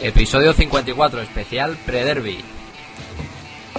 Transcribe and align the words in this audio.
Episodio 0.00 0.52
54, 0.52 1.22
especial 1.22 1.76
Prederby. 1.84 2.38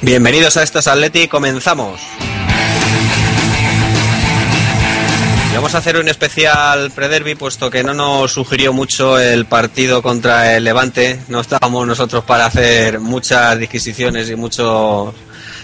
Bienvenidos 0.01 0.58
a 0.58 0.64
estos 0.64 0.88
Atleti, 0.88 1.30
comenzamos. 1.30 2.01
Vamos 5.53 5.75
a 5.75 5.77
hacer 5.77 5.97
un 5.97 6.09
especial 6.09 6.92
Prederby, 6.92 7.35
puesto 7.35 7.69
que 7.69 7.83
no 7.83 7.93
nos 7.93 8.34
sugirió 8.34 8.74
mucho 8.74 9.18
el 9.18 9.46
partido 9.46 10.02
contra 10.02 10.55
el 10.58 10.66
Levante. 10.66 11.20
No 11.30 11.40
estábamos 11.40 11.88
nosotros 11.88 12.24
para 12.26 12.46
hacer 12.46 13.00
muchas 13.00 13.58
disquisiciones 13.58 14.30
y 14.30 14.36
muchas 14.36 15.14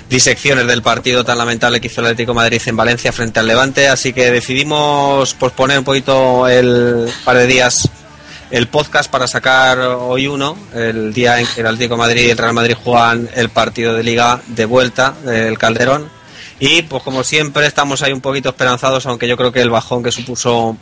disecciones 0.10 0.68
del 0.68 0.82
partido 0.82 1.26
tan 1.26 1.38
lamentable 1.38 1.82
que 1.82 1.88
hizo 1.88 2.00
el 2.00 2.08
Atlético 2.08 2.34
Madrid 2.34 2.62
en 2.66 2.78
Valencia 2.78 3.12
frente 3.12 3.40
al 3.40 3.48
Levante, 3.48 3.90
así 3.90 4.14
que 4.14 4.32
decidimos 4.32 5.34
posponer 5.34 5.80
un 5.80 5.86
poquito 5.86 6.48
el 6.48 7.10
par 7.26 7.38
de 7.38 7.48
días 7.48 7.90
el 8.56 8.70
podcast 8.70 9.12
para 9.12 9.28
sacar 9.28 9.80
hoy 9.80 10.28
uno, 10.28 10.58
el 10.74 11.14
día 11.14 11.42
en 11.42 11.46
que 11.46 11.60
el 11.60 11.68
Atlético 11.68 11.96
de 11.96 12.00
Madrid 12.00 12.22
y 12.28 12.30
el 12.30 12.38
Real 12.38 12.54
Madrid 12.54 12.78
juegan 12.82 13.30
el 13.36 13.50
partido 13.50 13.94
de 13.94 14.02
liga 14.02 14.40
de 14.48 14.64
vuelta 14.64 15.12
del 15.12 15.58
Calderón. 15.58 16.10
Y 16.62 16.84
pues 16.84 17.04
como 17.04 17.26
siempre 17.26 17.66
estamos 17.66 18.02
ahí 18.02 18.14
un 18.14 18.22
poquito 18.22 18.48
esperanzados, 18.48 19.08
aunque 19.08 19.28
yo 19.28 19.36
creo 19.36 19.52
que 19.52 19.60
el 19.60 19.70
bajón 19.70 20.04
que 20.04 20.12
supuso 20.14 20.78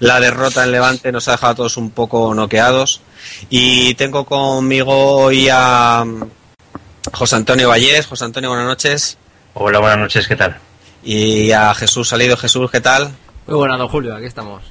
la 0.00 0.20
derrota 0.20 0.64
en 0.64 0.72
Levante 0.72 1.12
nos 1.12 1.28
ha 1.28 1.32
dejado 1.32 1.52
a 1.52 1.56
todos 1.56 1.76
un 1.76 1.90
poco 1.90 2.34
noqueados. 2.34 3.02
Y 3.50 3.92
tengo 3.96 4.24
conmigo 4.24 4.94
hoy 4.94 5.50
a 5.52 6.06
José 7.12 7.36
Antonio 7.36 7.68
Vallés. 7.68 8.06
José 8.06 8.24
Antonio, 8.24 8.48
buenas 8.48 8.68
noches. 8.68 9.18
Hola, 9.52 9.80
buenas 9.80 9.98
noches, 9.98 10.26
¿qué 10.26 10.36
tal? 10.36 10.56
Y 11.04 11.52
a 11.52 11.74
Jesús 11.74 12.08
Salido. 12.08 12.38
Jesús, 12.38 12.70
¿qué 12.70 12.80
tal? 12.80 13.10
Muy 13.46 13.56
buenas, 13.58 13.78
don 13.78 13.88
Julio, 13.88 14.16
aquí 14.16 14.24
estamos. 14.24 14.62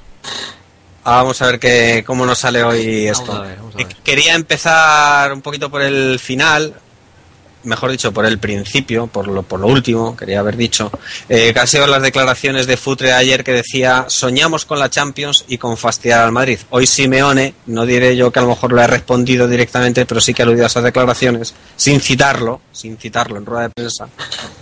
Ah, 1.10 1.22
vamos 1.22 1.40
a 1.40 1.46
ver 1.46 1.58
qué, 1.58 2.04
cómo 2.06 2.26
nos 2.26 2.38
sale 2.38 2.62
hoy 2.62 3.06
esto. 3.06 3.28
Vamos 3.28 3.40
a 3.40 3.48
ver, 3.48 3.56
vamos 3.56 3.74
a 3.74 3.78
ver. 3.78 3.86
Quería 4.04 4.34
empezar 4.34 5.32
un 5.32 5.40
poquito 5.40 5.70
por 5.70 5.80
el 5.80 6.18
final, 6.18 6.74
mejor 7.64 7.90
dicho, 7.90 8.12
por 8.12 8.26
el 8.26 8.38
principio, 8.38 9.06
por 9.06 9.26
lo, 9.26 9.42
por 9.42 9.58
lo 9.58 9.68
último, 9.68 10.14
quería 10.14 10.40
haber 10.40 10.58
dicho. 10.58 10.92
Eh, 11.30 11.54
que 11.54 11.66
sido 11.66 11.86
las 11.86 12.02
declaraciones 12.02 12.66
de 12.66 12.76
Futre 12.76 13.14
ayer 13.14 13.42
que 13.42 13.52
decía: 13.52 14.04
soñamos 14.08 14.66
con 14.66 14.78
la 14.78 14.90
Champions 14.90 15.46
y 15.48 15.56
con 15.56 15.78
fastidiar 15.78 16.20
al 16.20 16.32
Madrid. 16.32 16.58
Hoy 16.68 16.86
Simeone, 16.86 17.54
no 17.64 17.86
diré 17.86 18.14
yo 18.14 18.30
que 18.30 18.40
a 18.40 18.42
lo 18.42 18.48
mejor 18.50 18.74
le 18.74 18.82
ha 18.82 18.86
respondido 18.86 19.48
directamente, 19.48 20.04
pero 20.04 20.20
sí 20.20 20.34
que 20.34 20.42
ha 20.42 20.44
aludido 20.44 20.64
a 20.64 20.66
esas 20.66 20.84
declaraciones, 20.84 21.54
sin 21.74 22.02
citarlo, 22.02 22.60
sin 22.70 22.98
citarlo 22.98 23.38
en 23.38 23.46
rueda 23.46 23.62
de 23.62 23.70
prensa. 23.70 24.08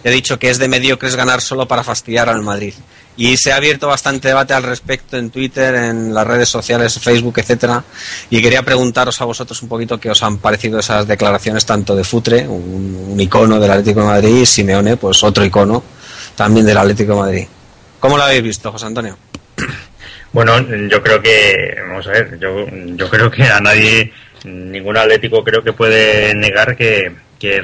He 0.05 0.13
dicho 0.13 0.39
que 0.39 0.51
es 0.51 0.59
de 0.59 0.69
mediocres 0.69 1.17
ganar 1.17 1.41
solo 1.41 1.67
para 1.67 1.83
fastidiar 1.83 2.29
al 2.29 2.43
Madrid. 2.43 2.75
Y 3.17 3.37
se 3.37 3.53
ha 3.53 3.57
abierto 3.57 3.87
bastante 3.87 4.29
debate 4.29 4.53
al 4.53 4.63
respecto 4.63 5.17
en 5.17 5.31
Twitter, 5.31 5.75
en 5.75 6.13
las 6.13 6.27
redes 6.27 6.49
sociales, 6.49 6.99
Facebook, 7.01 7.39
etcétera. 7.39 7.83
Y 8.29 8.43
quería 8.43 8.63
preguntaros 8.63 9.21
a 9.21 9.25
vosotros 9.25 9.63
un 9.63 9.69
poquito 9.69 9.99
qué 9.99 10.11
os 10.11 10.23
han 10.23 10.39
parecido 10.39 10.79
esas 10.79 11.07
declaraciones 11.07 11.65
tanto 11.65 11.97
de 11.97 12.05
Futre, 12.05 12.47
un, 12.47 13.17
icono 13.19 13.59
del 13.59 13.71
Atlético 13.71 14.01
de 14.01 14.07
Madrid, 14.07 14.37
y 14.43 14.47
Simeone, 14.47 14.97
pues 14.97 15.25
otro 15.25 15.45
icono 15.45 15.83
también 16.35 16.67
del 16.67 16.77
Atlético 16.77 17.15
de 17.15 17.21
Madrid. 17.21 17.47
¿Cómo 18.01 18.19
lo 18.19 18.25
habéis 18.25 18.43
visto, 18.43 18.71
José 18.71 18.87
Antonio? 18.87 19.17
Bueno, 20.33 20.61
yo 20.89 21.03
creo 21.03 21.23
que, 21.23 21.77
vamos 21.89 22.07
a 22.09 22.11
ver, 22.11 22.39
yo, 22.39 22.67
yo 22.69 23.09
creo 23.09 23.31
que 23.31 23.45
a 23.45 23.59
nadie, 23.59 24.13
ningún 24.45 24.99
atlético 24.99 25.43
creo 25.43 25.65
que 25.65 25.73
puede 25.73 26.35
negar 26.35 26.77
que, 26.77 27.11
que 27.39 27.63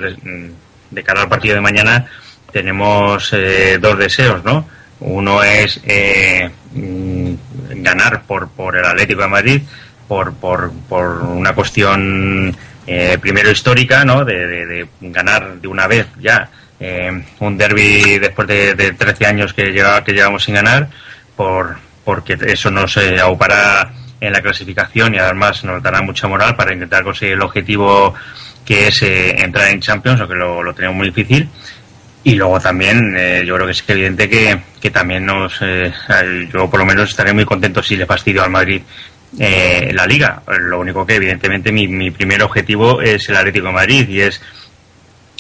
de 0.91 1.03
cara 1.03 1.23
al 1.23 1.29
partido 1.29 1.57
de 1.57 1.61
mañana 1.61 2.07
tenemos 2.51 3.31
eh, 3.33 3.79
dos 3.79 3.99
deseos, 3.99 4.43
¿no? 4.45 4.67
Uno 5.05 5.43
es 5.43 5.81
eh, 5.85 6.49
mm, 6.73 7.33
ganar 7.83 8.23
por, 8.23 8.49
por 8.51 8.77
el 8.77 8.85
Atlético 8.85 9.23
de 9.23 9.29
Madrid, 9.29 9.63
por, 10.07 10.35
por, 10.35 10.73
por 10.89 11.23
una 11.23 11.55
cuestión 11.55 12.57
eh, 12.87 13.19
primero 13.21 13.51
histórica, 13.51 14.05
¿no? 14.05 14.25
De, 14.25 14.87
ganar 15.01 15.61
de 15.61 15.69
una 15.69 15.87
vez 15.87 16.07
ya 16.21 16.49
eh, 16.79 17.23
un 17.41 17.59
derby 17.59 18.19
después 18.19 18.47
de, 18.49 18.75
de 18.75 18.93
13 18.93 19.27
años 19.27 19.55
que, 19.55 19.73
lleva, 19.73 20.03
que 20.05 20.13
llevamos 20.13 20.45
sin 20.45 20.55
ganar, 20.55 20.89
por, 21.37 21.77
porque 22.05 22.37
eso 22.47 22.71
nos 22.71 22.97
eh, 22.97 23.21
aupará 23.21 23.93
en 24.21 24.33
la 24.33 24.41
clasificación 24.41 25.15
y 25.15 25.19
además 25.19 25.65
nos 25.65 25.83
dará 25.83 26.01
mucha 26.03 26.29
moral 26.29 26.55
para 26.55 26.73
intentar 26.73 27.03
conseguir 27.03 27.35
el 27.35 27.43
objetivo 27.43 28.15
que 28.65 28.89
es 28.89 29.03
eh, 29.03 29.43
entrar 29.43 29.69
en 29.69 29.81
Champions, 29.81 30.21
aunque 30.21 30.37
lo, 30.37 30.63
lo 30.63 30.75
tenemos 30.75 30.97
muy 30.97 31.11
difícil. 31.11 31.49
Y 32.25 32.35
luego 32.37 32.61
también, 32.61 33.15
eh, 33.17 33.43
yo 33.45 33.55
creo 33.55 33.67
que 33.67 33.73
es 33.73 33.85
evidente 33.89 34.29
que, 34.29 34.59
que 34.81 34.91
también 34.91 35.27
nos, 35.27 35.59
eh, 35.61 35.93
yo 36.53 36.71
por 36.71 36.79
lo 36.79 36.87
menos 36.87 37.11
estaré 37.11 37.33
muy 37.33 37.45
contento 37.45 37.83
si 37.83 37.97
le 37.97 38.07
fastidio 38.07 38.45
al 38.45 38.51
Madrid 38.51 38.83
eh, 39.39 39.91
la 39.93 40.07
liga. 40.07 40.43
Lo 40.61 40.81
único 40.81 41.07
que 41.07 41.17
evidentemente 41.17 41.73
mi, 41.73 41.89
mi 41.89 42.11
primer 42.11 42.43
objetivo 42.43 43.01
es 43.01 43.29
el 43.29 43.37
Atlético 43.37 43.67
de 43.67 43.73
Madrid 43.73 44.09
y 44.09 44.21
es 44.21 44.41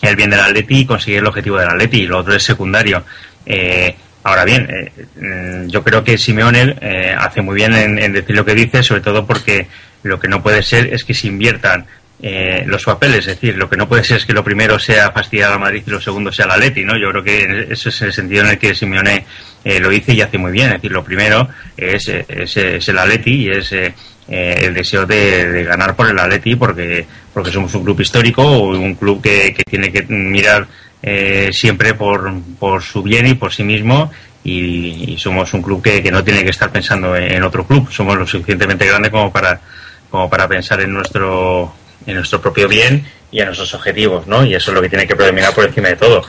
el 0.02 0.16
bien 0.16 0.30
del 0.30 0.40
Atleti 0.40 0.80
y 0.80 0.86
conseguir 0.86 1.20
el 1.20 1.26
objetivo 1.26 1.58
del 1.58 1.68
Atleti 1.68 2.00
y 2.00 2.06
lo 2.06 2.18
otro 2.18 2.34
es 2.34 2.42
secundario. 2.42 3.04
Eh, 3.46 3.94
ahora 4.24 4.44
bien, 4.44 4.68
eh, 4.68 4.92
mm, 5.16 5.68
yo 5.68 5.82
creo 5.82 6.02
que 6.02 6.18
Simeone 6.18 6.76
eh, 6.80 7.14
hace 7.16 7.40
muy 7.40 7.54
bien 7.54 7.74
en, 7.74 7.98
en 7.98 8.12
decir 8.12 8.34
lo 8.34 8.44
que 8.44 8.54
dice, 8.54 8.82
sobre 8.82 9.00
todo 9.00 9.26
porque 9.26 9.68
lo 10.02 10.18
que 10.18 10.28
no 10.28 10.42
puede 10.42 10.62
ser 10.62 10.92
es 10.92 11.04
que 11.04 11.14
se 11.14 11.28
inviertan 11.28 11.86
eh, 12.22 12.62
los 12.66 12.84
papeles, 12.84 13.18
es 13.18 13.26
decir, 13.26 13.56
lo 13.56 13.68
que 13.68 13.76
no 13.76 13.88
puede 13.88 14.04
ser 14.04 14.18
es 14.18 14.24
que 14.26 14.32
lo 14.32 14.44
primero 14.44 14.78
sea 14.78 15.10
fastidiar 15.10 15.52
a 15.52 15.58
Madrid 15.58 15.82
y 15.84 15.90
lo 15.90 16.00
segundo 16.00 16.30
sea 16.30 16.46
el 16.46 16.52
Atleti, 16.52 16.84
¿no? 16.84 16.96
Yo 16.96 17.10
creo 17.10 17.24
que 17.24 17.66
ese 17.70 17.88
es 17.88 18.02
el 18.02 18.12
sentido 18.12 18.44
en 18.44 18.50
el 18.50 18.58
que 18.58 18.74
Simeone 18.74 19.26
eh, 19.64 19.80
lo 19.80 19.88
dice 19.88 20.14
y 20.14 20.20
hace 20.20 20.38
muy 20.38 20.52
bien, 20.52 20.68
es 20.68 20.74
decir, 20.74 20.92
lo 20.92 21.02
primero 21.04 21.48
es, 21.76 22.08
eh, 22.08 22.24
es, 22.28 22.56
es 22.56 22.88
el 22.88 22.98
Atleti 22.98 23.46
y 23.46 23.50
es 23.50 23.72
eh, 23.72 23.92
eh, 24.28 24.66
el 24.66 24.74
deseo 24.74 25.04
de, 25.04 25.50
de 25.50 25.64
ganar 25.64 25.96
por 25.96 26.08
el 26.08 26.18
Atleti 26.18 26.54
porque, 26.54 27.04
porque 27.34 27.50
somos 27.50 27.74
un 27.74 27.82
club 27.82 28.00
histórico, 28.00 28.42
un 28.60 28.94
club 28.94 29.20
que, 29.20 29.52
que 29.52 29.64
tiene 29.64 29.90
que 29.90 30.02
mirar 30.02 30.66
eh, 31.02 31.50
siempre 31.52 31.94
por, 31.94 32.32
por 32.56 32.82
su 32.82 33.02
bien 33.02 33.26
y 33.26 33.34
por 33.34 33.52
sí 33.52 33.64
mismo 33.64 34.12
y, 34.44 35.12
y 35.12 35.18
somos 35.18 35.52
un 35.54 35.62
club 35.62 35.82
que, 35.82 36.02
que 36.02 36.12
no 36.12 36.22
tiene 36.22 36.44
que 36.44 36.50
estar 36.50 36.70
pensando 36.70 37.16
en, 37.16 37.32
en 37.32 37.42
otro 37.42 37.66
club, 37.66 37.90
somos 37.90 38.16
lo 38.16 38.24
suficientemente 38.24 38.86
grande 38.86 39.10
como 39.10 39.32
para, 39.32 39.60
como 40.08 40.30
para 40.30 40.46
pensar 40.46 40.80
en 40.80 40.92
nuestro, 40.92 41.74
en 42.06 42.14
nuestro 42.14 42.40
propio 42.40 42.68
bien 42.68 43.06
y 43.30 43.38
en 43.40 43.46
nuestros 43.46 43.72
objetivos, 43.74 44.26
¿no? 44.26 44.44
Y 44.44 44.54
eso 44.54 44.70
es 44.70 44.74
lo 44.74 44.82
que 44.82 44.88
tiene 44.88 45.06
que 45.06 45.16
predominar 45.16 45.54
por 45.54 45.64
encima 45.64 45.88
de 45.88 45.96
todo. 45.96 46.22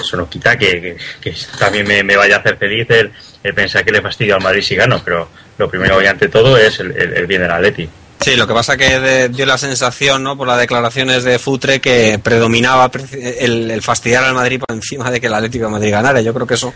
Eso 0.00 0.16
no 0.16 0.28
quita 0.28 0.56
que, 0.56 0.80
que, 0.80 0.96
que 1.20 1.36
también 1.58 1.86
me, 1.86 2.02
me 2.02 2.16
vaya 2.16 2.36
a 2.36 2.38
hacer 2.38 2.56
feliz 2.56 2.86
el, 2.90 3.12
el 3.42 3.54
pensar 3.54 3.84
que 3.84 3.92
le 3.92 4.00
fastidio 4.00 4.36
al 4.36 4.42
Madrid 4.42 4.62
si 4.62 4.74
gano, 4.76 5.02
pero 5.04 5.28
lo 5.58 5.68
primero 5.68 6.00
y 6.02 6.06
ante 6.06 6.28
todo 6.28 6.56
es 6.56 6.80
el, 6.80 6.92
el, 6.92 7.12
el 7.14 7.26
bien 7.26 7.42
del 7.42 7.50
Atleti. 7.50 7.88
Sí, 8.20 8.34
lo 8.36 8.46
que 8.46 8.54
pasa 8.54 8.76
que 8.76 8.98
de- 8.98 9.28
dio 9.28 9.44
la 9.44 9.58
sensación, 9.58 10.22
¿no? 10.22 10.36
Por 10.36 10.48
las 10.48 10.58
declaraciones 10.58 11.24
de 11.24 11.38
Futre 11.38 11.80
que 11.80 12.18
predominaba 12.22 12.90
pre- 12.90 13.44
el, 13.44 13.70
el 13.70 13.82
fastidiar 13.82 14.24
al 14.24 14.34
Madrid 14.34 14.60
por 14.66 14.74
encima 14.74 15.10
de 15.10 15.20
que 15.20 15.26
el 15.26 15.34
Atlético 15.34 15.66
de 15.66 15.70
Madrid 15.72 15.90
ganara. 15.90 16.20
Yo 16.22 16.32
creo 16.32 16.46
que 16.46 16.54
eso 16.54 16.72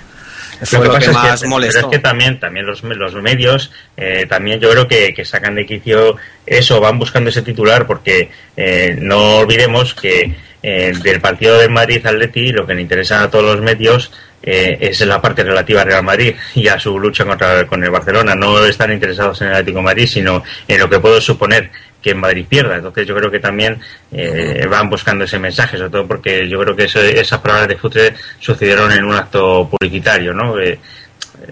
fue 0.62 0.78
lo 0.78 0.84
que, 0.84 1.06
pasa 1.06 1.34
es 1.34 1.44
más 1.44 1.60
pero 1.60 1.81
es 1.81 1.87
que 1.87 1.98
también, 1.98 2.38
también 2.38 2.66
los, 2.66 2.82
los 2.82 3.15
medios, 3.15 3.72
eh, 3.97 4.26
también 4.28 4.60
yo 4.60 4.71
creo 4.71 4.87
que, 4.87 5.15
que 5.15 5.25
sacan 5.25 5.54
de 5.54 5.66
quicio 5.66 6.16
eso, 6.47 6.81
van 6.81 6.98
buscando 6.98 7.31
ese 7.31 7.43
titular, 7.43 7.87
porque 7.87 8.31
eh, 8.56 8.97
no 8.99 9.38
olvidemos 9.38 9.94
que 9.94 10.34
eh, 10.62 10.93
del 11.03 11.20
partido 11.20 11.59
del 11.59 11.70
Madrid 11.70 12.04
Atleti 12.06 12.53
lo 12.53 12.66
que 12.66 12.75
le 12.75 12.82
interesa 12.82 13.22
a 13.22 13.31
todos 13.31 13.44
los 13.44 13.62
medios 13.62 14.12
eh, 14.43 14.76
es 14.81 15.00
la 15.03 15.20
parte 15.20 15.43
relativa 15.43 15.82
al 15.82 15.87
Real 15.87 16.03
Madrid 16.03 16.34
y 16.54 16.69
a 16.69 16.78
su 16.78 16.99
lucha 16.99 17.25
contra 17.25 17.66
con 17.66 17.82
el 17.82 17.91
Barcelona. 17.91 18.34
No 18.34 18.65
están 18.65 18.93
interesados 18.93 19.41
en 19.41 19.49
el 19.49 19.54
Atlético 19.54 19.78
de 19.78 19.84
Madrid, 19.84 20.06
sino 20.06 20.43
en 20.66 20.78
lo 20.78 20.88
que 20.88 21.00
puedo 21.00 21.20
suponer 21.20 21.70
que 22.03 22.11
en 22.11 22.19
Madrid 22.19 22.47
pierda. 22.49 22.77
Entonces 22.77 23.06
yo 23.06 23.15
creo 23.15 23.31
que 23.31 23.41
también 23.41 23.81
eh, 24.12 24.66
van 24.69 24.88
buscando 24.88 25.25
ese 25.25 25.38
mensaje, 25.38 25.77
sobre 25.77 25.91
todo 25.91 26.06
porque 26.06 26.49
yo 26.49 26.59
creo 26.61 26.77
que 26.77 26.84
esas 26.84 27.38
palabras 27.41 27.69
de 27.69 27.77
Futre 27.77 28.15
sucedieron 28.38 28.91
en 28.93 29.05
un 29.05 29.15
acto 29.15 29.69
publicitario, 29.69 30.33
¿no? 30.33 30.59
Eh, 30.59 30.78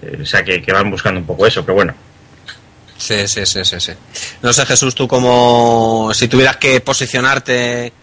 eh, 0.01 0.19
o 0.21 0.25
sea, 0.25 0.43
que, 0.43 0.63
van 0.71 0.89
buscando 0.89 1.19
un 1.19 1.25
poco 1.25 1.45
eso, 1.45 1.63
pero 1.63 1.75
bueno. 1.75 1.93
Sí, 2.97 3.27
sí, 3.27 3.45
sí, 3.45 3.63
sí, 3.63 3.79
sí. 3.79 3.93
No 4.41 4.51
sé, 4.51 4.65
Jesús, 4.65 4.93
tú 4.93 5.07
como 5.07 6.11
si 6.13 6.27
tuvieras 6.27 6.57
que 6.57 6.81
posicionarte 6.81 7.93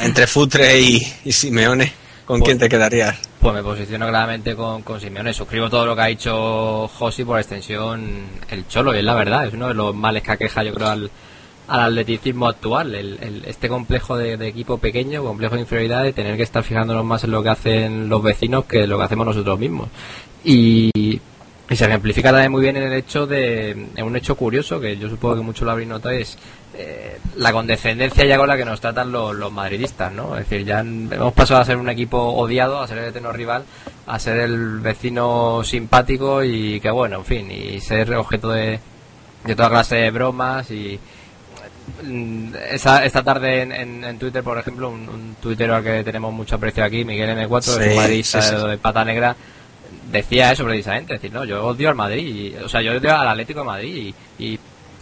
entre 0.00 0.26
Futre 0.26 0.80
y 0.80 1.30
Simeone, 1.30 1.92
¿con 2.26 2.40
quién 2.40 2.58
te 2.58 2.68
quedarías? 2.68 3.16
Pues 3.40 3.54
me 3.54 3.62
posiciono 3.62 4.08
claramente 4.08 4.54
con, 4.54 4.82
con 4.82 5.00
Simeone. 5.00 5.32
Suscribo 5.32 5.70
todo 5.70 5.86
lo 5.86 5.94
que 5.96 6.02
ha 6.02 6.06
dicho 6.06 6.88
Josi 6.88 7.24
por 7.24 7.38
extensión 7.38 8.24
el 8.50 8.66
Cholo, 8.68 8.94
y 8.94 8.98
es 8.98 9.04
la 9.04 9.14
verdad. 9.14 9.46
Es 9.46 9.54
uno 9.54 9.68
de 9.68 9.74
los 9.74 9.94
males 9.94 10.22
que 10.22 10.32
aqueja, 10.32 10.62
yo 10.64 10.74
creo, 10.74 10.88
al, 10.88 11.10
al 11.68 11.80
atleticismo 11.92 12.48
actual. 12.48 12.94
El, 12.94 13.18
el- 13.22 13.44
este 13.46 13.68
complejo 13.68 14.16
de, 14.16 14.36
de 14.36 14.48
equipo 14.48 14.78
pequeño, 14.78 15.22
complejo 15.22 15.54
de 15.54 15.60
inferioridad, 15.60 16.02
de 16.02 16.12
tener 16.12 16.36
que 16.36 16.42
estar 16.42 16.64
fijándonos 16.64 17.04
más 17.04 17.22
en 17.24 17.30
lo 17.30 17.42
que 17.42 17.48
hacen 17.50 18.08
los 18.08 18.22
vecinos 18.22 18.64
que 18.64 18.86
lo 18.86 18.98
que 18.98 19.04
hacemos 19.04 19.26
nosotros 19.26 19.58
mismos. 19.58 19.88
Y, 20.44 21.20
y 21.68 21.74
se 21.76 21.84
ejemplifica 21.86 22.30
también 22.30 22.52
muy 22.52 22.62
bien 22.62 22.76
en 22.76 22.84
el 22.84 22.92
hecho 22.92 23.26
de. 23.26 23.70
en 23.70 24.04
un 24.04 24.16
hecho 24.16 24.36
curioso 24.36 24.78
que 24.80 24.96
yo 24.96 25.08
supongo 25.08 25.36
que 25.36 25.42
muchos 25.42 25.64
lo 25.64 25.72
habréis 25.72 25.88
notado: 25.88 26.14
es 26.14 26.38
eh, 26.78 27.18
la 27.36 27.52
condescendencia 27.52 28.24
ya 28.24 28.36
con 28.38 28.46
la 28.48 28.56
que 28.56 28.64
nos 28.64 28.80
tratan 28.80 29.10
los, 29.10 29.34
los 29.34 29.50
madridistas, 29.50 30.12
¿no? 30.12 30.36
Es 30.36 30.48
decir, 30.48 30.64
ya 30.66 30.78
han- 30.80 31.10
hemos 31.12 31.32
pasado 31.32 31.60
a 31.60 31.64
ser 31.64 31.76
un 31.76 31.88
equipo 31.88 32.18
odiado, 32.18 32.80
a 32.80 32.86
ser 32.86 32.98
el 32.98 33.06
eterno 33.06 33.32
rival, 33.32 33.64
a 34.06 34.18
ser 34.18 34.38
el 34.40 34.78
vecino 34.80 35.62
simpático 35.64 36.44
y 36.44 36.78
que 36.80 36.90
bueno, 36.90 37.16
en 37.18 37.24
fin, 37.24 37.50
y 37.50 37.80
ser 37.80 38.14
objeto 38.14 38.50
de, 38.50 38.78
de 39.44 39.56
toda 39.56 39.68
clase 39.70 39.96
de 39.96 40.10
bromas 40.12 40.70
y 40.70 41.00
mm, 42.04 42.48
esta, 42.70 43.04
esta 43.04 43.22
tarde 43.24 43.62
en, 43.62 44.04
en, 44.04 44.18
Twitter, 44.18 44.42
por 44.44 44.58
ejemplo, 44.58 44.90
un, 44.90 45.08
un 45.08 45.36
tuitero 45.42 45.74
al 45.76 45.82
que 45.82 46.04
tenemos 46.04 46.32
mucho 46.32 46.56
aprecio 46.56 46.84
aquí, 46.84 47.04
Miguel 47.04 47.30
M4, 47.36 47.60
sí, 47.62 47.78
de 47.80 47.96
madridista 47.96 48.66
de 48.68 48.78
pata 48.78 49.04
negra, 49.04 49.34
decía 50.10 50.52
eso 50.52 50.64
precisamente, 50.64 51.14
decir, 51.14 51.32
no, 51.32 51.44
yo 51.44 51.64
odio 51.64 51.88
al 51.88 51.94
Madrid, 51.94 52.54
o 52.64 52.68
sea, 52.68 52.82
yo 52.82 52.92
odio 52.92 53.16
al 53.16 53.28
Atlético 53.28 53.60
de 53.60 53.66
Madrid 53.66 54.14
y, 54.38 54.58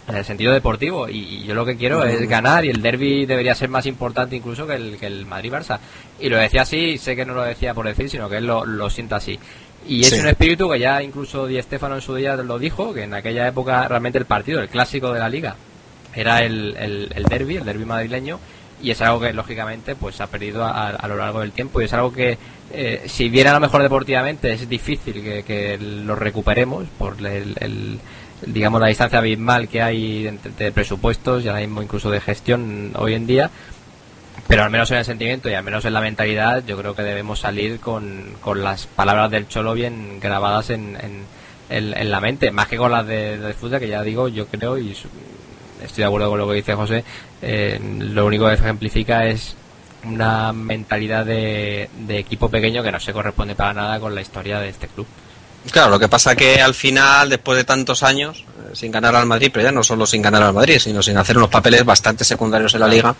en 0.07 0.15
el 0.15 0.23
sentido 0.23 0.53
deportivo 0.53 1.09
y, 1.09 1.43
yo 1.45 1.55
lo 1.55 1.65
que 1.65 1.77
quiero 1.77 2.03
es 2.03 2.29
ganar 2.29 2.63
y 2.63 2.69
el 2.69 2.81
derby 2.81 3.25
debería 3.25 3.55
ser 3.55 3.69
más 3.69 3.87
importante 3.87 4.35
incluso 4.35 4.67
que 4.67 4.75
el, 4.75 4.97
que 4.97 5.07
el 5.07 5.25
Madrid-Barça. 5.25 5.79
Y 6.19 6.29
lo 6.29 6.37
decía 6.37 6.61
así, 6.61 6.97
sé 6.97 7.15
que 7.15 7.25
no 7.25 7.33
lo 7.33 7.43
decía 7.43 7.73
por 7.73 7.87
decir, 7.87 8.09
sino 8.09 8.29
que 8.29 8.37
él 8.37 8.45
lo, 8.45 8.65
lo 8.65 8.89
sienta 8.89 9.15
así. 9.15 9.39
Y 9.87 10.03
es 10.03 10.13
un 10.13 10.27
espíritu 10.27 10.69
que 10.69 10.79
ya 10.79 11.01
incluso 11.01 11.45
Di 11.45 11.61
Stefano 11.61 11.95
en 11.95 12.01
su 12.01 12.15
día 12.15 12.35
lo 12.35 12.57
dijo, 12.57 12.93
que 12.93 13.03
en 13.03 13.13
aquella 13.13 13.47
época 13.47 13.87
realmente 13.87 14.17
el 14.17 14.25
partido, 14.25 14.59
el 14.61 14.69
clásico 14.69 15.13
de 15.13 15.19
la 15.19 15.29
liga, 15.29 15.55
era 16.15 16.43
el, 16.43 16.75
el, 16.77 17.11
el 17.13 17.23
derby, 17.25 17.57
el 17.57 17.65
derby 17.65 17.85
madrileño, 17.85 18.39
y 18.81 18.91
es 18.91 19.01
algo 19.01 19.19
que 19.19 19.33
lógicamente 19.33 19.95
pues 19.95 20.15
se 20.15 20.23
ha 20.23 20.27
perdido 20.27 20.63
a, 20.63 21.07
lo 21.07 21.15
largo 21.15 21.39
del 21.39 21.51
tiempo 21.51 21.81
y 21.81 21.85
es 21.85 21.93
algo 21.93 22.11
que 22.11 22.37
eh, 22.71 23.03
si 23.07 23.29
bien 23.29 23.47
a 23.47 23.53
lo 23.53 23.59
mejor 23.59 23.81
deportivamente 23.81 24.51
es 24.51 24.67
difícil 24.67 25.21
que, 25.23 25.43
que 25.43 25.77
lo 25.77 26.15
recuperemos 26.15 26.85
por 26.97 27.15
el, 27.25 27.99
digamos 28.45 28.81
la 28.81 28.87
distancia 28.87 29.19
abismal 29.19 29.67
que 29.67 29.81
hay 29.81 30.27
entre, 30.27 30.71
presupuestos 30.71 31.43
y 31.43 31.47
ahora 31.47 31.61
mismo 31.61 31.81
incluso 31.81 32.09
de 32.09 32.21
gestión 32.21 32.91
hoy 32.95 33.13
en 33.13 33.27
día. 33.27 33.49
Pero 34.47 34.63
al 34.63 34.69
menos 34.69 34.91
en 34.91 34.97
el 34.97 35.05
sentimiento 35.05 35.49
y 35.49 35.53
al 35.53 35.63
menos 35.63 35.85
en 35.85 35.93
la 35.93 36.01
mentalidad 36.01 36.63
yo 36.65 36.77
creo 36.77 36.95
que 36.95 37.01
debemos 37.01 37.39
salir 37.39 37.79
con, 37.79 38.25
con 38.41 38.63
las 38.63 38.85
palabras 38.85 39.31
del 39.31 39.47
Cholo 39.47 39.73
bien 39.73 40.19
grabadas 40.19 40.69
en, 40.69 40.97
en, 41.69 42.11
la 42.11 42.19
mente 42.19 42.51
más 42.51 42.67
que 42.67 42.77
con 42.77 42.91
las 42.91 43.07
de, 43.07 43.39
de 43.39 43.53
fútbol 43.53 43.79
que 43.79 43.87
ya 43.87 44.03
digo 44.03 44.27
yo 44.27 44.45
creo 44.45 44.77
y 44.77 44.91
estoy 45.83 46.01
de 46.01 46.05
acuerdo 46.05 46.29
con 46.29 46.39
lo 46.39 46.47
que 46.47 46.55
dice 46.55 46.75
José, 46.75 47.03
eh, 47.41 47.79
lo 47.99 48.25
único 48.25 48.47
que 48.47 48.53
ejemplifica 48.53 49.25
es 49.25 49.55
una 50.05 50.53
mentalidad 50.53 51.25
de, 51.25 51.89
equipo 52.09 52.49
pequeño 52.49 52.83
que 52.83 52.91
no 52.91 52.99
se 52.99 53.13
corresponde 53.13 53.55
para 53.55 53.73
nada 53.73 53.99
con 53.99 54.13
la 54.13 54.21
historia 54.21 54.59
de 54.59 54.69
este 54.69 54.87
club. 54.87 55.07
Claro, 55.71 55.89
lo 55.89 55.99
que 55.99 56.07
pasa 56.07 56.35
que 56.35 56.61
al 56.61 56.75
final, 56.75 57.29
después 57.29 57.57
de 57.57 57.63
tantos 57.63 58.03
años, 58.03 58.45
eh, 58.59 58.75
sin 58.75 58.91
ganar 58.91 59.15
al 59.15 59.25
Madrid, 59.25 59.49
pero 59.51 59.65
ya 59.65 59.71
no 59.71 59.83
solo 59.83 60.05
sin 60.05 60.21
ganar 60.21 60.43
al 60.43 60.53
Madrid, 60.53 60.77
sino 60.79 61.01
sin 61.01 61.17
hacer 61.17 61.37
unos 61.37 61.49
papeles 61.49 61.83
bastante 61.83 62.23
secundarios 62.23 62.73
en 62.75 62.81
la 62.81 62.87
liga, 62.87 63.15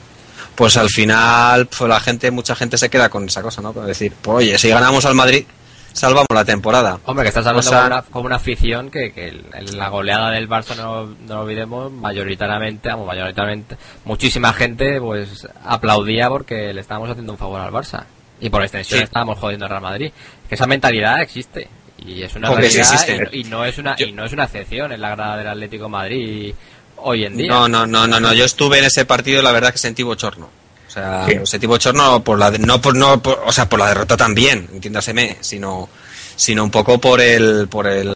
pues 0.54 0.78
al 0.78 0.90
final 0.90 1.66
pues 1.66 1.90
la 1.90 2.00
gente, 2.00 2.30
mucha 2.30 2.56
gente 2.56 2.78
se 2.78 2.90
queda 2.90 3.10
con 3.10 3.26
esa 3.26 3.42
cosa, 3.42 3.62
¿no? 3.62 3.74
Para 3.74 3.88
decir, 3.88 4.14
pues, 4.22 4.38
oye, 4.38 4.58
si 4.60 4.70
ganamos 4.70 5.06
al 5.06 5.16
Madrid, 5.16 5.46
salvamos 5.96 6.28
la 6.34 6.46
temporada. 6.46 7.00
Hombre, 7.06 7.24
que 7.24 7.30
estás 7.30 7.48
hablando 7.48 8.04
como, 8.12 8.26
una, 8.26 8.36
afición 8.36 8.92
que, 8.92 9.12
que 9.12 9.34
la 9.74 9.90
goleada 9.90 10.32
del 10.32 10.48
Barça, 10.48 10.76
no, 10.76 11.06
no 11.06 11.36
lo 11.36 11.42
olvidemos, 11.42 11.92
mayoritariamente, 11.92 12.90
vamos, 12.90 13.08
mayoritariamente, 13.08 13.78
muchísima 14.04 14.54
gente 14.54 15.00
pues 15.00 15.48
aplaudía 15.64 16.30
porque 16.30 16.74
le 16.74 16.82
estábamos 16.82 17.10
haciendo 17.10 17.32
un 17.32 17.38
favor 17.38 17.62
al 17.62 17.72
Barça. 17.72 18.04
Y 18.40 18.50
por 18.50 18.62
extensión 18.62 19.02
estábamos 19.02 19.40
jodiendo 19.40 19.66
al 19.66 19.72
Real 19.72 19.82
Madrid. 19.82 20.12
Que 20.50 20.56
esa 20.56 20.68
mentalidad 20.68 21.22
existe. 21.22 21.70
Y 22.06 22.22
es 22.22 22.36
una 22.36 22.54
realidad 22.54 23.30
y, 23.32 23.46
no 23.46 23.64
es 23.64 23.78
una, 23.78 23.96
y 23.98 24.12
no 24.12 24.26
es 24.26 24.34
una 24.34 24.44
excepción 24.44 24.92
en 24.92 25.00
la 25.00 25.12
grada 25.12 25.38
del 25.38 25.48
Atlético 25.48 25.88
Madrid 25.88 26.54
hoy 26.98 27.24
en 27.24 27.38
día. 27.38 27.48
No, 27.48 27.70
no, 27.70 27.88
no, 27.88 28.06
no, 28.06 28.20
no. 28.20 28.34
Yo 28.34 28.44
estuve 28.44 28.80
en 28.80 28.86
ese 28.86 29.06
partido 29.06 29.40
y 29.40 29.44
la 29.44 29.54
verdad 29.54 29.72
que 29.72 29.78
sentí 29.78 30.04
bochorno 30.04 30.50
sea, 30.96 31.28
ese 31.28 31.60
tipo 31.60 31.78
chorno 31.78 32.24
por 32.24 32.40
la 32.40 32.52
no 32.52 32.82
por 32.82 32.96
no 32.96 33.22
o 33.46 33.52
sea, 33.52 33.70
por 33.70 33.80
la 33.80 33.88
derrota 33.90 34.18
también, 34.18 34.68
entiéndaseme, 34.74 35.38
sino 35.42 35.90
sino 36.36 36.64
un 36.64 36.72
poco 36.72 37.00
por 37.00 37.22
el 37.22 37.68
por 37.68 37.88
el, 37.88 38.14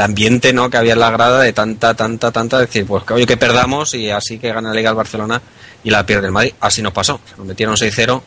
ambiente, 0.00 0.52
¿no? 0.52 0.70
que 0.70 0.76
había 0.76 0.94
en 0.94 1.00
la 1.00 1.10
grada 1.10 1.40
de 1.40 1.52
tanta 1.52 1.94
tanta 1.94 2.30
tanta 2.30 2.58
decir, 2.60 2.86
pues 2.86 3.04
oye 3.10 3.26
que 3.26 3.36
perdamos 3.36 3.94
y 3.94 4.10
así 4.10 4.38
que 4.38 4.52
gana 4.52 4.70
la 4.70 4.74
Liga 4.74 4.90
el 4.90 4.96
Barcelona 4.96 5.42
y 5.84 5.90
la 5.90 6.06
pierde 6.06 6.26
el 6.26 6.32
Madrid. 6.32 6.54
Así 6.60 6.82
nos 6.82 6.92
pasó. 6.92 7.20
Nos 7.36 7.46
metieron 7.46 7.76
6-0 7.76 8.22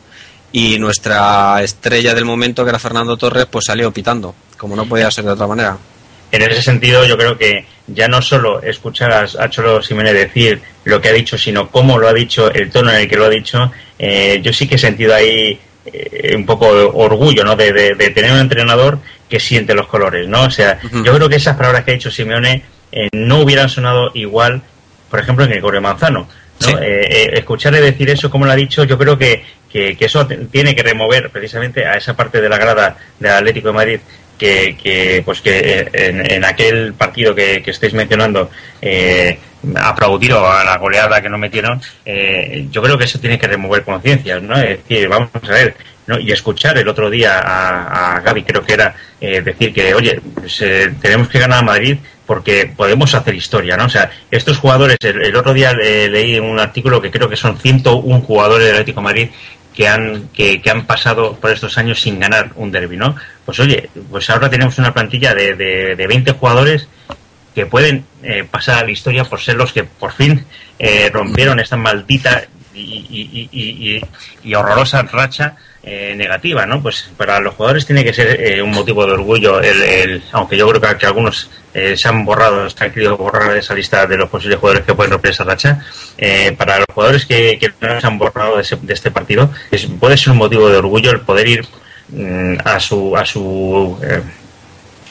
y 0.52 0.78
nuestra 0.78 1.62
estrella 1.62 2.14
del 2.14 2.24
momento 2.24 2.64
que 2.64 2.70
era 2.70 2.78
Fernando 2.78 3.16
Torres 3.16 3.46
pues 3.50 3.64
salió 3.66 3.92
pitando, 3.92 4.34
como 4.56 4.76
no 4.76 4.86
podía 4.86 5.10
ser 5.10 5.24
de 5.24 5.30
otra 5.32 5.46
manera 5.46 5.78
en 6.32 6.42
ese 6.42 6.62
sentido 6.62 7.04
yo 7.04 7.16
creo 7.16 7.36
que 7.36 7.66
ya 7.86 8.08
no 8.08 8.22
solo 8.22 8.62
escuchar 8.62 9.12
a, 9.12 9.50
Cholo 9.50 9.82
Simeone 9.82 10.14
decir 10.14 10.60
lo 10.84 11.00
que 11.00 11.10
ha 11.10 11.12
dicho, 11.12 11.36
sino 11.36 11.70
cómo 11.70 11.98
lo 11.98 12.08
ha 12.08 12.14
dicho, 12.14 12.50
el 12.50 12.70
tono 12.70 12.90
en 12.90 13.02
el 13.02 13.08
que 13.08 13.16
lo 13.16 13.26
ha 13.26 13.30
dicho, 13.30 13.70
eh, 14.04 14.40
yo 14.42 14.52
sí 14.52 14.66
que 14.66 14.74
he 14.74 14.78
sentido 14.78 15.14
ahí 15.14 15.58
eh, 15.86 16.34
un 16.36 16.44
poco 16.44 16.74
de 16.74 16.90
orgullo, 16.92 17.44
¿no? 17.44 17.56
De, 17.56 17.94
tener 18.14 18.32
un 18.32 18.38
entrenador 18.38 18.98
que 19.28 19.40
siente 19.40 19.74
los 19.74 19.86
colores, 19.86 20.28
¿no? 20.28 20.42
O 20.42 20.50
sea, 20.50 20.78
yo 20.92 21.14
creo 21.14 21.28
que 21.28 21.36
esas 21.36 21.56
palabras 21.56 21.84
que 21.84 21.92
ha 21.92 21.94
dicho 21.94 22.10
Simeone 22.10 22.62
eh, 22.90 23.08
no 23.12 23.40
hubieran 23.40 23.68
sonado 23.68 24.10
igual, 24.14 24.60
por 25.08 25.20
ejemplo, 25.20 25.44
en 25.44 25.60
Correo 25.60 25.80
Manzano. 25.80 26.28
¿no? 26.60 26.78
escucharle 26.78 27.80
decir 27.80 28.08
eso 28.08 28.30
como 28.30 28.44
lo 28.46 28.52
ha 28.52 28.56
dicho, 28.56 28.84
yo 28.84 28.96
creo 28.96 29.18
que, 29.18 29.42
que, 29.68 29.96
que, 29.96 30.04
eso 30.04 30.28
tiene 30.28 30.76
que 30.76 30.84
remover 30.84 31.28
precisamente 31.30 31.84
a 31.84 31.96
esa 31.96 32.14
parte 32.14 32.40
de 32.40 32.48
la 32.48 32.56
grada 32.56 32.96
del 33.18 33.32
Atlético 33.32 33.68
de 33.68 33.74
Madrid 33.74 34.00
que, 34.42 35.22
pues 35.24 35.40
que 35.40 35.88
eh, 35.92 36.22
en, 36.30 36.44
aquel 36.44 36.94
partido 36.94 37.34
que, 37.34 37.62
estáis 37.64 37.94
mencionando 37.94 38.50
eh, 38.80 39.38
aplaudir 39.76 40.32
a 40.32 40.64
la 40.64 40.76
goleada 40.78 41.20
que 41.20 41.28
no 41.28 41.38
metieron, 41.38 41.80
eh, 42.04 42.66
yo 42.70 42.82
creo 42.82 42.98
que 42.98 43.04
eso 43.04 43.18
tiene 43.18 43.38
que 43.38 43.46
remover 43.46 43.84
conciencias, 43.84 44.42
¿no? 44.42 44.56
Es 44.56 44.78
decir, 44.78 45.08
vamos 45.08 45.30
a 45.34 45.52
ver, 45.52 45.76
¿no? 46.06 46.18
y 46.18 46.32
escuchar 46.32 46.76
el 46.78 46.88
otro 46.88 47.08
día 47.10 47.38
a, 47.38 48.20
Gaby, 48.20 48.42
creo 48.42 48.64
que 48.64 48.74
era 48.74 48.94
eh, 49.20 49.40
decir 49.40 49.72
que, 49.72 49.94
oye, 49.94 50.20
pues, 50.34 50.62
tenemos 51.00 51.28
que 51.28 51.38
ganar 51.38 51.60
a 51.60 51.62
Madrid 51.62 51.98
porque 52.26 52.72
podemos 52.76 53.14
hacer 53.14 53.34
historia, 53.34 53.76
¿no? 53.76 53.86
O 53.86 53.90
sea, 53.90 54.10
estos 54.30 54.56
jugadores, 54.58 54.96
el, 55.02 55.36
otro 55.36 55.52
día 55.52 55.72
leí 55.72 56.38
un 56.38 56.58
artículo 56.58 57.00
que 57.00 57.10
creo 57.10 57.28
que 57.28 57.36
son 57.36 57.58
101 57.58 58.20
jugadores 58.22 58.66
del 58.66 58.76
Atlético 58.76 59.02
Madrid 59.02 59.28
que 59.74 59.88
han, 59.88 60.28
que, 60.28 60.60
han 60.70 60.86
pasado 60.86 61.36
por 61.36 61.50
estos 61.50 61.76
años 61.78 62.00
sin 62.00 62.20
ganar 62.20 62.50
un 62.56 62.70
derby, 62.70 62.96
¿no? 62.96 63.16
Pues 63.44 63.58
oye, 63.60 63.88
pues 64.10 64.28
ahora 64.30 64.50
tenemos 64.50 64.78
una 64.78 64.92
plantilla 64.92 65.34
de, 65.34 65.54
de, 65.54 65.96
de 65.96 66.06
20 66.06 66.32
jugadores 66.32 66.88
que 67.54 67.66
pueden 67.66 68.04
eh, 68.22 68.44
pasar 68.50 68.78
a 68.78 68.84
la 68.84 68.90
historia 68.90 69.24
por 69.24 69.40
ser 69.40 69.56
los 69.56 69.72
que 69.72 69.84
por 69.84 70.12
fin 70.12 70.44
eh, 70.78 71.10
rompieron 71.12 71.60
esta 71.60 71.76
maldita 71.76 72.44
y, 72.74 74.00
horrorosa 74.54 75.02
racha 75.02 75.56
eh, 75.82 76.14
negativa, 76.16 76.64
¿no? 76.66 76.82
Pues 76.82 77.10
para 77.16 77.40
los 77.40 77.54
jugadores 77.54 77.86
tiene 77.86 78.04
que 78.04 78.12
ser 78.12 78.40
eh, 78.40 78.62
un 78.62 78.70
motivo 78.70 79.04
de 79.04 79.12
orgullo, 79.12 79.60
el, 79.60 80.22
aunque 80.32 80.56
yo 80.56 80.68
creo 80.68 80.98
que, 80.98 81.06
algunos 81.06 81.50
eh, 81.74 81.96
se 81.96 82.08
han 82.08 82.24
borrado, 82.24 82.68
se 82.70 82.84
han 82.84 82.92
querido 82.92 83.16
borrar 83.16 83.56
esa 83.56 83.74
lista 83.74 84.06
de 84.06 84.16
los 84.16 84.30
posibles 84.30 84.58
jugadores 84.58 84.86
que 84.86 84.94
pueden 84.94 85.12
romper 85.12 85.32
esa 85.32 85.44
racha. 85.44 85.80
para 86.56 86.78
los 86.78 86.86
jugadores 86.94 87.26
que, 87.26 87.72
no 87.80 88.00
se 88.00 88.06
han 88.06 88.18
borrado 88.18 88.56
de, 88.56 88.92
este 88.94 89.10
partido, 89.10 89.50
puede 89.98 90.16
ser 90.16 90.32
un 90.32 90.38
motivo 90.38 90.68
de 90.68 90.76
orgullo 90.76 91.10
el 91.10 91.20
poder 91.20 91.48
ir 91.48 91.66
mm, 92.08 92.56
a 92.64 92.78
su 92.78 93.16
a 93.16 93.24
su 93.24 93.98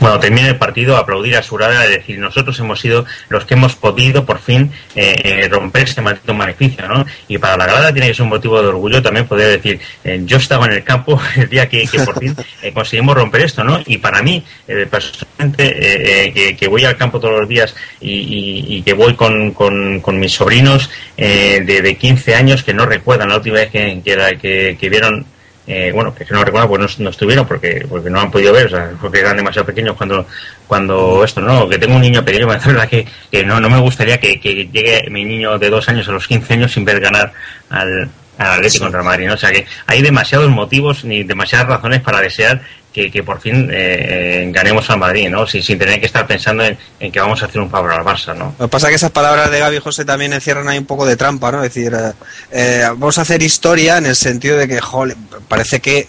bueno, 0.01 0.20
termina 0.20 0.48
el 0.48 0.58
partido, 0.58 0.98
aplaudir 0.98 1.38
a 1.38 1.43
su 1.43 1.55
grada 1.55 1.86
y 1.86 1.91
decir, 1.91 2.17
nosotros 2.17 2.60
hemos 2.60 2.79
sido 2.79 3.05
los 3.29 3.46
que 3.46 3.53
hemos 3.53 3.75
podido 3.75 4.25
por 4.25 4.39
fin 4.39 4.72
eh, 4.96 5.15
eh, 5.24 5.48
romper 5.48 5.84
este 5.84 6.01
maldito 6.01 6.34
maleficio, 6.34 6.88
¿no? 6.88 7.05
Y 7.27 7.38
para 7.38 7.55
la 7.55 7.67
grada 7.67 7.93
tiene 7.93 8.08
que 8.08 8.15
ser 8.15 8.24
un 8.24 8.29
motivo 8.29 8.60
de 8.60 8.70
orgullo 8.70 9.00
también 9.03 9.27
poder 9.27 9.50
decir, 9.50 9.79
eh, 10.03 10.20
yo 10.25 10.38
estaba 10.38 10.65
en 10.65 10.74
el 10.74 10.84
campo 10.84 11.22
el 11.36 11.48
día 11.48 11.70
que, 11.70 11.88
por 12.03 12.20
fin 12.20 12.36
conseguimos 12.74 13.15
romper 13.15 13.41
esto, 13.41 13.63
¿no? 13.63 13.79
Y 13.86 14.00
para 14.00 14.24
mí, 14.24 14.43
personalmente, 14.89 16.55
que, 16.58 16.67
voy 16.67 16.84
al 16.84 16.98
campo 16.98 17.20
todos 17.20 17.41
los 17.41 17.48
días 17.48 17.75
y, 18.00 18.81
que 18.81 18.93
voy 18.93 19.13
con, 19.13 20.20
mis 20.20 20.34
sobrinos 20.34 20.89
de, 21.15 21.81
de, 21.84 21.96
15 21.96 22.34
años 22.34 22.63
que 22.63 22.74
no 22.74 22.88
recuerdan 22.88 23.29
la 23.29 23.36
última 23.36 23.58
vez 23.58 23.70
que, 23.70 24.01
que, 24.03 24.77
que 24.79 24.89
vieron 24.89 25.27
eh, 25.68 25.91
bueno, 25.94 26.13
que 26.15 26.25
no 26.32 26.44
recuerdo, 26.44 26.68
pues 26.68 27.00
no, 27.00 27.10
estuvieron 27.10 27.48
porque 27.48 27.86
porque 27.88 28.10
no 28.10 28.20
han 28.20 28.32
podido 28.32 28.51
ver, 28.51 28.65
o 28.65 28.70
sea, 28.70 28.91
porque 29.00 29.20
eran 29.20 29.38
demasiado 29.38 29.65
pequeños 29.65 29.96
cuando 29.96 30.25
cuando 30.68 31.24
esto, 31.24 31.39
¿no? 31.39 31.70
Que 31.70 31.77
tengo 31.77 31.96
un 31.96 32.01
niño 32.01 32.25
pequeño, 32.25 32.48
la 32.48 32.58
verdad 32.58 32.89
que, 32.89 33.06
que 33.30 33.46
no, 33.46 33.60
no 33.60 33.70
me 33.70 33.80
gustaría 33.80 34.20
que, 34.20 34.38
llegue 34.38 35.08
mi 35.10 35.24
niño 35.24 35.60
de 35.60 35.70
dos 35.70 35.88
años 35.88 36.08
a 36.08 36.13
los 36.13 36.27
15 36.27 36.53
años 36.53 36.72
sin 36.72 36.84
ver 36.84 37.00
ganar 37.00 37.32
al, 37.70 38.10
al 38.38 38.52
Atlético 38.52 38.86
contra 38.86 39.04
Madrid, 39.04 39.28
¿no? 39.28 39.34
O 39.34 39.38
sea 39.38 39.52
que 39.52 39.66
hay 39.88 40.02
demasiados 40.02 40.50
motivos 40.50 41.04
ni 41.04 41.24
demasiadas 41.24 41.68
razones 41.68 42.02
para 42.02 42.22
desear 42.22 42.62
que, 42.92 43.24
por 43.24 43.40
fin 43.40 43.70
eh, 43.72 44.50
ganemos 44.52 44.90
al 44.90 45.00
Madrid, 45.00 45.30
¿no? 45.30 45.48
Sin, 45.48 45.64
sin, 45.64 45.80
tener 45.80 46.00
que 46.00 46.06
estar 46.06 46.28
pensando 46.28 46.64
en, 46.66 47.12
que 47.12 47.20
vamos 47.20 47.42
a 47.42 47.46
hacer 47.46 47.62
un 47.62 47.70
favor 47.70 47.92
al 47.92 48.04
Barça, 48.04 48.36
¿no? 48.36 48.54
Lo 48.60 48.66
que 48.66 48.72
pasa 48.72 48.88
es 48.88 48.92
que 48.92 48.96
esas 48.96 49.12
palabras 49.12 49.50
de 49.50 49.60
Gaby 49.60 49.80
José 49.80 50.04
también 50.04 50.34
encierran 50.34 50.68
ahí 50.68 50.78
un 50.78 50.86
poco 50.86 51.06
de 51.06 51.16
trampa, 51.16 51.52
¿no? 51.52 51.64
Es 51.64 51.74
decir, 51.74 51.94
eh, 51.94 52.12
eh, 52.52 52.86
vamos 52.90 53.18
a 53.18 53.22
hacer 53.22 53.42
historia 53.42 53.98
en 53.98 54.08
el 54.08 54.16
sentido 54.16 54.58
de 54.58 54.68
que, 54.68 54.82
joder, 54.82 55.16
parece 55.48 55.80
que 55.80 56.08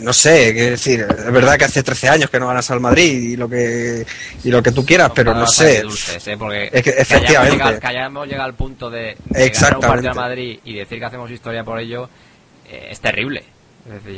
no 0.00 0.12
sé, 0.12 0.54
qué 0.54 0.70
decir, 0.72 1.06
es 1.08 1.32
verdad 1.32 1.56
que 1.56 1.64
hace 1.64 1.82
13 1.82 2.08
años 2.08 2.30
que 2.30 2.40
no 2.40 2.48
ganas 2.48 2.70
al 2.70 2.80
Madrid 2.80 3.32
y 3.32 3.36
lo 3.36 3.48
que 3.48 4.04
y 4.44 4.50
lo 4.50 4.62
que 4.62 4.72
tú 4.72 4.84
quieras, 4.84 5.12
pero 5.14 5.34
no 5.34 5.46
sé. 5.46 5.82
Porque 6.38 6.70
es 6.72 6.82
que, 6.82 6.90
efectivamente. 6.90 7.78
Que 7.80 7.86
hayamos, 7.86 8.26
llegado, 8.26 8.44
al 8.44 8.54
punto 8.54 8.90
de, 8.90 9.16
ganar 9.28 9.76
un 9.76 9.80
partido 9.80 10.10
al 10.10 10.16
Madrid 10.16 10.58
y 10.64 10.74
decir 10.74 10.98
que 10.98 11.04
hacemos 11.04 11.30
historia 11.30 11.64
por 11.64 11.78
ello 11.78 12.08
es 12.70 13.00
terrible 13.00 13.44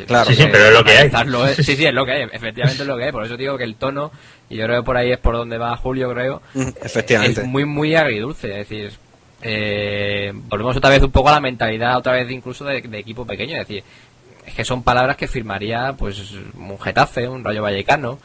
claro, 0.07 0.31
sí, 0.31 0.37
sí, 0.37 0.45
pero 0.51 0.67
es 0.67 0.73
lo 0.73 0.85
que 0.85 0.93
hay. 0.93 1.55
sí, 1.57 1.77
sí, 1.77 1.87
es 1.87 1.95
lo 1.95 2.05
que 2.05 2.13
hay, 2.13 2.23
efectivamente 2.23 2.83
es 2.83 2.87
lo 2.87 2.97
que 2.97 3.05
hay. 3.05 3.13
Por 3.13 3.25
eso 3.25 3.37
digo 3.37 3.57
que 3.57 3.65
el 3.65 3.77
tono, 3.77 4.11
y 4.49 4.57
yo 4.57 4.65
creo 4.65 4.81
que 4.81 4.85
por 4.85 4.97
ahí 4.97 5.13
es 5.13 5.19
por 5.19 5.35
donde 5.35 5.59
va 5.59 5.77
Julio, 5.77 6.13
creo, 6.13 6.43
efectivamente. 6.83 7.41
es 7.41 7.47
muy, 7.47 7.65
muy 7.65 7.95
agridulce. 7.95 8.61
Es 8.61 8.69
decir, 8.69 8.93
eh, 9.43 10.33
volvemos 10.35 10.77
otra 10.77 10.91
vez 10.91 11.03
un 11.03 11.11
poco 11.11 11.31
a 11.31 11.33
la 11.33 11.41
mentalidad, 11.41 11.97
otra 11.97 12.13
vez 12.13 12.31
incluso 12.31 12.65
de, 12.65 12.79
equipo 12.79 13.27
pequeño, 13.27 13.55
es 13.55 13.67
decir, 13.67 13.85
es 14.47 14.55
que 14.55 14.65
son 14.65 14.83
palabras 14.83 15.17
que 15.17 15.29
firmaría 15.29 15.95
pues 15.97 16.33
un 16.33 16.79
Getafe, 16.79 17.29
un 17.29 17.45
Rayo 17.45 17.63
Vallecano, 17.63 18.19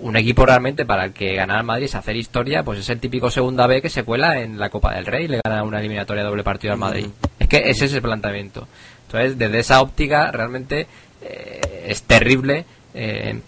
un 0.00 0.16
equipo 0.16 0.44
realmente 0.44 0.84
para 0.84 1.04
el 1.04 1.12
que 1.12 1.34
ganar 1.34 1.58
al 1.58 1.64
Madrid 1.64 1.84
es 1.84 1.94
hacer 1.94 2.16
historia, 2.16 2.64
pues 2.64 2.80
es 2.80 2.88
el 2.90 2.98
típico 2.98 3.30
segunda 3.30 3.66
B 3.66 3.80
que 3.80 3.88
se 3.88 4.02
cuela 4.02 4.40
en 4.40 4.58
la 4.58 4.68
Copa 4.68 4.94
del 4.94 5.06
Rey 5.06 5.24
y 5.24 5.28
le 5.28 5.40
gana 5.44 5.62
una 5.62 5.78
eliminatoria 5.78 6.24
doble 6.24 6.42
partido 6.42 6.72
al 6.72 6.78
Madrid. 6.78 7.06
Es 7.38 7.48
que 7.48 7.70
ese 7.70 7.84
es 7.84 7.94
el 7.94 8.02
planteamiento. 8.02 8.66
Entonces, 9.06 9.38
desde 9.38 9.60
esa 9.60 9.80
óptica, 9.80 10.32
realmente 10.32 10.86
eh, 11.22 11.84
es 11.86 12.02
terrible 12.02 12.64
eh, 12.94 13.40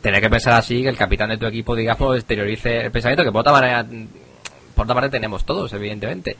tener 0.00 0.20
que 0.20 0.30
pensar 0.30 0.54
así, 0.54 0.82
que 0.82 0.88
el 0.88 0.96
capitán 0.96 1.30
de 1.30 1.38
tu 1.38 1.46
equipo, 1.46 1.74
digamos, 1.74 2.16
exteriorice 2.16 2.84
el 2.84 2.92
pensamiento, 2.92 3.24
que 3.24 3.32
por 3.32 3.40
otra 3.40 3.52
manera, 3.52 3.84
por 4.74 4.84
otra 4.84 4.94
parte 4.94 5.10
tenemos 5.10 5.44
todos, 5.44 5.72
evidentemente. 5.72 6.36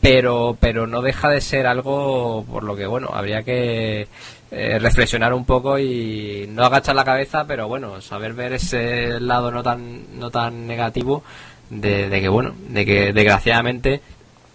Pero, 0.00 0.56
pero 0.60 0.86
no 0.86 1.02
deja 1.02 1.28
de 1.28 1.40
ser 1.40 1.66
algo 1.66 2.44
por 2.44 2.62
lo 2.62 2.76
que, 2.76 2.86
bueno, 2.86 3.10
habría 3.12 3.42
que 3.42 4.06
eh, 4.50 4.78
reflexionar 4.78 5.34
un 5.34 5.44
poco 5.44 5.78
y 5.78 6.46
no 6.50 6.64
agachar 6.64 6.94
la 6.94 7.04
cabeza, 7.04 7.46
pero 7.46 7.68
bueno, 7.68 8.00
saber 8.00 8.32
ver 8.32 8.54
ese 8.54 9.20
lado 9.20 9.50
no 9.50 9.62
tan, 9.62 10.18
no 10.18 10.30
tan 10.30 10.66
negativo 10.66 11.22
de, 11.70 12.08
que, 12.08 12.28
bueno, 12.28 12.54
de 12.68 12.86
que 12.86 13.12
desgraciadamente, 13.12 14.00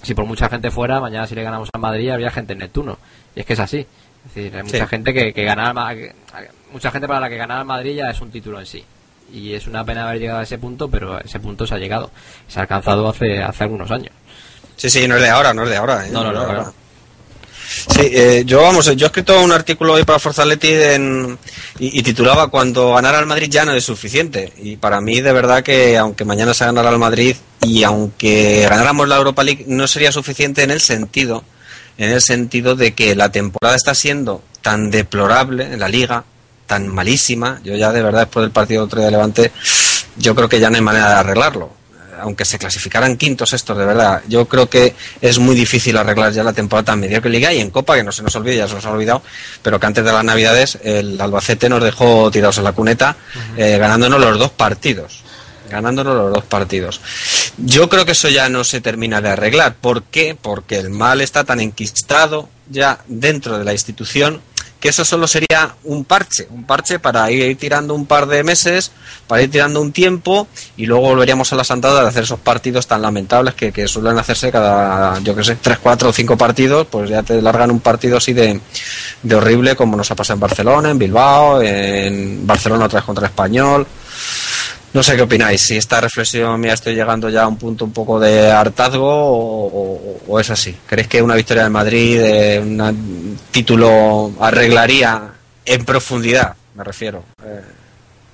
si 0.02 0.16
por 0.16 0.26
mucha 0.26 0.50
gente 0.50 0.72
fuera, 0.72 1.00
mañana 1.00 1.28
si 1.28 1.36
le 1.36 1.44
ganamos 1.44 1.70
a 1.72 1.78
Madrid 1.78 2.10
habría 2.10 2.32
gente 2.32 2.54
en 2.54 2.60
Neptuno. 2.60 2.98
Y 3.36 3.42
es 3.42 3.46
que 3.46 3.54
es 3.54 3.60
así. 3.60 3.86
Es 4.26 4.34
decir, 4.34 4.56
hay 4.56 4.64
mucha 4.64 4.88
gente 4.88 5.14
que, 5.14 5.34
que 5.34 5.44
ganar, 5.44 5.76
mucha 6.72 6.92
gente 6.92 7.08
para 7.08 7.20
la 7.20 7.30
que 7.30 7.38
ganar 7.38 7.66
Madrid 7.66 7.96
ya 7.98 8.10
es 8.10 8.22
un 8.22 8.32
título 8.32 8.60
en 8.60 8.66
sí. 8.66 8.84
Y 9.32 9.54
es 9.54 9.68
una 9.68 9.84
pena 9.84 10.08
haber 10.08 10.20
llegado 10.20 10.40
a 10.40 10.44
ese 10.44 10.58
punto, 10.58 10.90
pero 10.90 11.20
ese 11.20 11.40
punto 11.40 11.68
se 11.68 11.76
ha 11.76 11.78
llegado. 11.78 12.12
Se 12.48 12.60
ha 12.60 12.64
alcanzado 12.64 13.08
hace, 13.10 13.42
hace 13.42 13.64
algunos 13.64 13.92
años. 13.92 14.14
Sí, 14.76 14.90
sí, 14.90 15.08
no 15.08 15.16
es 15.16 15.22
de 15.22 15.30
ahora, 15.30 15.54
no 15.54 15.64
es 15.64 15.70
de 15.70 15.78
ahora. 15.78 16.06
¿eh? 16.06 16.10
No, 16.12 16.24
no, 16.24 16.32
no, 16.32 16.52
no, 16.52 16.74
Sí, 17.90 18.02
eh, 18.02 18.44
yo 18.46 18.62
vamos, 18.62 18.86
yo 18.96 19.06
he 19.06 19.08
escrito 19.08 19.42
un 19.42 19.52
artículo 19.52 19.94
hoy 19.94 20.04
para 20.04 20.20
Forza 20.20 20.46
Leti 20.46 20.74
y, 21.80 22.04
titulaba 22.04 22.48
Cuando 22.50 22.94
ganar 22.94 23.16
al 23.16 23.26
Madrid 23.26 23.48
ya 23.50 23.66
no 23.66 23.74
es 23.74 23.84
suficiente. 23.84 24.54
Y 24.58 24.78
para 24.78 25.02
mí, 25.02 25.22
de 25.22 25.34
verdad, 25.34 25.64
que 25.64 25.98
aunque 25.98 26.26
mañana 26.26 26.54
se 26.54 26.66
ganara 26.66 26.90
al 26.90 27.00
Madrid 27.00 27.36
y 27.62 27.84
aunque 27.84 28.68
ganáramos 28.70 29.08
la 29.08 29.18
Europa 29.18 29.44
League, 29.44 29.66
no 29.68 29.88
sería 29.88 30.12
suficiente 30.12 30.64
en 30.64 30.72
el 30.72 30.82
sentido, 30.82 31.44
en 31.98 32.12
el 32.12 32.22
sentido 32.22 32.76
de 32.76 32.94
que 32.94 33.16
la 33.16 33.32
temporada 33.32 33.76
está 33.76 33.96
siendo 33.96 34.44
tan 34.62 34.92
deplorable 34.92 35.74
en 35.74 35.80
la 35.80 35.90
liga, 35.90 36.26
tan 36.68 36.88
malísima. 36.88 37.60
Yo 37.64 37.76
ya 37.76 37.92
de 37.92 38.04
verdad 38.04 38.22
después 38.22 38.44
del 38.44 38.52
partido 38.52 38.84
otro 38.84 39.00
día 39.00 39.08
de 39.08 39.12
Levante, 39.12 39.52
yo 40.18 40.36
creo 40.36 40.48
que 40.48 40.60
ya 40.60 40.70
no 40.70 40.76
hay 40.76 40.82
manera 40.82 41.10
de 41.10 41.16
arreglarlo 41.16 41.83
aunque 42.24 42.46
se 42.46 42.58
clasificaran 42.58 43.18
quintos 43.18 43.52
estos, 43.52 43.78
de 43.78 43.86
verdad, 43.86 44.22
yo 44.30 44.48
creo 44.48 44.70
que 44.70 44.96
es 45.20 45.40
muy 45.40 45.56
difícil 45.56 45.98
arreglar 45.98 46.32
ya 46.32 46.42
la 46.42 46.54
temporada 46.54 46.86
tan 46.86 47.00
mediocre 47.02 47.30
Liga 47.30 47.52
y 47.52 47.60
en 47.60 47.70
Copa, 47.70 47.96
que 47.96 48.04
no 48.04 48.14
se 48.14 48.24
nos 48.24 48.34
olvide, 48.38 48.56
ya 48.56 48.68
se 48.68 48.76
nos 48.76 48.86
ha 48.86 48.92
olvidado, 48.92 49.22
pero 49.62 49.78
que 49.78 49.86
antes 49.86 50.06
de 50.06 50.12
las 50.12 50.24
Navidades 50.24 50.78
el 50.84 51.20
Albacete 51.20 51.68
nos 51.68 51.84
dejó 51.84 52.32
tirados 52.32 52.58
en 52.60 52.64
la 52.64 52.72
cuneta, 52.72 53.18
eh, 53.58 53.78
ganándonos 53.78 54.22
los 54.22 54.40
dos 54.40 54.52
partidos. 54.52 55.22
Ganándonos 55.70 56.16
los 56.16 56.34
dos 56.34 56.44
partidos. 56.46 57.02
Yo 57.58 57.90
creo 57.90 58.06
que 58.06 58.12
eso 58.12 58.30
ya 58.30 58.48
no 58.48 58.64
se 58.64 58.80
termina 58.80 59.22
de 59.22 59.30
arreglar. 59.30 59.76
¿Por 59.76 60.04
qué? 60.04 60.38
Porque 60.40 60.78
el 60.78 60.92
mal 60.92 61.20
está 61.20 61.44
tan 61.44 61.60
enquistado 61.60 62.48
ya 62.70 63.00
dentro 63.08 63.58
de 63.58 63.66
la 63.66 63.74
institución 63.74 64.42
que 64.84 64.90
eso 64.90 65.06
solo 65.06 65.28
sería 65.28 65.76
un 65.86 66.04
parche, 66.04 66.46
un 66.50 66.66
parche 66.66 67.00
para 67.00 67.32
ir 67.32 67.58
tirando 67.58 67.96
un 67.96 68.06
par 68.06 68.28
de 68.28 68.44
meses, 68.44 68.92
para 69.28 69.42
ir 69.42 69.50
tirando 69.50 69.80
un 69.80 69.94
tiempo 69.94 70.46
y 70.76 70.88
luego 70.88 71.04
volveríamos 71.04 71.54
a 71.54 71.56
la 71.56 71.64
Santada 71.64 72.02
de 72.02 72.10
hacer 72.10 72.24
esos 72.24 72.40
partidos 72.40 72.86
tan 72.86 73.02
lamentables 73.02 73.54
que, 73.54 73.88
suelen 73.88 74.18
hacerse 74.18 74.52
cada, 74.52 75.18
yo 75.22 75.34
que 75.38 75.46
sé, 75.46 75.56
tres, 75.56 75.78
cuatro 75.82 76.10
o 76.10 76.12
cinco 76.12 76.38
partidos, 76.38 76.86
pues 76.92 77.10
ya 77.10 77.24
te 77.24 77.42
largan 77.42 77.72
un 77.72 77.80
partido 77.80 78.18
así 78.18 78.34
de, 78.34 78.60
de 79.22 79.36
horrible 79.36 79.78
como 79.78 79.96
nos 79.96 80.12
ha 80.12 80.16
pasado 80.16 80.36
en 80.36 80.42
Barcelona, 80.42 80.90
en 80.90 81.00
Bilbao, 81.00 81.62
en 81.62 82.46
Barcelona 82.46 82.84
otra 82.84 83.00
vez 83.00 83.06
contra 83.06 83.28
Español. 83.28 83.88
No 84.94 85.02
sé 85.02 85.16
qué 85.16 85.24
opináis, 85.24 85.60
si 85.60 85.76
esta 85.76 86.00
reflexión 86.00 86.60
mía 86.62 86.74
estoy 86.74 86.94
llegando 86.94 87.28
ya 87.28 87.44
a 87.44 87.48
un 87.48 87.58
punto 87.58 87.84
un 87.84 87.92
poco 87.92 88.20
de 88.20 88.52
hartazgo 88.52 89.10
o, 90.28 90.40
es 90.40 90.52
así. 90.52 90.76
¿Creéis 90.86 91.08
que 91.08 91.22
una 91.22 91.36
victoria 91.36 91.64
de 91.64 91.70
Madrid, 91.70 92.20
de 92.20 92.60
un 92.60 93.40
título, 93.50 94.32
arreglaría 94.40 95.32
en 95.66 95.86
profundidad, 95.86 96.56
me 96.76 96.84
refiero, 96.84 97.24
eh, 97.44 97.62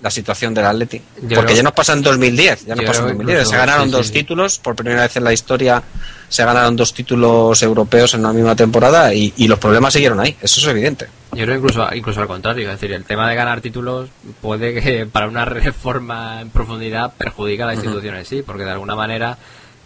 la 0.01 0.12
situación 0.12 0.54
del 0.54 0.66
Atleti? 0.66 1.01
Porque 1.34 1.56
ya 1.56 1.63
nos 1.63 1.72
pasa 1.72 1.94
en 1.94 2.01
2010, 2.01 2.66
ya 2.66 2.75
nos 2.75 2.86
pasó 2.86 3.08
en 3.08 3.18
2010. 3.18 3.48
se 3.48 3.56
ganaron 3.56 3.89
dos 3.89 4.12
títulos, 4.12 4.60
por 4.60 4.75
primera 4.75 5.04
vez 5.04 5.16
en 5.16 5.24
la 5.24 5.32
historia 5.32 5.82
se 6.28 6.44
ganaron 6.44 6.75
dos 6.75 6.94
títulos 6.94 7.63
europeos 7.63 8.13
en 8.16 8.20
una 8.20 8.34
misma 8.34 8.56
temporada 8.56 9.13
y, 9.13 9.34
y 9.38 9.48
los 9.48 9.60
problemas 9.60 9.94
siguieron 9.94 10.20
ahí, 10.20 10.36
eso 10.42 10.60
es 10.60 10.68
evidente. 10.68 11.08
Yo 11.31 11.45
creo 11.45 11.57
incluso, 11.57 11.88
incluso 11.93 12.21
al 12.21 12.27
contrario, 12.27 12.65
es 12.71 12.79
decir, 12.79 12.91
el 12.91 13.05
tema 13.05 13.29
de 13.29 13.36
ganar 13.36 13.62
títulos 13.62 14.09
puede 14.41 14.81
que 14.81 15.05
para 15.12 15.27
una 15.27 15.45
reforma 15.45 16.41
en 16.41 16.50
profundidad 16.50 17.13
perjudique 17.17 17.63
a 17.63 17.67
la 17.67 17.75
institución 17.75 18.15
en 18.15 18.25
sí, 18.25 18.41
porque 18.41 18.63
de 18.63 18.71
alguna 18.71 18.95
manera 18.95 19.38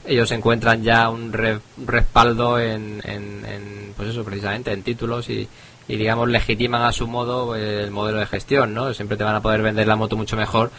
ellos 0.06 0.32
encuentran 0.32 0.84
ya 0.84 1.10
un 1.10 1.32
respaldo 1.86 2.60
en, 2.60 3.02
en, 3.06 3.94
pues 3.96 4.10
eso, 4.10 4.24
precisamente 4.24 4.72
en 4.72 4.84
títulos 4.84 5.30
y, 5.30 5.48
y, 5.88 5.96
digamos, 5.96 6.28
legitiman 6.30 6.82
a 6.82 6.92
su 6.92 7.08
modo 7.08 7.56
el 7.56 7.90
modelo 7.92 8.20
de 8.20 8.26
gestión, 8.26 8.74
¿no? 8.74 8.94
Siempre 8.94 9.18
te 9.18 9.24
van 9.24 9.36
a 9.36 9.42
poder 9.42 9.62
vender 9.62 9.88
la 9.88 9.96
moto 9.96 10.18
mucho 10.18 10.36
mejor 10.36 10.72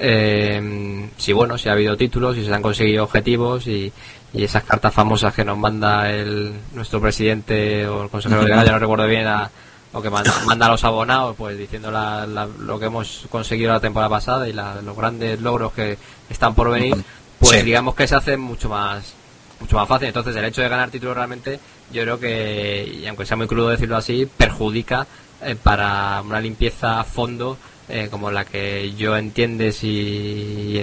eh, 0.00 1.08
si, 1.16 1.32
bueno, 1.32 1.58
si 1.58 1.68
ha 1.68 1.72
habido 1.72 1.96
títulos, 1.96 2.36
y 2.36 2.44
se 2.44 2.54
han 2.54 2.62
conseguido 2.62 3.04
objetivos 3.04 3.66
y, 3.66 3.92
y 4.32 4.44
esas 4.44 4.62
cartas 4.62 4.94
famosas 4.94 5.34
que 5.34 5.44
nos 5.44 5.58
manda 5.58 6.10
el 6.10 6.52
nuestro 6.72 7.00
presidente 7.00 7.86
o 7.86 8.04
el 8.04 8.08
consejero 8.08 8.44
de 8.44 8.50
ya 8.50 8.72
no 8.72 8.78
recuerdo 8.78 9.06
bien, 9.06 9.26
a 9.26 9.50
o 9.92 10.02
que 10.02 10.10
manda, 10.10 10.66
a 10.66 10.68
los 10.68 10.84
abonados, 10.84 11.34
pues 11.36 11.56
diciendo 11.56 11.90
lo 11.90 12.78
que 12.78 12.86
hemos 12.86 13.26
conseguido 13.30 13.72
la 13.72 13.80
temporada 13.80 14.10
pasada 14.10 14.48
y 14.48 14.52
los 14.52 14.96
grandes 14.96 15.40
logros 15.40 15.72
que 15.72 15.98
están 16.28 16.54
por 16.54 16.70
venir, 16.70 16.96
pues 17.38 17.64
digamos 17.64 17.94
que 17.94 18.06
se 18.06 18.14
hace 18.14 18.36
mucho 18.36 18.68
más 18.68 19.14
mucho 19.60 19.76
más 19.76 19.88
fácil. 19.88 20.08
Entonces, 20.08 20.36
el 20.36 20.44
hecho 20.44 20.62
de 20.62 20.68
ganar 20.68 20.90
títulos 20.90 21.16
realmente, 21.16 21.58
yo 21.92 22.02
creo 22.02 22.20
que, 22.20 23.00
y 23.02 23.06
aunque 23.06 23.26
sea 23.26 23.36
muy 23.36 23.46
crudo 23.46 23.68
decirlo 23.68 23.96
así, 23.96 24.26
perjudica 24.26 25.06
eh, 25.42 25.56
para 25.60 26.22
una 26.22 26.40
limpieza 26.40 27.00
a 27.00 27.04
fondo 27.04 27.58
eh, 27.90 28.08
como 28.10 28.30
la 28.30 28.44
que 28.44 28.92
yo 28.96 29.16
entiendes 29.16 29.82
y, 29.82 30.78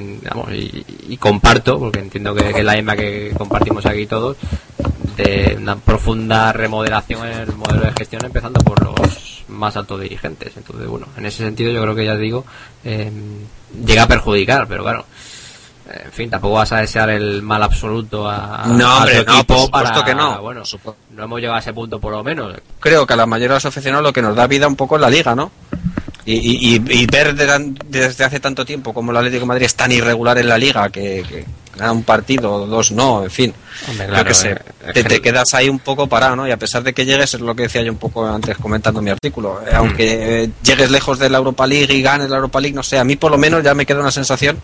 y, 1.08 1.18
comparto, 1.18 1.78
porque 1.78 2.00
entiendo 2.00 2.34
que, 2.34 2.50
es 2.50 2.66
la 2.66 2.74
misma 2.74 2.96
que 2.96 3.32
compartimos 3.38 3.86
aquí 3.86 4.08
todos, 4.08 4.38
una 5.58 5.76
profunda 5.78 6.52
remodelación 6.54 7.28
en 7.28 7.40
el 7.40 7.56
modelo 7.56 7.82
de 7.82 7.94
gestión, 7.94 8.26
empezando 8.26 8.60
por 8.62 8.84
los 8.84 9.44
más 9.48 9.76
altos 9.78 10.02
dirigentes. 10.02 10.54
Entonces, 10.58 10.88
bueno, 10.88 11.08
en 11.18 11.26
ese 11.26 11.44
sentido 11.44 11.72
yo 11.72 11.82
creo 11.82 11.96
que 11.96 12.06
ya 12.06 12.16
digo, 12.16 12.46
eh, 12.84 13.12
llega 13.86 14.04
a 14.04 14.08
perjudicar, 14.08 14.68
pero 14.68 14.84
claro. 14.84 15.06
En 15.88 16.12
fin, 16.12 16.30
tampoco 16.32 16.56
vas 16.56 16.72
a 16.72 16.78
desear 16.78 17.12
el 17.12 17.44
mal 17.44 17.62
absoluto 17.62 18.28
a, 18.28 18.66
no, 18.68 18.98
hombre, 18.98 19.24
tu 19.24 19.32
equipo 19.32 19.70
para, 19.70 20.04
que 20.04 20.16
no. 20.16 20.42
Bueno, 20.42 20.64
no 21.12 21.24
hemos 21.24 21.40
llegado 21.40 21.58
a 21.58 21.60
ese 21.60 21.74
punto 21.74 22.00
por 22.00 22.12
lo 22.12 22.24
menos. 22.24 22.56
Creo 22.80 23.06
que 23.06 23.14
a 23.14 23.16
la 23.16 23.28
mayoría 23.28 23.50
de 23.50 23.56
los 23.58 23.66
aficionados 23.66 24.04
lo 24.04 24.12
que 24.12 24.24
nos 24.24 24.36
da 24.36 24.48
vida 24.48 24.68
un 24.68 24.76
poco 24.76 24.96
es 24.96 25.02
la 25.02 25.12
liga, 25.12 25.36
¿no? 25.36 25.52
Y, 26.28 26.76
y, 26.76 27.06
ver 27.06 27.36
desde 27.36 28.24
hace 28.24 28.40
tanto 28.40 28.66
tiempo 28.66 28.96
como 28.96 29.12
el 29.12 29.18
Atlético 29.18 29.42
de 29.42 29.46
Madrid 29.46 29.66
es 29.68 29.76
tan 29.76 29.92
irregular 29.92 30.36
en 30.40 30.50
la 30.50 30.58
liga 30.58 30.90
que, 30.90 31.46
un 31.79 32.03
partido, 32.03 32.65
dos 32.65 32.91
no, 32.91 33.24
en 33.24 33.32
fin. 33.32 33.53
que 34.25 34.34
sé, 34.34 34.58
eh, 34.94 35.03
te, 35.03 35.22
quedas 35.22 35.53
ahí 35.53 35.70
un 35.70 35.79
poco 35.79 36.08
parado, 36.08 36.36
¿no? 36.36 36.48
Y 36.48 36.51
a 36.51 36.58
pesar 36.58 36.84
de 36.84 36.94
que 36.94 37.05
llegues, 37.05 37.34
es 37.34 37.41
lo 37.41 37.55
que 37.55 37.63
decía 37.63 37.82
yo 37.82 37.91
un 37.91 37.98
poco 37.98 38.25
antes 38.25 38.58
comentando 38.58 39.01
mi 39.01 39.10
artículo, 39.10 39.62
eh, 39.65 39.72
aunque 39.74 40.50
llegues 40.63 40.89
lejos 40.91 41.20
de 41.20 41.29
la 41.29 41.38
Europa 41.38 41.67
League 41.67 41.94
y 41.94 42.01
ganes 42.01 42.29
la 42.29 42.38
Europa 42.38 42.60
League, 42.60 42.75
no 42.75 42.84
sé, 42.84 42.98
a 42.98 43.03
mí 43.03 43.15
por 43.15 43.32
lo 43.32 43.38
menos 43.38 43.63
ya 43.63 43.74
me 43.74 43.86
queda 43.86 44.00
una 44.00 44.12
sensación 44.12 44.58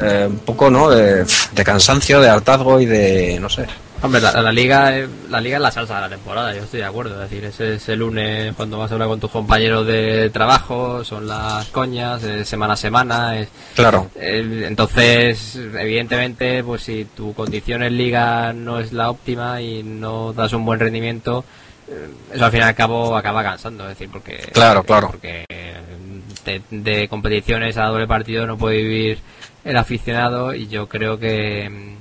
eh, 0.00 0.26
un 0.28 0.38
poco, 0.38 0.70
¿no? 0.70 0.90
De, 0.90 1.24
de 1.24 1.64
cansancio, 1.64 2.20
de 2.20 2.28
hartazgo 2.28 2.80
y 2.80 2.86
de, 2.86 3.38
no 3.40 3.48
sé, 3.48 3.66
Hombre, 4.04 4.20
la, 4.20 4.52
liga, 4.52 4.92
la 5.30 5.40
liga 5.40 5.56
es 5.56 5.62
la 5.62 5.70
salsa 5.70 5.94
de 5.94 6.00
la 6.02 6.08
temporada, 6.10 6.54
yo 6.54 6.64
estoy 6.64 6.80
de 6.80 6.86
acuerdo. 6.86 7.14
Es 7.14 7.30
decir, 7.30 7.42
ese, 7.46 7.76
ese 7.76 7.96
lunes 7.96 8.54
cuando 8.54 8.76
vas 8.76 8.90
a 8.90 8.94
hablar 8.94 9.08
con 9.08 9.18
tus 9.18 9.30
compañeros 9.30 9.86
de 9.86 10.28
trabajo, 10.28 11.02
son 11.04 11.26
las 11.26 11.68
coñas, 11.68 12.20
semana 12.44 12.74
a 12.74 12.76
semana. 12.76 13.38
Es, 13.38 13.48
claro. 13.74 14.10
entonces, 14.14 15.56
evidentemente, 15.56 16.62
pues 16.62 16.82
si 16.82 17.06
tu 17.06 17.32
condición 17.32 17.82
en 17.82 17.96
liga 17.96 18.52
no 18.52 18.78
es 18.78 18.92
la 18.92 19.08
óptima 19.08 19.62
y 19.62 19.82
no 19.82 20.34
das 20.34 20.52
un 20.52 20.66
buen 20.66 20.80
rendimiento, 20.80 21.42
eh, 21.88 22.08
eso 22.34 22.44
al 22.44 22.50
fin 22.50 22.60
y 22.60 22.64
al 22.64 22.74
cabo 22.74 23.16
acaba 23.16 23.42
cansando. 23.42 23.84
Es 23.84 23.96
decir, 23.96 24.10
porque. 24.12 24.36
Claro, 24.52 24.82
claro. 24.82 25.08
Porque 25.12 25.46
de, 26.44 26.60
de 26.70 27.08
competiciones 27.08 27.78
a 27.78 27.86
doble 27.86 28.06
partido 28.06 28.46
no 28.46 28.58
puede 28.58 28.82
vivir 28.82 29.20
el 29.64 29.78
aficionado 29.78 30.54
y 30.54 30.66
yo 30.68 30.90
creo 30.90 31.18
que 31.18 31.94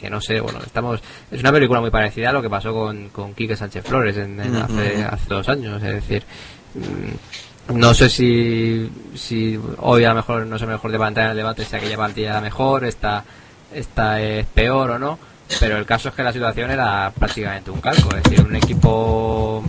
que 0.00 0.10
no 0.10 0.20
sé, 0.20 0.40
bueno, 0.40 0.60
estamos 0.64 1.00
es 1.30 1.40
una 1.40 1.52
película 1.52 1.80
muy 1.80 1.90
parecida 1.90 2.30
a 2.30 2.32
lo 2.32 2.40
que 2.40 2.48
pasó 2.48 2.72
con, 2.72 3.10
con 3.10 3.34
Quique 3.34 3.56
Sánchez 3.56 3.84
Flores 3.84 4.16
en, 4.16 4.40
hace, 4.40 5.04
hace 5.04 5.28
dos 5.28 5.48
años, 5.48 5.82
es 5.82 5.94
decir, 5.94 6.24
mm, 6.74 7.78
no 7.78 7.92
sé 7.92 8.08
si, 8.08 8.90
si 9.14 9.60
hoy 9.78 10.04
a 10.04 10.10
lo 10.10 10.16
mejor 10.16 10.46
no 10.46 10.56
es 10.56 10.62
el 10.62 10.68
mejor 10.68 10.90
de 10.90 10.96
en 10.96 11.26
el 11.26 11.36
debate 11.36 11.64
si 11.64 11.76
aquella 11.76 11.96
partida 11.96 12.30
era 12.30 12.40
mejor, 12.40 12.84
esta, 12.84 13.24
esta 13.72 14.20
es 14.20 14.46
peor 14.46 14.92
o 14.92 14.98
no, 14.98 15.18
pero 15.60 15.76
el 15.76 15.84
caso 15.84 16.08
es 16.08 16.14
que 16.14 16.22
la 16.22 16.32
situación 16.32 16.70
era 16.70 17.12
prácticamente 17.16 17.70
un 17.70 17.80
calco, 17.80 18.16
es 18.16 18.22
decir, 18.22 18.40
un 18.40 18.56
equipo 18.56 19.62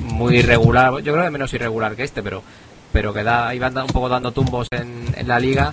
muy 0.00 0.38
irregular, 0.38 0.92
yo 1.02 1.12
creo 1.12 1.24
que 1.24 1.30
menos 1.30 1.54
irregular 1.54 1.94
que 1.94 2.04
este, 2.04 2.22
pero 2.22 2.42
pero 2.90 3.12
que 3.12 3.22
da, 3.22 3.54
iban 3.54 3.76
un 3.76 3.86
poco 3.86 4.08
dando 4.08 4.32
tumbos 4.32 4.66
en, 4.70 5.14
en 5.14 5.28
la 5.28 5.38
liga 5.38 5.70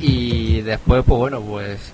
y 0.00 0.62
después 0.62 1.04
pues 1.06 1.18
bueno 1.18 1.40
pues 1.42 1.92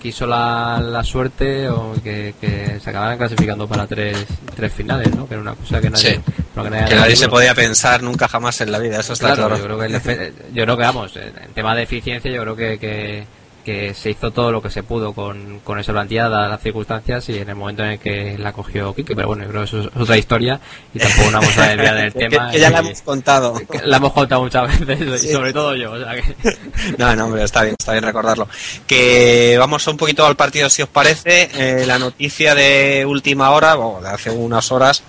quiso 0.00 0.26
la, 0.26 0.80
la 0.80 1.02
suerte 1.02 1.68
o 1.68 1.92
que, 2.02 2.34
que, 2.40 2.78
se 2.80 2.90
acabaran 2.90 3.18
clasificando 3.18 3.66
para 3.66 3.86
tres, 3.86 4.16
tres 4.54 4.72
finales 4.72 5.14
no 5.14 5.26
que 5.26 5.34
era 5.34 5.42
una 5.42 5.54
cosa 5.54 5.80
que 5.80 5.90
nadie, 5.90 6.20
que 6.54 6.70
nadie, 6.70 7.16
se 7.16 7.28
podía 7.28 7.54
pensar 7.54 8.02
nunca 8.02 8.28
jamás 8.28 8.60
en 8.60 8.70
la 8.70 8.78
vida 8.78 9.00
eso 9.00 9.12
está 9.12 9.34
claro, 9.34 9.56
yo 9.56 9.64
creo 9.64 9.78
que 9.78 10.32
yo 10.52 10.64
creo 10.64 10.76
que 10.76 10.82
vamos 10.82 11.16
en 11.16 11.52
tema 11.52 11.74
de 11.74 11.82
eficiencia 11.82 12.30
yo 12.30 12.42
creo 12.42 12.56
que, 12.56 12.78
que 12.78 13.26
que 13.64 13.94
se 13.94 14.10
hizo 14.10 14.30
todo 14.30 14.50
lo 14.52 14.62
que 14.62 14.70
se 14.70 14.82
pudo 14.82 15.12
con, 15.12 15.60
con 15.60 15.78
esa 15.78 15.92
plantilla 15.92 16.28
dadas 16.28 16.50
las 16.50 16.60
circunstancias 16.60 17.28
y 17.28 17.38
en 17.38 17.48
el 17.48 17.54
momento 17.56 17.84
en 17.84 17.90
el 17.92 17.98
que 17.98 18.36
la 18.38 18.52
cogió 18.52 18.94
Kike, 18.94 19.14
pero 19.14 19.28
bueno, 19.28 19.44
creo 19.46 19.60
que 19.60 19.66
eso 19.66 19.80
es 19.80 19.88
otra 19.96 20.16
historia 20.16 20.60
y 20.94 20.98
tampoco 20.98 21.30
vamos 21.32 21.58
a 21.58 21.68
desviar 21.68 21.94
del 21.96 22.12
tema. 22.30 22.50
que, 22.50 22.60
ya 22.60 22.70
la 22.70 22.78
hemos 22.78 23.02
contado. 23.02 23.54
La 23.84 23.98
hemos 23.98 24.12
contado 24.12 24.42
muchas 24.42 24.86
veces 24.86 25.24
y 25.24 25.32
sobre 25.32 25.52
todo 25.52 25.74
yo. 25.74 25.92
No, 26.98 27.14
no, 27.14 27.26
hombre, 27.26 27.44
está 27.44 27.62
bien, 27.62 27.74
está 27.78 27.92
bien 27.92 28.04
recordarlo. 28.04 28.48
Que 28.86 29.56
vamos 29.58 29.86
un 29.86 29.96
poquito 29.96 30.24
al 30.26 30.36
partido 30.36 30.68
si 30.70 30.82
os 30.82 30.88
parece. 30.88 31.50
Eh, 31.54 31.84
la 31.86 31.98
noticia 31.98 32.54
de 32.54 33.04
última 33.06 33.50
hora, 33.50 33.78
o 33.78 34.00
de 34.00 34.08
hace 34.08 34.30
unas 34.30 34.70
horas, 34.72 35.02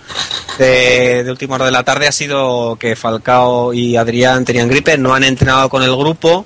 de, 0.57 1.23
de 1.23 1.31
última 1.31 1.55
hora 1.55 1.65
de 1.65 1.71
la 1.71 1.83
tarde 1.83 2.07
ha 2.07 2.11
sido 2.11 2.75
que 2.77 2.95
Falcao 2.95 3.73
y 3.73 3.95
Adrián 3.95 4.45
tenían 4.45 4.67
gripe, 4.67 4.97
no 4.97 5.13
han 5.13 5.23
entrenado 5.23 5.69
con 5.69 5.83
el 5.83 5.95
grupo. 5.95 6.45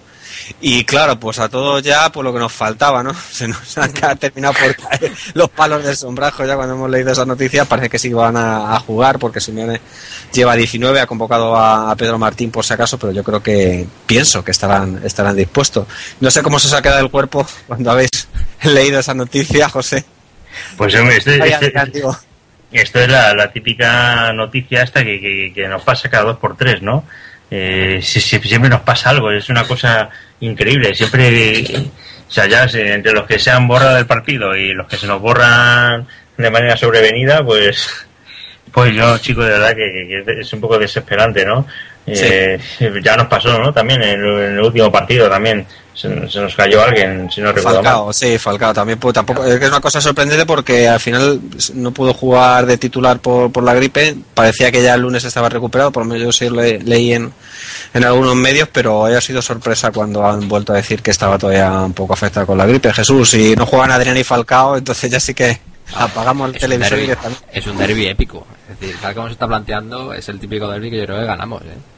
Y 0.62 0.84
claro, 0.86 1.20
pues 1.20 1.40
a 1.40 1.50
todos 1.50 1.82
ya, 1.84 2.12
por 2.12 2.24
lo 2.24 2.34
que 2.34 2.40
nos 2.40 2.52
faltaba, 2.52 3.04
¿no? 3.04 3.14
Se 3.32 3.48
nos 3.48 3.78
han 3.78 3.92
terminado 4.18 4.54
por 4.54 4.76
caer 4.76 5.12
los 5.34 5.50
palos 5.50 5.84
del 5.84 5.96
sombrajo 5.96 6.46
ya 6.46 6.56
cuando 6.56 6.76
hemos 6.76 6.90
leído 6.90 7.12
esa 7.12 7.26
noticia. 7.26 7.66
Parece 7.66 7.90
que 7.90 8.00
sí 8.00 8.12
van 8.14 8.38
a, 8.38 8.80
jugar 8.80 9.20
porque 9.20 9.40
Simeone 9.40 9.80
lleva 10.32 10.56
19, 10.56 11.00
ha 11.00 11.08
convocado 11.08 11.56
a, 11.56 11.96
Pedro 11.96 12.18
Martín 12.18 12.52
por 12.52 12.66
si 12.66 12.74
acaso, 12.74 12.98
pero 12.98 13.14
yo 13.14 13.24
creo 13.24 13.42
que 13.42 13.88
pienso 14.06 14.44
que 14.44 14.52
estarán, 14.52 15.02
estarán 15.04 15.36
dispuestos. 15.36 15.88
No 16.20 16.32
sé 16.32 16.42
cómo 16.42 16.60
se 16.60 16.68
os 16.68 16.74
ha 16.74 16.82
quedado 16.82 17.00
el 17.00 17.12
cuerpo 17.12 17.46
cuando 17.68 17.92
habéis 17.92 18.10
leído 18.64 19.00
esa 19.00 19.14
noticia, 19.14 19.70
José. 19.70 20.06
Pues 20.78 20.96
hombre, 20.96 21.18
este, 21.18 21.38
este, 21.48 21.74
esto 22.74 23.00
es 23.00 23.08
la, 23.08 23.52
típica 23.52 24.34
noticia 24.34 24.82
esta 24.82 25.04
que, 25.04 25.52
que, 25.54 25.68
nos 25.68 25.84
pasa 25.84 26.10
cada 26.10 26.24
dos 26.24 26.38
por 26.38 26.58
tres, 26.58 26.82
¿no? 26.82 27.06
Eh, 27.56 28.00
siempre 28.02 28.68
nos 28.68 28.82
pasa 28.82 29.12
algo, 29.12 29.30
es 29.30 29.48
una 29.48 29.64
cosa 29.64 30.10
increíble. 30.40 30.96
Siempre, 30.96 31.64
o 32.28 32.32
sea, 32.32 32.48
ya 32.48 32.64
entre 32.64 33.14
los 33.14 33.28
que 33.28 33.38
se 33.38 33.52
han 33.52 33.68
borrado 33.68 33.96
del 33.96 34.08
partido 34.08 34.56
y 34.56 34.74
los 34.74 34.88
que 34.88 34.98
se 34.98 35.06
nos 35.06 35.22
borran 35.22 36.08
de 36.36 36.50
manera 36.50 36.76
sobrevenida, 36.76 37.46
pues, 37.46 38.08
pues 38.72 38.96
yo, 38.96 39.20
chico, 39.20 39.44
de 39.44 39.52
verdad 39.52 39.76
que, 39.76 40.40
es 40.40 40.52
un 40.52 40.62
poco 40.62 40.80
desesperante, 40.80 41.46
¿no? 41.46 41.68
Eh, 42.06 42.60
ya 43.04 43.16
nos 43.16 43.28
pasó, 43.28 43.58
¿no? 43.60 43.74
También 43.74 44.02
en 44.02 44.20
el, 44.22 44.60
último 44.60 44.92
partido 44.92 45.30
también 45.30 45.66
se, 45.94 46.10
nos 46.10 46.56
cayó 46.56 46.84
alguien, 46.84 47.30
si 47.32 47.40
no 47.40 47.52
recuerdo 47.54 47.82
Falcao, 47.82 48.14
sí, 48.14 48.38
Falcao 48.38 48.74
también. 48.74 49.00
Pues, 49.00 49.14
tampoco, 49.14 49.46
es 49.46 49.58
que 49.58 49.66
es 49.66 49.72
una 49.72 49.80
cosa 49.80 50.02
sorprendente 50.02 50.46
porque 50.46 50.88
al 50.88 51.00
final 51.00 51.40
no 51.76 51.92
pudo 51.92 52.14
jugar 52.14 52.66
de 52.66 52.78
titular 52.78 53.20
por, 53.20 53.52
por 53.52 53.64
la 53.64 53.74
gripe. 53.74 54.16
Parecía 54.34 54.72
que 54.72 54.84
ya 54.84 54.96
el 54.96 55.02
lunes 55.02 55.24
estaba 55.24 55.50
recuperado, 55.50 55.92
por 55.92 56.04
lo 56.04 56.10
menos 56.10 56.24
yo 56.24 56.32
sí 56.32 56.50
leí 56.50 57.14
en, 57.14 57.32
en 57.94 58.04
algunos 58.04 58.36
medios, 58.36 58.68
pero 58.72 59.06
haya 59.06 59.22
sido 59.22 59.42
sorpresa 59.42 59.92
cuando 59.92 60.26
han 60.26 60.48
vuelto 60.50 60.74
a 60.74 60.78
decir 60.78 61.02
que 61.02 61.12
estaba 61.12 61.38
todavía 61.38 61.72
un 61.72 61.94
poco 61.94 62.14
afectado 62.14 62.46
con 62.48 62.58
la 62.58 62.66
gripe. 62.66 62.92
Jesús, 62.92 63.30
si 63.30 63.56
no 63.56 63.66
juegan 63.66 63.92
Adrián 63.92 64.18
y 64.18 64.24
Falcao, 64.24 64.78
entonces 64.78 65.10
ya 65.10 65.20
sí 65.20 65.34
que 65.34 65.60
apagamos 65.96 66.54
el 66.54 66.60
televisor 66.60 67.00
Es 67.52 67.68
un 67.68 67.78
derby 67.78 68.08
épico. 68.08 68.46
Es 68.72 68.80
decir, 68.80 68.98
tal 69.00 69.13
como 69.13 69.28
se 69.28 69.34
está 69.34 69.48
planteando, 69.48 70.13
es 70.13 70.28
el 70.30 70.39
típico 70.39 70.68
derby 70.68 70.89
que 70.89 70.98
yo 70.98 71.06
creo 71.06 71.20
que 71.20 71.26
ganamos. 71.26 71.62
¿eh? 71.63 71.92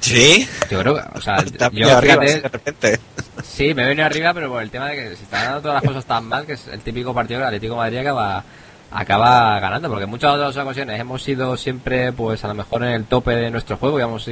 ¿Sí? 0.00 0.48
Yo 0.70 0.80
creo 0.80 0.94
que, 0.94 1.02
o 1.14 1.20
sea, 1.20 1.44
yo 1.72 1.96
arriba, 1.96 2.16
de 2.24 2.40
repente. 2.40 3.00
Sí, 3.42 3.74
me 3.74 3.86
viene 3.86 4.02
arriba, 4.02 4.32
pero 4.34 4.48
por 4.48 4.62
el 4.62 4.70
tema 4.70 4.88
de 4.88 4.96
que 4.96 5.16
se 5.16 5.24
están 5.24 5.44
dando 5.44 5.62
todas 5.62 5.82
las 5.82 5.84
cosas 5.84 6.04
tan 6.04 6.24
mal, 6.26 6.46
que 6.46 6.52
es 6.52 6.68
el 6.68 6.80
típico 6.80 7.14
partido 7.14 7.40
del 7.40 7.48
Atlético 7.48 7.74
de 7.74 7.78
Madrid 7.78 7.98
acaba 7.98 8.44
acaba 8.90 9.60
ganando, 9.60 9.88
porque 9.88 10.04
en 10.04 10.10
muchas 10.10 10.34
otras 10.34 10.56
ocasiones 10.56 10.98
hemos 10.98 11.22
sido 11.22 11.56
siempre, 11.56 12.12
pues 12.12 12.44
a 12.44 12.48
lo 12.48 12.54
mejor 12.54 12.82
en 12.84 12.92
el 12.92 13.04
tope 13.04 13.32
de 13.32 13.50
nuestro 13.50 13.76
juego, 13.76 13.98
íbamos 13.98 14.28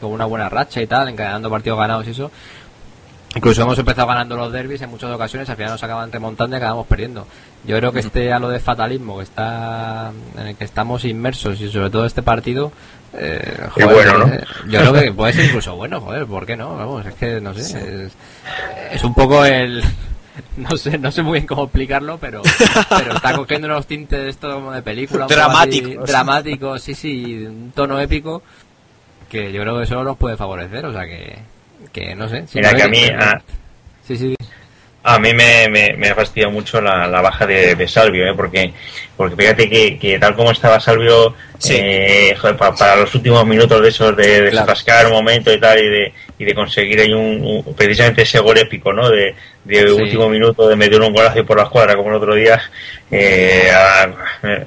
con 0.00 0.12
una 0.12 0.26
buena 0.26 0.48
racha 0.48 0.82
y 0.82 0.86
tal, 0.86 1.08
encadenando 1.08 1.50
partidos 1.50 1.78
ganados 1.78 2.06
y 2.06 2.10
eso. 2.10 2.30
Incluso 3.36 3.62
hemos 3.62 3.78
empezado 3.78 4.06
ganando 4.06 4.36
los 4.36 4.52
derbis 4.52 4.82
en 4.82 4.90
muchas 4.90 5.10
ocasiones, 5.10 5.48
al 5.50 5.56
final 5.56 5.72
nos 5.72 5.82
acaban 5.82 6.12
remontando 6.12 6.54
y 6.54 6.58
acabamos 6.58 6.86
perdiendo. 6.86 7.26
Yo 7.66 7.76
creo 7.78 7.92
que 7.92 8.00
este 8.00 8.32
halo 8.32 8.48
de 8.48 8.60
fatalismo 8.60 9.16
que 9.16 9.24
está 9.24 10.12
en 10.38 10.46
el 10.48 10.56
que 10.56 10.64
estamos 10.64 11.04
inmersos 11.04 11.60
y 11.60 11.68
sobre 11.70 11.90
todo 11.90 12.04
este 12.04 12.22
partido, 12.22 12.70
eh, 13.16 13.68
bueno, 13.76 14.18
¿no? 14.18 14.26
Eh, 14.32 14.44
yo 14.68 14.80
creo 14.80 14.92
que 14.92 15.12
puede 15.16 15.32
ser 15.32 15.44
incluso 15.46 15.76
bueno, 15.76 16.00
joder, 16.00 16.26
¿por 16.26 16.46
qué 16.46 16.56
no? 16.56 16.76
Vamos, 16.76 17.06
es 17.06 17.14
que 17.14 17.40
no 17.40 17.54
sé, 17.54 18.08
es 18.92 19.04
un 19.04 19.14
poco 19.14 19.44
el 19.44 19.82
no 20.56 20.76
sé, 20.76 20.98
no 20.98 21.10
sé 21.10 21.22
muy 21.22 21.34
bien 21.34 21.46
cómo 21.46 21.64
explicarlo, 21.64 22.18
pero, 22.18 22.42
pero 22.88 23.14
está 23.14 23.34
cogiendo 23.34 23.68
unos 23.68 23.86
tintes 23.86 24.28
esto 24.28 24.52
como 24.54 24.72
de 24.72 24.82
película. 24.82 25.26
Dramático. 25.26 26.04
Dramático, 26.04 26.78
sí, 26.78 26.94
sí, 26.94 27.44
un 27.46 27.72
tono 27.74 28.00
épico 28.00 28.42
que 29.28 29.52
yo 29.52 29.62
creo 29.62 29.78
que 29.78 29.84
eso 29.84 30.02
nos 30.04 30.16
puede 30.16 30.36
favorecer, 30.36 30.86
o 30.86 30.92
sea 30.92 31.06
que, 31.06 31.38
que 31.92 32.14
no 32.14 32.28
sé. 32.28 32.44
Mira 32.54 32.74
que 32.74 32.82
a 32.82 32.88
mí... 32.88 33.00
Sí, 34.06 34.16
sí. 34.16 34.36
A 35.06 35.18
mí 35.18 35.34
me, 35.34 35.68
me, 35.68 36.08
ha 36.08 36.14
fastidiado 36.14 36.50
mucho 36.50 36.80
la, 36.80 37.06
la 37.06 37.20
baja 37.20 37.46
de, 37.46 37.74
de, 37.74 37.86
Salvio, 37.86 38.26
¿eh? 38.26 38.32
porque, 38.34 38.72
porque 39.14 39.36
fíjate 39.36 39.68
que, 39.68 39.98
que 39.98 40.18
tal 40.18 40.34
como 40.34 40.50
estaba 40.50 40.80
Salvio, 40.80 41.34
eh, 41.68 42.34
para, 42.56 42.96
los 42.96 43.14
últimos 43.14 43.46
minutos 43.46 43.82
de 43.82 43.88
esos, 43.90 44.16
de, 44.16 44.50
de 44.50 45.06
un 45.06 45.12
momento 45.12 45.52
y 45.52 45.60
tal, 45.60 45.78
y 45.78 45.88
de, 45.90 46.14
y 46.38 46.44
de 46.46 46.54
conseguir 46.54 47.00
ahí 47.00 47.12
un, 47.12 47.62
precisamente 47.76 48.22
ese 48.22 48.38
gol 48.38 48.56
épico, 48.56 48.94
¿no? 48.94 49.10
De, 49.10 49.34
de 49.64 49.92
último 49.92 50.26
minuto, 50.30 50.66
de 50.66 50.74
meter 50.74 50.98
un 51.02 51.12
golazo 51.12 51.44
por 51.44 51.58
la 51.58 51.64
escuadra, 51.64 51.96
como 51.96 52.08
el 52.08 52.16
otro 52.16 52.34
día, 52.34 52.62
eh, 53.10 53.70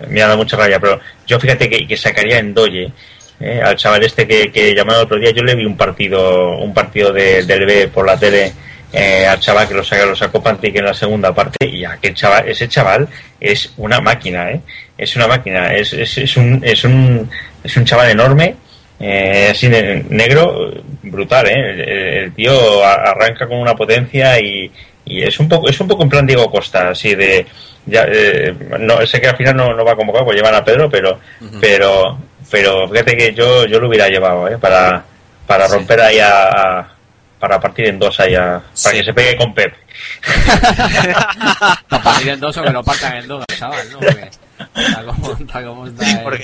me, 0.07 0.21
ha 0.21 0.27
dado 0.27 0.37
mucha 0.37 0.55
rabia, 0.55 0.79
pero 0.79 0.99
yo 1.25 1.39
fíjate 1.39 1.67
que, 1.67 1.87
que 1.87 1.97
sacaría 1.97 2.37
en 2.37 2.53
Doye. 2.53 2.91
Eh, 3.39 3.59
al 3.63 3.75
chaval 3.75 4.03
este 4.03 4.27
que, 4.27 4.51
que 4.51 4.75
llamado 4.75 4.99
el 4.99 5.05
otro 5.05 5.17
día, 5.17 5.31
yo 5.31 5.41
le 5.41 5.55
vi 5.55 5.65
un 5.65 5.77
partido, 5.77 6.57
un 6.57 6.75
partido 6.75 7.11
de, 7.11 7.43
del 7.43 7.65
B 7.65 7.87
por 7.87 8.05
la 8.05 8.19
tele 8.19 8.53
eh, 8.93 9.25
al 9.25 9.39
chaval 9.39 9.67
que 9.67 9.73
lo 9.73 9.83
saca, 9.83 10.05
lo 10.05 10.15
sacó 10.15 10.41
Pantic 10.41 10.75
en 10.75 10.85
la 10.85 10.93
segunda 10.93 11.33
parte 11.33 11.67
y 11.67 11.83
aquel 11.83 12.13
chaval, 12.13 12.47
ese 12.47 12.69
chaval 12.69 13.07
es 13.39 13.73
una 13.77 13.99
máquina, 13.99 14.51
¿eh? 14.51 14.61
Es 14.97 15.15
una 15.15 15.27
máquina, 15.27 15.73
es, 15.73 15.93
es, 15.93 16.17
es, 16.17 16.37
un, 16.37 16.61
es, 16.63 16.83
un, 16.85 17.29
es 17.63 17.75
un 17.75 17.85
chaval 17.85 18.11
enorme, 18.11 18.55
eh, 18.99 19.49
así 19.51 19.67
negro, 19.67 20.71
brutal, 21.03 21.47
¿eh? 21.49 22.23
El, 22.23 22.31
tío 22.31 22.83
arranca 22.83 23.45
con 23.47 23.59
una 23.59 23.75
potencia 23.75 24.39
y, 24.39 24.71
y, 25.05 25.21
es 25.21 25.39
un 25.39 25.49
poco 25.49 25.69
es 25.69 25.79
un 25.79 25.87
poco 25.87 26.03
en 26.03 26.09
plan 26.09 26.25
Diego 26.25 26.49
Costa, 26.49 26.89
así 26.89 27.13
de 27.13 27.45
ya 27.85 28.05
eh, 28.09 28.53
no 28.79 29.05
sé 29.05 29.19
que 29.19 29.27
al 29.27 29.37
final 29.37 29.55
no, 29.55 29.73
no 29.73 29.83
va 29.83 29.91
a 29.91 29.95
convocar 29.95 30.23
pues 30.23 30.35
llevan 30.37 30.55
a 30.55 30.63
Pedro, 30.63 30.89
pero 30.89 31.19
pero 31.59 32.17
pero 32.49 32.87
fíjate 32.87 33.17
que 33.17 33.33
yo 33.33 33.65
yo 33.65 33.79
lo 33.79 33.89
hubiera 33.89 34.07
llevado, 34.07 34.47
¿eh? 34.47 34.57
Para 34.57 35.03
para 35.45 35.67
romper 35.67 36.01
ahí 36.01 36.19
a 36.19 36.96
para 37.39 37.59
partir 37.59 37.87
en 37.87 37.99
dos 37.99 38.19
allá, 38.19 38.61
para 38.83 38.95
que 38.95 39.03
se 39.03 39.13
pegue 39.13 39.37
con 39.37 39.53
Pep. 39.53 39.73
para 41.89 42.03
partir 42.03 42.29
en 42.29 42.39
dos 42.39 42.57
o 42.57 42.63
que 42.63 42.69
lo 42.71 42.83
partan 42.83 43.17
en 43.17 43.27
dos, 43.27 43.45
chaval, 43.57 43.91
¿no? 43.91 43.99
porque 43.99 44.29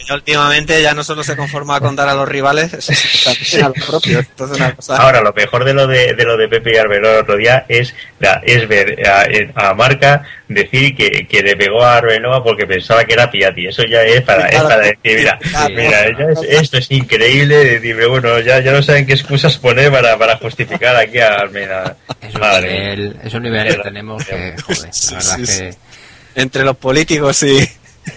ya 0.07 0.13
últimamente 0.13 0.81
ya 0.81 0.93
no 0.93 1.03
solo 1.03 1.23
se 1.23 1.35
conforma 1.35 1.79
con 1.79 1.95
dar 1.95 2.09
a 2.09 2.13
los 2.13 2.27
rivales, 2.27 2.71
sino 2.79 3.67
a 3.67 3.69
los 3.69 3.87
propios. 3.87 4.25
Ahora, 4.89 5.21
lo 5.21 5.33
mejor 5.33 5.63
de 5.63 5.73
lo 5.73 5.87
de, 5.87 6.13
de 6.13 6.23
lo 6.23 6.37
de 6.37 6.47
Pepe 6.47 6.73
y 6.73 6.77
Arbeló 6.77 7.11
el 7.11 7.21
otro 7.21 7.37
día 7.37 7.65
es, 7.67 7.93
es 8.43 8.67
ver 8.67 9.01
a, 9.55 9.73
Marca 9.73 10.23
decir 10.47 10.95
que, 10.95 11.27
que, 11.27 11.41
le 11.41 11.55
pegó 11.55 11.83
a 11.83 11.97
Arbeloa 11.97 12.43
porque 12.43 12.67
pensaba 12.67 13.03
que 13.05 13.13
era 13.13 13.31
Piatti. 13.31 13.67
Eso 13.67 13.83
ya 13.83 14.03
es 14.03 14.21
para, 14.21 14.47
es 14.47 14.61
para 14.61 14.77
decir, 14.77 15.17
mira, 15.17 15.39
mira 15.69 16.05
esto 16.47 16.77
es 16.77 16.91
increíble. 16.91 17.79
Decir, 17.79 18.07
bueno, 18.07 18.39
ya, 18.39 18.59
ya 18.59 18.71
no 18.71 18.83
saben 18.83 19.05
qué 19.05 19.13
excusas 19.13 19.57
poner 19.57 19.91
para, 19.91 20.17
para 20.17 20.37
justificar 20.37 20.95
aquí 20.95 21.19
a 21.19 21.35
Almeida. 21.35 21.97
Es 22.21 22.35
un 22.35 22.41
nivel, 22.41 23.17
es 23.23 23.33
un 23.33 23.43
nivel 23.43 23.75
que 23.75 23.81
tenemos 23.81 24.25
que, 24.25 24.55
joder, 24.61 24.89
la 25.11 25.17
verdad 25.17 25.37
que... 25.37 25.75
Entre 26.35 26.63
los 26.63 26.77
políticos 26.77 27.43
y 27.43 27.69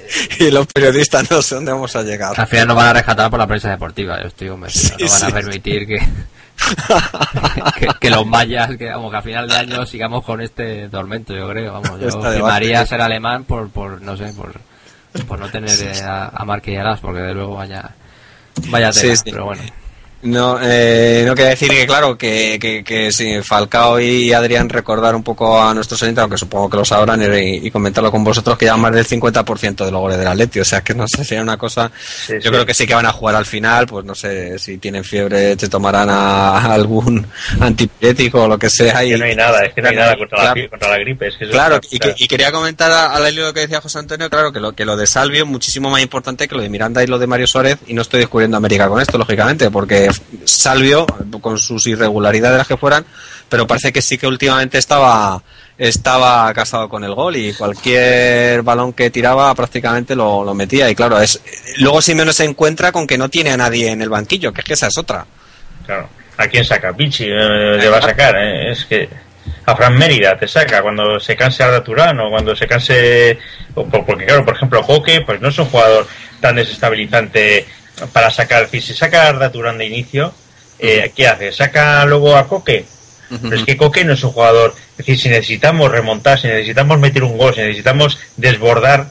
y 0.40 0.50
los 0.50 0.66
periodistas 0.66 1.30
no 1.30 1.42
sé 1.42 1.54
dónde 1.56 1.72
vamos 1.72 1.94
a 1.96 2.02
llegar. 2.02 2.38
Al 2.38 2.46
final 2.46 2.68
nos 2.68 2.76
van 2.76 2.88
a 2.88 2.92
rescatar 2.92 3.30
por 3.30 3.38
la 3.38 3.46
prensa 3.46 3.70
deportiva, 3.70 4.20
yo 4.20 4.28
estoy 4.28 4.48
convencido. 4.48 4.96
no 4.98 5.08
van 5.08 5.24
a 5.24 5.34
permitir 5.34 5.86
que, 7.78 7.88
que, 8.00 8.10
los 8.10 8.26
mayas, 8.26 8.76
que, 8.76 8.86
vamos, 8.86 9.10
que 9.10 9.16
a 9.16 9.22
final 9.22 9.48
de 9.48 9.56
año 9.56 9.86
sigamos 9.86 10.24
con 10.24 10.40
este 10.40 10.88
tormento, 10.88 11.34
yo 11.34 11.48
creo. 11.48 11.74
Vamos, 11.74 12.00
yo 12.00 12.20
firmaría 12.22 12.84
ser 12.86 13.00
alemán 13.00 13.44
por, 13.44 13.68
por, 13.70 14.00
no 14.00 14.16
sé, 14.16 14.32
por, 14.32 14.60
por 15.26 15.38
no 15.38 15.48
tener 15.50 15.70
eh, 15.70 16.02
a, 16.02 16.26
a 16.26 16.44
porque 17.00 17.20
de 17.20 17.34
luego 17.34 17.56
vaya, 17.56 17.90
vaya 18.68 18.90
tema, 18.90 19.14
pero 19.24 19.44
bueno. 19.46 19.62
No, 20.26 20.58
eh, 20.60 21.24
no 21.26 21.34
quería 21.34 21.50
decir 21.50 21.70
que, 21.70 21.86
claro, 21.86 22.18
que, 22.18 22.58
que, 22.60 22.82
que 22.82 23.12
si 23.12 23.40
Falcao 23.42 24.00
y 24.00 24.32
Adrián 24.32 24.68
recordar 24.68 25.14
un 25.14 25.22
poco 25.22 25.62
a 25.62 25.72
nuestros 25.72 26.02
oyentes, 26.02 26.22
aunque 26.22 26.36
supongo 26.36 26.68
que 26.68 26.76
lo 26.76 26.84
sabrán, 26.84 27.22
y, 27.22 27.66
y 27.66 27.70
comentarlo 27.70 28.10
con 28.10 28.24
vosotros, 28.24 28.58
que 28.58 28.66
ya 28.66 28.76
más 28.76 28.92
del 28.92 29.06
50% 29.06 29.84
de 29.84 29.90
los 29.90 30.00
goles 30.00 30.18
del 30.18 30.28
Atleti. 30.28 30.60
O 30.60 30.64
sea, 30.64 30.82
que 30.82 30.94
no 30.94 31.06
sé, 31.06 31.24
sería 31.24 31.42
una 31.42 31.56
cosa. 31.56 31.90
yo 32.28 32.50
creo 32.50 32.66
que 32.66 32.74
sí 32.74 32.86
que 32.86 32.94
van 32.94 33.06
a 33.06 33.12
jugar 33.12 33.36
al 33.36 33.46
final, 33.46 33.86
pues 33.86 34.04
no 34.04 34.14
sé 34.14 34.58
si 34.58 34.78
tienen 34.78 35.04
fiebre, 35.04 35.56
te 35.56 35.68
tomarán 35.68 36.08
a, 36.10 36.56
algún 36.74 37.26
antipirético 37.60 38.44
o 38.44 38.48
lo 38.48 38.58
que 38.58 38.70
sea. 38.70 39.04
y, 39.04 39.16
no 39.16 39.24
hay 39.24 39.36
nada, 39.36 39.64
es 39.64 39.74
que 39.74 39.82
no 39.82 39.88
hay 39.88 39.96
nada 39.96 40.16
contra, 40.16 40.54
la, 40.54 40.68
contra 40.68 40.88
la 40.88 40.98
gripe. 40.98 41.28
Es 41.28 41.36
que 41.36 41.48
claro, 41.48 41.80
y, 41.90 41.98
y, 42.16 42.28
quería 42.28 42.50
comentar 42.52 42.90
a, 42.90 43.18
la 43.20 43.30
lo 43.30 43.52
que 43.52 43.60
decía 43.60 43.80
José 43.80 43.98
Antonio, 43.98 44.28
claro, 44.30 44.52
que 44.52 44.60
lo, 44.60 44.72
que 44.72 44.84
lo 44.84 44.96
de 44.96 45.06
Salvio 45.06 45.44
es 45.44 45.48
muchísimo 45.48 45.90
más 45.90 46.02
importante 46.02 46.48
que 46.48 46.54
lo 46.54 46.62
de 46.62 46.68
Miranda 46.68 47.02
y 47.02 47.06
lo 47.06 47.18
de 47.18 47.26
Mario 47.26 47.46
Suárez, 47.46 47.78
y 47.86 47.94
no 47.94 48.02
estoy 48.02 48.20
descubriendo 48.20 48.56
América 48.56 48.88
con 48.88 49.00
esto, 49.00 49.18
lógicamente, 49.18 49.70
porque 49.70 50.08
Salvio, 50.44 51.06
con 51.40 51.58
sus 51.58 51.86
irregularidades 51.86 52.58
las 52.58 52.66
que 52.66 52.76
fueran, 52.76 53.04
pero 53.48 53.66
parece 53.66 53.92
que 53.92 54.02
sí 54.02 54.18
que 54.18 54.26
últimamente 54.26 54.78
estaba 54.78 55.42
estaba 55.78 56.52
casado 56.54 56.88
con 56.88 57.04
el 57.04 57.14
gol 57.14 57.36
y 57.36 57.52
cualquier 57.52 58.62
balón 58.62 58.92
que 58.92 59.10
tiraba 59.10 59.54
prácticamente 59.54 60.16
lo, 60.16 60.54
metía. 60.54 60.88
Y 60.88 60.94
claro 60.94 61.20
es 61.20 61.40
luego 61.78 62.00
Simeone 62.00 62.32
se 62.32 62.44
encuentra 62.44 62.92
con 62.92 63.06
que 63.06 63.18
no 63.18 63.28
tiene 63.28 63.50
a 63.50 63.56
nadie 63.56 63.90
en 63.90 64.02
el 64.02 64.08
banquillo 64.08 64.52
que 64.52 64.60
es 64.62 64.64
que 64.64 64.72
esa 64.74 64.86
es 64.86 64.98
otra. 64.98 65.26
Claro. 65.84 66.08
A 66.38 66.46
quién 66.48 66.64
saca 66.64 66.92
Pichi 66.92 67.24
eh, 67.24 67.78
le 67.78 67.88
va 67.88 67.98
a 67.98 68.02
sacar 68.02 68.36
eh? 68.36 68.72
es 68.72 68.84
que 68.84 69.08
a 69.64 69.76
Fran 69.76 69.96
Mérida 69.96 70.38
te 70.38 70.46
saca 70.46 70.82
cuando 70.82 71.18
se 71.18 71.36
canse 71.36 71.62
Arda 71.62 71.82
Turán 71.82 72.18
o 72.20 72.30
cuando 72.30 72.54
se 72.54 72.66
canse 72.66 73.38
porque 73.74 74.26
claro 74.26 74.44
por 74.44 74.54
ejemplo 74.54 74.82
Coque 74.82 75.22
pues 75.22 75.40
no 75.40 75.48
es 75.48 75.58
un 75.58 75.66
jugador 75.66 76.06
tan 76.40 76.56
desestabilizante 76.56 77.66
para 78.12 78.30
sacar, 78.30 78.68
si 78.70 78.80
saca 78.80 79.24
a 79.24 79.28
Arda 79.28 79.52
Turán 79.52 79.78
de 79.78 79.86
inicio, 79.86 80.32
eh, 80.78 81.12
¿qué 81.14 81.26
hace? 81.26 81.52
¿Saca 81.52 82.04
luego 82.04 82.36
a 82.36 82.46
Coque? 82.46 82.84
Pero 83.28 83.56
es 83.56 83.64
que 83.64 83.76
Coque 83.76 84.04
no 84.04 84.12
es 84.12 84.22
un 84.22 84.30
jugador. 84.30 84.74
Es 84.92 84.98
decir, 84.98 85.18
si 85.18 85.28
necesitamos 85.28 85.90
remontar, 85.90 86.38
si 86.38 86.46
necesitamos 86.46 86.98
meter 86.98 87.24
un 87.24 87.36
gol, 87.36 87.54
si 87.54 87.60
necesitamos 87.60 88.18
desbordar 88.36 89.08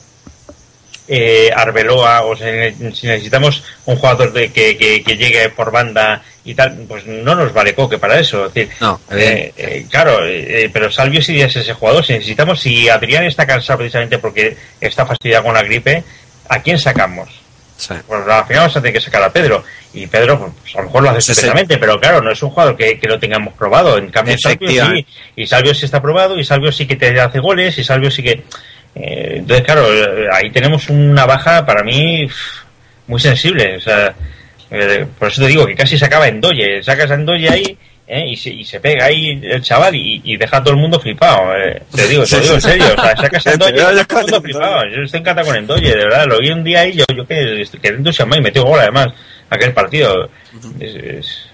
eh, 1.07 1.51
Arbeloa, 1.55 2.23
o 2.23 2.35
si, 2.35 2.43
necesitamos 2.43 3.63
un 3.85 3.97
jugador 3.97 4.33
de, 4.33 4.51
que, 4.51 4.77
que, 4.77 5.17
llegue 5.17 5.49
por 5.49 5.71
banda 5.71 6.23
y 6.43 6.55
tal, 6.55 6.85
pues 6.87 7.05
no 7.05 7.35
nos 7.35 7.53
vale 7.53 7.75
Coque 7.75 7.97
para 7.97 8.19
eso. 8.19 8.45
Es 8.47 8.53
decir, 8.53 8.73
eh, 9.11 9.53
eh, 9.57 9.85
claro, 9.89 10.19
pero 10.71 10.91
Salvio 10.91 11.21
sí 11.21 11.41
es 11.41 11.55
ese 11.55 11.73
jugador. 11.73 12.05
Si 12.05 12.13
necesitamos, 12.13 12.59
si 12.61 12.87
Adrián 12.89 13.25
está 13.25 13.45
cansado 13.45 13.79
precisamente 13.79 14.17
porque 14.17 14.55
está 14.79 15.05
fastidiado 15.05 15.43
con 15.43 15.53
la 15.53 15.63
gripe, 15.63 16.03
¿a 16.47 16.61
quién 16.61 16.79
sacamos? 16.79 17.44
Pues 17.77 18.27
al 18.27 18.45
final 18.45 18.61
vamos 18.61 18.77
a 18.77 18.81
tener 18.81 18.93
que 18.93 19.01
sacar 19.01 19.23
a 19.23 19.31
Pedro. 19.31 19.63
Y 19.93 20.07
Pedro, 20.07 20.53
pues, 20.61 20.75
a 20.75 20.79
lo 20.79 20.85
mejor 20.85 21.03
lo 21.03 21.09
hace 21.09 21.33
perfectamente, 21.33 21.77
pero 21.77 21.99
claro, 21.99 22.21
no 22.21 22.31
es 22.31 22.41
un 22.43 22.49
jugador 22.49 22.75
que, 22.75 22.99
lo 23.03 23.19
tengamos 23.19 23.53
probado. 23.53 23.97
En 23.97 24.09
cambio, 24.09 24.37
Salvio 24.37 24.69
sí. 24.69 25.05
Y 25.35 25.47
Salvio 25.47 25.73
sí 25.73 25.85
está 25.85 26.01
probado, 26.01 26.37
y 26.37 26.43
Salvio 26.43 26.71
sí 26.71 26.85
que 26.85 26.95
te 26.95 27.19
hace 27.19 27.39
goles, 27.39 27.77
y 27.77 27.83
Salvio 27.83 28.11
sí 28.11 28.23
que. 28.23 28.43
Eh, 28.95 29.35
entonces, 29.37 29.65
claro, 29.65 29.93
eh, 29.93 30.27
ahí 30.31 30.49
tenemos 30.51 30.89
una 30.89 31.25
baja 31.25 31.65
para 31.65 31.83
mí 31.83 32.27
muy 33.07 33.19
sensible. 33.19 33.77
O 33.77 33.81
sea, 33.81 34.15
eh, 34.71 35.05
por 35.17 35.27
eso 35.27 35.41
te 35.41 35.47
digo 35.47 35.65
que 35.65 35.75
casi 35.75 35.97
se 35.97 36.05
acaba 36.05 36.27
en 36.27 36.41
Doye. 36.41 36.81
Sacas 36.83 37.11
a 37.11 37.15
Endoye 37.15 37.49
ahí 37.49 37.77
¿eh? 38.07 38.27
y, 38.29 38.35
se, 38.35 38.49
y, 38.49 38.63
se, 38.63 38.79
pega 38.79 39.05
ahí 39.05 39.39
el 39.43 39.61
chaval 39.61 39.95
y, 39.95 40.37
deja 40.37 40.57
a 40.57 40.63
todo 40.63 40.73
el 40.73 40.79
mundo 40.79 40.99
flipado. 40.99 41.55
Eh. 41.55 41.81
Te 41.93 42.07
digo, 42.07 42.23
te 42.23 42.39
digo 42.39 42.55
en 42.55 42.61
serio. 42.61 42.85
O 42.97 43.01
sea, 43.01 43.15
sacas 43.15 43.45
Endoye 43.47 44.05
todo 44.05 44.19
el 44.19 44.25
mundo 44.25 44.41
flipado. 44.41 44.89
Yo 44.89 45.01
estoy 45.03 45.19
encantado 45.19 45.47
con 45.47 45.55
Endoye, 45.57 45.89
de 45.89 46.05
verdad. 46.05 46.25
Lo 46.27 46.39
vi 46.39 46.49
un 46.49 46.63
día 46.63 46.81
ahí, 46.81 46.93
yo, 46.93 47.05
yo 47.15 47.25
que 47.25 47.65
quedé 47.81 47.95
entusiasmado 47.95 48.41
y 48.41 48.43
metió 48.43 48.63
gol 48.63 48.79
además 48.79 49.09
aquel 49.49 49.73
partido. 49.73 50.29
Es, 50.79 50.95
es, 50.95 51.49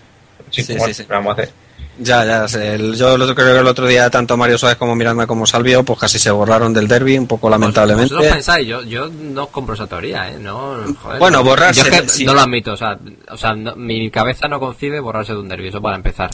sí, 0.50 0.64
sí, 0.64 0.94
sí, 0.94 1.06
vamos 1.08 1.38
a 1.38 1.42
hacer. 1.42 1.54
Ya, 1.98 2.26
ya, 2.26 2.46
yo 2.48 3.36
creo 3.36 3.36
que 3.36 3.60
el 3.60 3.68
otro 3.68 3.86
día 3.86 4.10
tanto 4.10 4.38
Mario 4.38 4.58
Suárez 4.58 4.78
como 4.78 4.96
Miranda 4.96 5.28
como 5.28 5.46
Salvio 5.46 5.84
pues 5.84 6.00
casi 6.00 6.20
se 6.20 6.32
borraron 6.32 6.74
del 6.74 6.88
derby, 6.88 7.18
un 7.18 7.28
poco 7.28 7.50
lamentablemente. 7.50 8.14
Vosotros 8.14 8.34
pensáis, 8.34 8.68
yo, 8.68 8.82
yo 8.84 9.10
no 9.10 9.48
compro 9.48 9.76
esa 9.76 9.88
teoría, 9.88 10.30
¿eh? 10.30 10.38
No, 10.40 10.78
joder, 11.02 11.20
bueno, 11.20 11.44
borrarse... 11.44 11.92
Yo 12.20 12.26
no 12.28 12.34
lo 12.34 12.42
admito, 12.42 12.74
o 12.74 12.78
sea, 12.78 12.98
o 13.30 13.38
sea 13.38 13.54
mi 13.54 14.10
cabeza 14.10 14.48
no 14.48 14.60
concibe 14.60 15.00
borrarse 15.00 15.34
de 15.34 15.40
un 15.40 15.50
derby, 15.50 15.68
eso 15.68 15.82
para 15.82 15.98
empezar. 15.98 16.32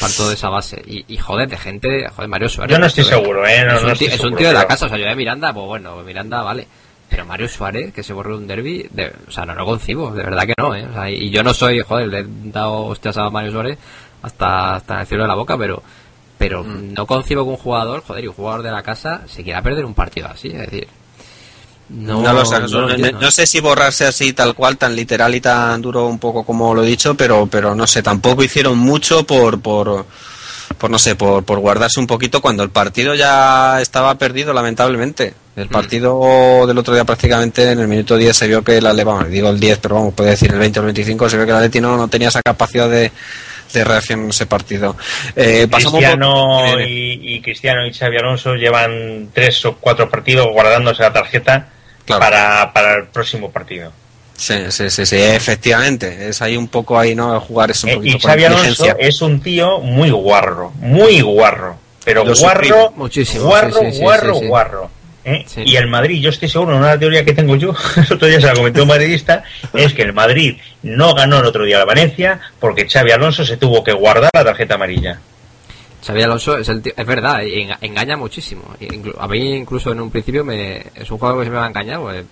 Parto 0.00 0.28
de 0.28 0.34
esa 0.34 0.48
base. 0.48 0.82
Y, 0.84 1.04
y 1.14 1.16
joder, 1.16 1.48
de 1.48 1.56
gente, 1.56 2.08
joder, 2.08 2.28
Mario 2.28 2.48
Suárez... 2.48 2.74
Yo 2.74 2.80
no 2.80 2.86
estoy 2.86 3.04
seguro, 3.04 3.46
¿eh? 3.46 3.64
es, 3.74 3.82
un, 3.82 3.92
tío, 3.94 4.08
es 4.08 4.20
un 4.20 4.36
tío 4.36 4.48
de 4.48 4.54
la 4.54 4.66
casa, 4.66 4.86
o 4.86 4.88
sea, 4.88 4.98
yo 4.98 5.06
de 5.06 5.14
Miranda, 5.14 5.52
pues 5.52 5.66
bueno, 5.66 5.96
Miranda, 6.02 6.42
vale. 6.42 6.66
Pero 7.08 7.24
Mario 7.24 7.48
Suárez, 7.48 7.94
que 7.94 8.02
se 8.02 8.12
borró 8.12 8.32
de 8.32 8.38
un 8.38 8.48
derby, 8.48 8.90
o 9.28 9.30
sea, 9.30 9.46
no 9.46 9.54
lo 9.54 9.64
concibo, 9.64 10.10
de 10.10 10.24
verdad 10.24 10.44
que 10.44 10.54
no, 10.58 10.74
¿eh? 10.74 10.84
O 10.90 10.92
sea, 10.92 11.08
y 11.08 11.30
yo 11.30 11.44
no 11.44 11.54
soy, 11.54 11.80
joder, 11.80 12.08
le 12.08 12.18
he 12.18 12.26
dado 12.26 12.86
hostias 12.86 13.16
a 13.16 13.30
Mario 13.30 13.52
Suárez 13.52 13.78
hasta, 14.26 14.74
hasta 14.74 15.00
el 15.00 15.06
cielo 15.06 15.22
de 15.22 15.28
la 15.28 15.34
boca, 15.34 15.56
pero 15.56 15.82
pero 16.38 16.62
mm. 16.64 16.94
no 16.94 17.06
concibo 17.06 17.44
que 17.44 17.50
un 17.50 17.56
jugador, 17.56 18.02
joder, 18.06 18.24
y 18.24 18.28
un 18.28 18.34
jugador 18.34 18.62
de 18.62 18.70
la 18.70 18.82
casa 18.82 19.22
se 19.26 19.42
quiera 19.42 19.62
perder 19.62 19.84
un 19.84 19.94
partido 19.94 20.28
así, 20.28 20.48
es 20.48 20.58
decir. 20.58 20.88
No, 21.88 22.20
no, 22.20 22.32
lo 22.32 22.44
sé, 22.44 22.58
no, 23.12 23.30
sé 23.30 23.46
si 23.46 23.60
borrarse 23.60 24.06
así 24.06 24.32
tal 24.32 24.56
cual, 24.56 24.76
tan 24.76 24.96
literal 24.96 25.32
y 25.36 25.40
tan 25.40 25.80
duro 25.80 26.06
un 26.06 26.18
poco 26.18 26.44
como 26.44 26.74
lo 26.74 26.82
he 26.82 26.86
dicho, 26.86 27.14
pero, 27.14 27.46
pero 27.46 27.76
no 27.76 27.86
sé, 27.86 28.02
tampoco 28.02 28.42
hicieron 28.42 28.76
mucho 28.76 29.24
por, 29.24 29.60
por, 29.60 30.04
por 30.78 30.90
no 30.90 30.98
sé, 30.98 31.14
por, 31.14 31.44
por 31.44 31.60
guardarse 31.60 32.00
un 32.00 32.08
poquito 32.08 32.42
cuando 32.42 32.64
el 32.64 32.70
partido 32.70 33.14
ya 33.14 33.80
estaba 33.80 34.16
perdido, 34.16 34.52
lamentablemente. 34.52 35.34
El 35.54 35.66
mm. 35.66 35.70
partido 35.70 36.66
del 36.66 36.76
otro 36.76 36.92
día 36.92 37.04
prácticamente 37.04 37.70
en 37.70 37.78
el 37.78 37.86
minuto 37.86 38.16
10 38.16 38.36
se 38.36 38.48
vio 38.48 38.64
que 38.64 38.80
la 38.80 38.92
vamos, 39.04 39.28
digo 39.28 39.48
el 39.48 39.60
10, 39.60 39.78
pero 39.78 39.94
vamos, 39.94 40.12
puede 40.12 40.30
decir 40.30 40.50
el 40.50 40.58
20 40.58 40.80
o 40.80 40.82
el 40.82 40.86
25, 40.86 41.30
se 41.30 41.36
vio 41.36 41.46
que 41.46 41.52
la 41.52 41.60
Leti 41.60 41.80
no, 41.80 41.96
no 41.96 42.08
tenía 42.08 42.28
esa 42.28 42.42
capacidad 42.42 42.90
de, 42.90 43.12
de 43.72 43.84
reacción 43.84 44.24
en 44.24 44.30
ese 44.30 44.46
partido. 44.46 44.96
Eh, 45.34 45.68
Cristiano 45.70 46.80
y, 46.80 47.40
Cristiano 47.40 47.86
y 47.86 47.92
Xavi 47.92 48.16
Alonso 48.16 48.54
llevan 48.54 49.30
tres 49.32 49.64
o 49.64 49.76
cuatro 49.76 50.08
partidos 50.08 50.48
guardándose 50.52 51.02
la 51.02 51.12
tarjeta 51.12 51.68
para, 52.06 52.72
para 52.72 52.94
el 52.94 53.06
próximo 53.06 53.50
partido. 53.50 53.92
Sí, 54.36 54.54
sí, 54.70 54.90
sí, 54.90 55.06
sí, 55.06 55.16
efectivamente. 55.16 56.28
Es 56.28 56.42
ahí 56.42 56.56
un 56.56 56.68
poco 56.68 56.98
ahí, 56.98 57.14
¿no? 57.14 57.40
Jugar 57.40 57.70
es 57.70 57.84
un 57.84 57.90
eh, 57.90 58.00
Y 58.02 58.18
Xavi 58.18 58.44
Alonso 58.44 58.86
es 58.98 59.22
un 59.22 59.40
tío 59.40 59.78
muy 59.80 60.10
guarro, 60.10 60.72
muy 60.78 61.20
guarro. 61.20 61.78
Pero 62.04 62.24
guarro, 62.24 62.92
muchísimo, 62.94 63.46
guarro, 63.46 63.80
guarro, 63.98 64.34
guarro. 64.34 64.90
¿Eh? 65.26 65.44
Y 65.56 65.76
el 65.76 65.88
Madrid, 65.88 66.22
yo 66.22 66.30
estoy 66.30 66.48
seguro, 66.48 66.76
una 66.76 66.98
teoría 66.98 67.24
que 67.24 67.34
tengo 67.34 67.56
yo, 67.56 67.74
el 67.96 68.12
otro 68.12 68.28
día 68.28 68.40
se 68.40 68.46
la 68.46 68.54
comentó 68.54 68.82
un 68.82 68.88
madridista, 68.88 69.42
es 69.74 69.92
que 69.92 70.02
el 70.02 70.12
Madrid 70.12 70.56
no 70.82 71.14
ganó 71.14 71.40
el 71.40 71.46
otro 71.46 71.64
día 71.64 71.78
la 71.78 71.84
Valencia 71.84 72.40
porque 72.58 72.88
Xavi 72.88 73.10
Alonso 73.10 73.44
se 73.44 73.56
tuvo 73.56 73.84
que 73.84 73.92
guardar 73.92 74.30
la 74.32 74.44
tarjeta 74.44 74.76
amarilla. 74.76 75.18
Xavi 76.06 76.22
Alonso 76.22 76.56
es, 76.56 76.68
el 76.68 76.82
es 76.84 77.06
verdad, 77.06 77.42
engaña 77.80 78.16
muchísimo. 78.16 78.62
A 79.18 79.26
mí 79.26 79.54
incluso 79.54 79.90
en 79.90 80.00
un 80.00 80.10
principio 80.10 80.44
me, 80.44 80.86
es 80.94 81.10
un 81.10 81.18
juego 81.18 81.40
que 81.40 81.46
se 81.46 81.50
me 81.50 81.56
va 81.56 81.64
a 81.64 81.68
engañar, 81.68 82.00
pues, 82.00 82.24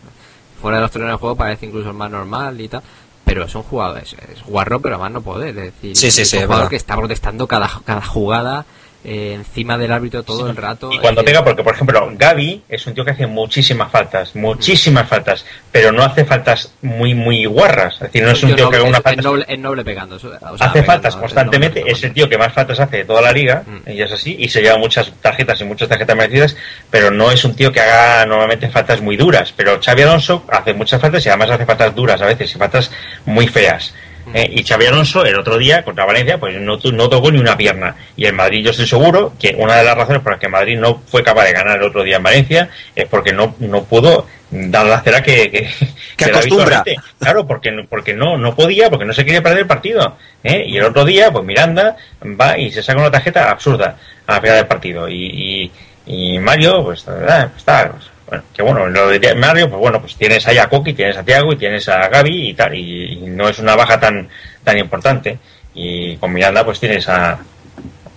fuera 0.60 0.78
de 0.78 0.82
los 0.82 0.90
torneos 0.90 1.12
de 1.12 1.18
juego 1.18 1.36
parece 1.36 1.66
incluso 1.66 1.90
el 1.90 1.96
más 1.96 2.10
normal 2.10 2.60
y 2.60 2.68
tal. 2.68 2.82
Pero 3.24 3.46
es 3.46 3.54
un 3.54 3.62
jugador, 3.62 4.02
es, 4.02 4.14
guarro, 4.46 4.80
pero 4.80 4.98
más 4.98 5.10
no 5.10 5.22
puede. 5.22 5.48
Es 5.48 5.56
decir, 5.56 5.92
es 5.92 6.32
un 6.34 6.42
jugador 6.42 6.68
que 6.68 6.76
está 6.76 6.94
protestando 6.96 7.46
cada, 7.46 7.80
cada 7.84 8.02
jugada, 8.02 8.64
eh, 9.04 9.34
encima 9.34 9.76
del 9.76 9.92
árbitro 9.92 10.22
todo 10.22 10.48
el 10.48 10.56
rato. 10.56 10.90
Y 10.90 10.98
cuando 10.98 11.22
pega, 11.22 11.44
porque 11.44 11.62
por 11.62 11.74
ejemplo, 11.74 12.08
Gaby 12.12 12.62
es 12.68 12.86
un 12.86 12.94
tío 12.94 13.04
que 13.04 13.10
hace 13.10 13.26
muchísimas 13.26 13.90
faltas, 13.90 14.34
muchísimas 14.34 15.06
faltas, 15.06 15.44
pero 15.70 15.92
no 15.92 16.02
hace 16.02 16.24
faltas 16.24 16.72
muy, 16.80 17.12
muy 17.12 17.44
guarras. 17.44 17.94
Es 17.94 18.00
decir, 18.00 18.22
no 18.22 18.30
es 18.30 18.42
un 18.42 18.54
tío 18.54 18.70
que 18.70 18.76
haga 18.76 18.84
una 18.84 19.02
falta. 19.02 19.30
Es 19.46 19.58
noble, 19.58 19.84
pegando. 19.84 20.18
hace 20.58 20.82
faltas 20.82 21.16
constantemente, 21.16 21.84
es 21.86 22.02
el 22.02 22.14
tío 22.14 22.28
que 22.28 22.38
más 22.38 22.52
faltas 22.52 22.80
hace 22.80 22.98
de 22.98 23.04
toda 23.04 23.20
la 23.20 23.32
liga, 23.32 23.62
mm. 23.66 23.90
y 23.90 24.00
es 24.00 24.10
así, 24.10 24.36
y 24.38 24.48
se 24.48 24.62
lleva 24.62 24.78
muchas 24.78 25.12
tarjetas 25.20 25.60
y 25.60 25.64
muchas 25.64 25.88
tarjetas 25.88 26.16
merecidas, 26.16 26.56
pero 26.90 27.10
no 27.10 27.30
es 27.30 27.44
un 27.44 27.54
tío 27.54 27.70
que 27.70 27.80
haga 27.80 28.24
normalmente 28.24 28.70
faltas 28.70 29.02
muy 29.02 29.16
duras. 29.16 29.52
Pero 29.54 29.80
Xavi 29.82 30.02
Alonso 30.02 30.44
hace 30.50 30.72
muchas 30.72 31.00
faltas 31.00 31.24
y 31.26 31.28
además 31.28 31.50
hace 31.50 31.66
faltas 31.66 31.94
duras 31.94 32.22
a 32.22 32.26
veces, 32.26 32.54
y 32.54 32.58
faltas 32.58 32.90
muy 33.26 33.48
feas. 33.48 33.94
Eh, 34.32 34.50
y 34.52 34.64
Xavi 34.64 34.86
Alonso 34.86 35.24
el 35.24 35.38
otro 35.38 35.58
día 35.58 35.84
contra 35.84 36.06
Valencia 36.06 36.38
pues 36.38 36.58
no, 36.60 36.78
no 36.92 37.08
tocó 37.08 37.30
ni 37.30 37.38
una 37.38 37.56
pierna. 37.56 37.94
Y 38.16 38.26
en 38.26 38.34
Madrid 38.34 38.64
yo 38.64 38.70
estoy 38.70 38.86
seguro 38.86 39.34
que 39.38 39.54
una 39.58 39.76
de 39.76 39.84
las 39.84 39.96
razones 39.96 40.22
por 40.22 40.32
las 40.32 40.40
que 40.40 40.48
Madrid 40.48 40.78
no 40.78 41.02
fue 41.06 41.22
capaz 41.22 41.44
de 41.44 41.52
ganar 41.52 41.76
el 41.78 41.84
otro 41.84 42.02
día 42.02 42.16
en 42.16 42.22
Valencia 42.22 42.68
es 42.94 43.06
porque 43.06 43.32
no, 43.32 43.54
no 43.58 43.84
pudo 43.84 44.26
dar 44.50 44.86
la 44.86 45.00
cera 45.00 45.22
que, 45.22 45.50
que, 45.50 45.68
que 46.16 46.24
acostumbra. 46.26 46.84
Claro, 47.18 47.46
porque, 47.46 47.86
porque 47.88 48.14
no, 48.14 48.36
no 48.38 48.54
podía, 48.54 48.88
porque 48.88 49.04
no 49.04 49.12
se 49.12 49.24
quería 49.24 49.42
perder 49.42 49.60
el 49.60 49.66
partido. 49.66 50.16
¿eh? 50.42 50.64
Y 50.66 50.76
el 50.76 50.84
otro 50.84 51.04
día, 51.04 51.30
pues 51.30 51.44
Miranda 51.44 51.96
va 52.22 52.58
y 52.58 52.70
se 52.70 52.82
saca 52.82 53.00
una 53.00 53.10
tarjeta 53.10 53.50
absurda 53.50 53.96
a 54.26 54.34
la 54.34 54.40
final 54.40 54.56
del 54.56 54.66
partido. 54.66 55.08
Y, 55.08 55.70
y, 56.06 56.38
Mario, 56.38 56.84
pues, 56.84 57.00
está, 57.00 57.90
pues, 57.90 58.13
bueno, 58.26 58.44
que 58.54 58.62
bueno, 58.62 58.86
lo 58.86 59.08
de 59.08 59.34
Mario, 59.34 59.68
pues 59.68 59.80
bueno, 59.80 60.00
pues 60.00 60.16
tienes 60.16 60.46
ahí 60.46 60.58
a 60.58 60.68
Coqui, 60.68 60.94
tienes 60.94 61.16
a 61.16 61.22
Tiago 61.22 61.52
y 61.52 61.56
tienes 61.56 61.88
a 61.88 62.08
Gaby 62.08 62.48
y 62.48 62.54
tal, 62.54 62.74
y, 62.74 63.16
no 63.26 63.48
es 63.48 63.58
una 63.58 63.76
baja 63.76 64.00
tan, 64.00 64.28
tan 64.62 64.78
importante. 64.78 65.38
Y 65.74 66.16
con 66.16 66.32
Miranda, 66.32 66.64
pues 66.64 66.80
tienes 66.80 67.08
a, 67.08 67.38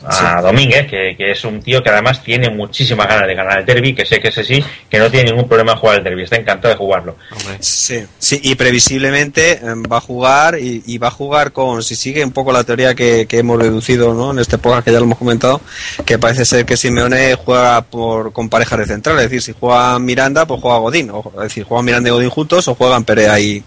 a 0.08 0.42
Domínguez, 0.42 0.88
que, 0.88 1.16
es 1.20 1.44
un 1.44 1.62
tío 1.62 1.84
que 1.84 1.90
además 1.90 2.24
tiene 2.24 2.50
muchísimas 2.50 3.08
ganas 3.08 3.28
de 3.28 3.36
ganar 3.36 3.60
el 3.60 3.66
derby, 3.66 3.94
que 3.94 4.06
sé 4.06 4.20
que 4.20 4.30
ese 4.30 4.44
sí, 4.44 4.64
que 4.90 5.00
no 5.00 5.10
tiene 5.12 5.32
ningún 5.32 5.48
problema 5.48 5.74
en 5.74 5.78
jugar 5.78 5.98
el 5.98 6.04
derby, 6.04 6.24
está 6.24 6.38
encantado 6.38 6.74
de 6.74 6.78
jugarlo. 6.78 7.16
Sí, 7.60 8.06
sí, 8.18 8.40
y 8.44 8.56
previsiblemente 8.56 9.60
em, 9.60 9.84
va 9.84 9.98
a 9.98 10.02
jugar 10.02 10.58
y, 10.60 10.98
va 10.98 11.08
a 11.10 11.12
jugar 11.12 11.52
con, 11.52 11.84
si 11.84 11.96
sigue 11.96 12.24
un 12.24 12.32
poco 12.32 12.52
la 12.52 12.64
teoría 12.64 12.96
que, 12.96 13.28
hemos 13.30 13.60
reducido 13.60 14.16
¿no? 14.16 14.32
en 14.32 14.40
este 14.40 14.56
época 14.56 14.82
que 14.82 14.92
ya 14.92 15.00
lo 15.00 15.06
hemos 15.06 15.20
comentado, 15.20 15.62
que 16.06 16.18
parece 16.18 16.44
ser 16.44 16.66
que 16.66 16.76
Simeone 16.76 17.36
juega 17.36 17.82
por, 17.82 18.34
con 18.34 18.50
parejas 18.50 18.80
de 18.80 18.86
central, 18.86 19.18
es 19.18 19.24
decir, 19.24 19.42
si 19.42 19.54
juega 19.60 20.00
Miranda, 20.00 20.46
pues 20.46 20.62
juega 20.62 20.78
Godín, 20.78 21.12
o, 21.12 21.32
es 21.36 21.44
decir, 21.44 21.64
juegan 21.64 21.86
Miranda 21.86 22.10
y 22.10 22.12
Godín 22.14 22.30
juntos 22.30 22.68
o 22.68 22.76
juegan 22.76 23.04
Perea 23.04 23.40
y 23.40 23.64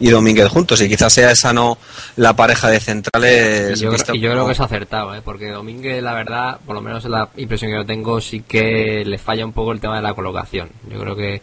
y 0.00 0.08
Domínguez 0.08 0.48
juntos 0.48 0.80
y 0.80 0.88
quizás 0.88 1.12
sea 1.12 1.30
esa 1.30 1.52
no 1.52 1.78
la 2.16 2.34
pareja 2.34 2.68
de 2.68 2.80
centrales. 2.80 3.80
Y 3.80 3.84
yo, 3.84 4.30
creo 4.30 4.46
que 4.46 4.52
es 4.52 4.60
acertado, 4.60 5.14
¿eh? 5.14 5.20
porque 5.22 5.50
Domínguez, 5.50 6.02
la 6.02 6.14
verdad, 6.14 6.58
por 6.66 6.74
lo 6.74 6.80
menos 6.80 7.04
la 7.04 7.28
impresión 7.36 7.70
que 7.70 7.76
yo 7.76 7.86
tengo, 7.86 8.20
sí 8.20 8.40
que 8.40 9.04
le 9.04 9.18
falla 9.18 9.44
un 9.44 9.52
poco 9.52 9.72
el 9.72 9.80
tema 9.80 9.96
de 9.96 10.02
la 10.02 10.14
colocación. 10.14 10.70
Yo 10.90 10.98
creo 10.98 11.14
que, 11.14 11.42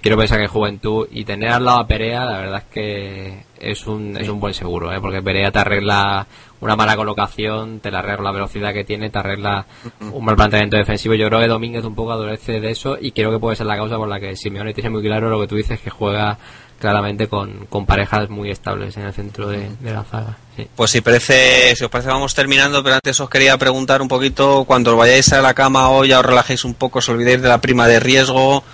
quiero 0.00 0.16
pensar 0.16 0.40
que 0.40 0.48
Juventud 0.48 1.06
y 1.10 1.24
tener 1.24 1.50
al 1.50 1.64
lado 1.64 1.80
a 1.80 1.86
Perea, 1.86 2.24
la 2.24 2.38
verdad 2.38 2.58
es 2.66 2.72
que 2.72 3.44
es 3.60 3.86
un, 3.86 4.16
es 4.16 4.28
un 4.28 4.40
buen 4.40 4.54
seguro, 4.54 4.92
¿eh? 4.92 5.00
porque 5.00 5.22
Perea 5.22 5.52
te 5.52 5.60
arregla 5.60 6.26
una 6.60 6.76
mala 6.76 6.96
colocación, 6.96 7.80
te 7.80 7.90
la 7.90 8.00
arregla 8.00 8.24
la 8.24 8.32
velocidad 8.32 8.72
que 8.72 8.84
tiene, 8.84 9.10
te 9.10 9.18
arregla 9.18 9.66
un 10.12 10.24
mal 10.24 10.36
planteamiento 10.36 10.76
defensivo. 10.76 11.14
Yo 11.14 11.28
creo 11.28 11.40
que 11.40 11.48
Domínguez 11.48 11.84
un 11.84 11.94
poco 11.94 12.12
adolece 12.12 12.60
de 12.60 12.70
eso 12.70 12.96
y 13.00 13.12
creo 13.12 13.30
que 13.30 13.38
puede 13.38 13.56
ser 13.56 13.66
la 13.66 13.76
causa 13.76 13.96
por 13.96 14.08
la 14.08 14.18
que 14.18 14.34
Simeone 14.36 14.72
tiene 14.72 14.90
muy 14.90 15.02
claro 15.02 15.28
lo 15.28 15.40
que 15.40 15.48
tú 15.48 15.56
dices, 15.56 15.80
que 15.80 15.90
juega 15.90 16.38
claramente 16.82 17.28
con, 17.28 17.66
con 17.66 17.86
parejas 17.86 18.28
muy 18.28 18.50
estables 18.50 18.96
en 18.96 19.04
el 19.04 19.12
centro 19.12 19.48
de, 19.48 19.70
la 19.84 20.02
zaga. 20.02 20.36
Pues 20.74 20.90
si 20.90 21.00
parece, 21.00 21.76
si 21.76 21.84
os 21.84 21.90
parece 21.90 22.10
vamos 22.10 22.34
terminando, 22.34 22.82
pero 22.82 22.96
antes 22.96 23.20
os 23.20 23.30
quería 23.30 23.56
preguntar 23.56 24.02
un 24.02 24.08
poquito, 24.08 24.64
cuando 24.64 24.96
vayáis 24.96 25.32
a 25.32 25.40
la 25.40 25.54
cama 25.54 25.90
hoy 25.90 26.08
ya 26.08 26.18
os 26.18 26.26
relajéis 26.26 26.64
un 26.64 26.74
poco, 26.74 26.98
os 26.98 27.08
olvidéis 27.08 27.40
de 27.40 27.48
la 27.48 27.60
prima 27.60 27.86
de 27.86 28.00
riesgo 28.00 28.64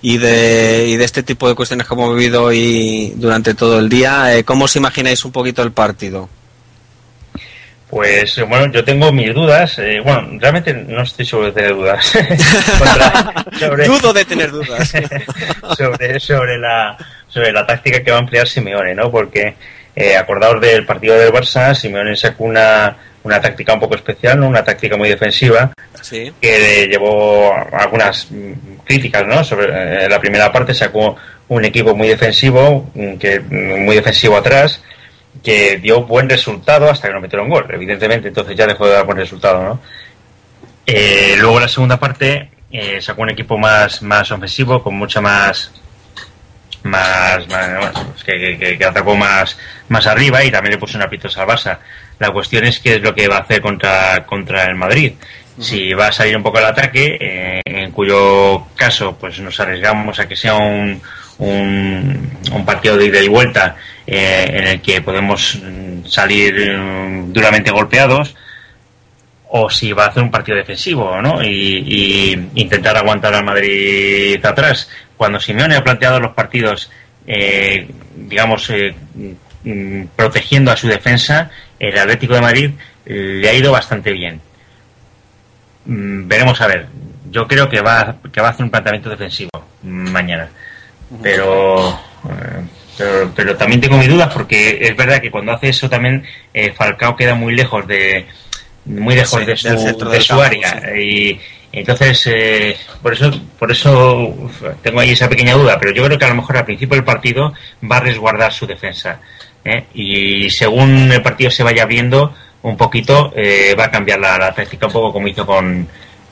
y 0.00 0.16
de, 0.16 0.86
y 0.88 0.96
de 0.96 1.04
este 1.04 1.22
tipo 1.22 1.46
de 1.46 1.54
cuestiones 1.54 1.86
que 1.86 1.92
hemos 1.92 2.16
vivido 2.16 2.44
hoy 2.44 3.12
durante 3.16 3.52
todo 3.52 3.78
el 3.78 3.90
día, 3.90 4.34
eh, 4.34 4.44
¿cómo 4.44 4.64
os 4.64 4.74
imagináis 4.74 5.22
un 5.26 5.32
poquito 5.32 5.62
el 5.62 5.72
partido? 5.72 6.30
Pues 7.90 8.36
eh, 8.36 8.42
bueno, 8.42 8.70
yo 8.70 8.84
tengo 8.84 9.10
mis 9.12 9.32
dudas. 9.32 9.78
Eh, 9.78 10.00
bueno, 10.04 10.28
realmente 10.38 10.74
no 10.74 11.02
estoy 11.02 11.24
seguro 11.24 11.46
de 11.48 11.52
tener 11.52 11.74
dudas. 11.74 12.12
Dudo 13.86 14.12
de 14.12 14.24
tener 14.24 14.50
dudas. 14.50 14.88
sobre, 15.76 16.20
sobre, 16.20 16.58
la, 16.58 16.96
sobre 17.28 17.52
la 17.52 17.66
táctica 17.66 18.02
que 18.02 18.10
va 18.10 18.18
a 18.18 18.20
emplear 18.20 18.46
Simeone, 18.46 18.94
¿no? 18.94 19.10
Porque 19.10 19.54
eh, 19.96 20.16
acordaos 20.16 20.60
del 20.60 20.84
partido 20.84 21.18
del 21.18 21.32
Barça, 21.32 21.74
Simeone 21.74 22.14
sacó 22.14 22.44
una, 22.44 22.94
una 23.22 23.40
táctica 23.40 23.72
un 23.72 23.80
poco 23.80 23.94
especial, 23.94 24.38
¿no? 24.38 24.48
Una 24.48 24.62
táctica 24.62 24.96
muy 24.96 25.08
defensiva 25.08 25.72
que 26.40 26.86
llevó 26.90 27.54
algunas 27.72 28.28
críticas, 28.84 29.26
¿no? 29.26 29.42
Sobre 29.44 30.08
la 30.08 30.20
primera 30.20 30.52
parte 30.52 30.74
sacó 30.74 31.16
un 31.48 31.64
equipo 31.64 31.94
muy 31.94 32.08
defensivo, 32.08 32.90
que 33.18 33.40
muy 33.40 33.96
defensivo 33.96 34.36
atrás 34.36 34.82
que 35.42 35.78
dio 35.78 36.02
buen 36.02 36.28
resultado 36.28 36.90
hasta 36.90 37.08
que 37.08 37.14
no 37.14 37.20
metieron 37.20 37.48
gol, 37.48 37.66
evidentemente, 37.70 38.28
entonces 38.28 38.56
ya 38.56 38.66
dejó 38.66 38.86
de 38.86 38.92
dar 38.92 39.06
buen 39.06 39.18
resultado, 39.18 39.62
¿no? 39.62 39.80
Eh, 40.86 41.36
luego 41.38 41.60
la 41.60 41.68
segunda 41.68 41.98
parte 41.98 42.50
eh, 42.70 43.00
sacó 43.00 43.22
un 43.22 43.30
equipo 43.30 43.58
más, 43.58 44.02
más 44.02 44.30
ofensivo, 44.32 44.82
con 44.82 44.94
mucha 44.94 45.20
más 45.20 45.72
más, 46.82 47.44
que, 48.24 48.78
atacó 48.84 49.16
más, 49.16 49.58
más 49.88 50.06
arriba 50.06 50.44
y 50.44 50.50
también 50.50 50.72
le 50.72 50.78
puso 50.78 50.96
una 50.96 51.08
pitos 51.08 51.36
al 51.38 51.46
Barça. 51.46 51.78
La 52.18 52.30
cuestión 52.30 52.64
es 52.64 52.80
qué 52.80 52.96
es 52.96 53.02
lo 53.02 53.14
que 53.14 53.28
va 53.28 53.36
a 53.36 53.40
hacer 53.40 53.60
contra, 53.60 54.24
contra 54.26 54.64
el 54.64 54.74
Madrid. 54.74 55.12
Si 55.58 55.92
va 55.92 56.08
a 56.08 56.12
salir 56.12 56.36
un 56.36 56.42
poco 56.42 56.58
al 56.58 56.66
ataque, 56.66 57.18
eh, 57.20 57.60
en 57.64 57.90
cuyo 57.90 58.66
caso 58.76 59.16
pues 59.18 59.38
nos 59.40 59.58
arriesgamos 59.58 60.18
a 60.18 60.28
que 60.28 60.36
sea 60.36 60.54
un, 60.54 61.02
un, 61.38 62.30
un 62.52 62.64
partido 62.64 62.96
de 62.96 63.06
ida 63.06 63.20
y 63.20 63.28
vuelta 63.28 63.76
eh, 64.06 64.50
en 64.52 64.66
el 64.66 64.80
que 64.80 65.00
podemos 65.00 65.56
mm, 65.56 66.06
salir 66.06 66.54
mm, 66.78 67.32
duramente 67.32 67.70
golpeados 67.70 68.34
o 69.50 69.70
si 69.70 69.92
va 69.92 70.06
a 70.06 70.08
hacer 70.08 70.22
un 70.22 70.30
partido 70.30 70.56
defensivo 70.56 71.20
¿no? 71.22 71.42
y, 71.42 72.50
intentar 72.54 72.96
aguantar 72.96 73.34
al 73.34 73.44
Madrid 73.44 74.44
atrás. 74.44 74.90
Cuando 75.16 75.40
Simeone 75.40 75.76
ha 75.76 75.84
planteado 75.84 76.20
los 76.20 76.34
partidos, 76.34 76.90
eh, 77.26 77.88
digamos, 78.14 78.68
eh, 78.70 78.94
mm, 79.64 80.02
protegiendo 80.14 80.70
a 80.70 80.76
su 80.76 80.86
defensa, 80.86 81.50
el 81.78 81.96
Atlético 81.96 82.34
de 82.34 82.40
Madrid 82.40 82.70
le 83.06 83.48
ha 83.48 83.54
ido 83.54 83.72
bastante 83.72 84.12
bien. 84.12 84.40
veremos 85.84 86.60
a 86.60 86.66
ver. 86.66 86.86
Yo 87.30 87.46
creo 87.46 87.68
que 87.68 87.80
va, 87.80 88.16
que 88.32 88.40
va 88.40 88.48
a 88.48 88.50
hacer 88.50 88.64
un 88.64 88.70
planteamiento 88.70 89.08
defensivo 89.10 89.50
mañana. 89.82 90.48
Pero 91.22 91.98
pero, 93.34 93.56
también 93.56 93.80
tengo 93.80 93.96
mis 93.96 94.08
dudas 94.08 94.32
porque 94.32 94.78
es 94.80 94.96
verdad 94.96 95.20
que 95.20 95.30
cuando 95.30 95.52
hace 95.52 95.68
eso 95.68 95.88
también 95.88 96.24
eh, 96.52 96.72
Falcao 96.72 97.14
queda 97.14 97.34
muy 97.34 97.54
lejos 97.54 97.86
de 97.86 98.26
muy 98.86 99.14
lejos 99.14 99.46
de 99.46 99.56
su, 99.56 100.40
área. 100.40 100.98
y 100.98 101.38
entonces 101.70 102.26
eh, 102.26 102.76
por 103.00 103.12
eso 103.12 103.30
por 103.58 103.70
eso 103.70 104.34
tengo 104.82 104.98
ahí 105.00 105.10
esa 105.10 105.28
pequeña 105.28 105.54
duda 105.54 105.78
pero 105.78 105.92
yo 105.92 106.04
creo 106.04 106.18
que 106.18 106.24
a 106.24 106.30
lo 106.30 106.36
mejor 106.36 106.56
al 106.56 106.64
principio 106.64 106.96
del 106.96 107.04
partido 107.04 107.52
va 107.88 107.98
a 107.98 108.00
resguardar 108.00 108.52
su 108.52 108.66
defensa 108.66 109.20
¿eh? 109.64 109.84
y 109.94 110.50
según 110.50 111.12
el 111.12 111.22
partido 111.22 111.50
se 111.50 111.62
vaya 111.62 111.84
viendo 111.84 112.34
un 112.62 112.76
poquito 112.76 113.32
va 113.78 113.84
a 113.84 113.90
cambiar 113.90 114.18
la, 114.18 114.38
la 114.38 114.54
táctica 114.54 114.86
un 114.86 114.92
poco 114.92 115.12
como 115.12 115.28
hizo 115.28 115.46
con 115.46 115.86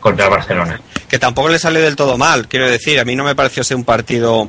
contra 0.07 0.29
Barcelona. 0.29 0.81
Que 1.09 1.19
tampoco 1.19 1.49
le 1.49 1.59
sale 1.59 1.81
del 1.81 1.97
todo 1.97 2.17
mal, 2.17 2.47
quiero 2.47 2.71
decir, 2.71 3.01
a 3.01 3.05
mí 3.05 3.17
no 3.17 3.25
me 3.25 3.35
pareció 3.35 3.65
ser 3.65 3.77
un 3.77 3.83
partido 3.83 4.49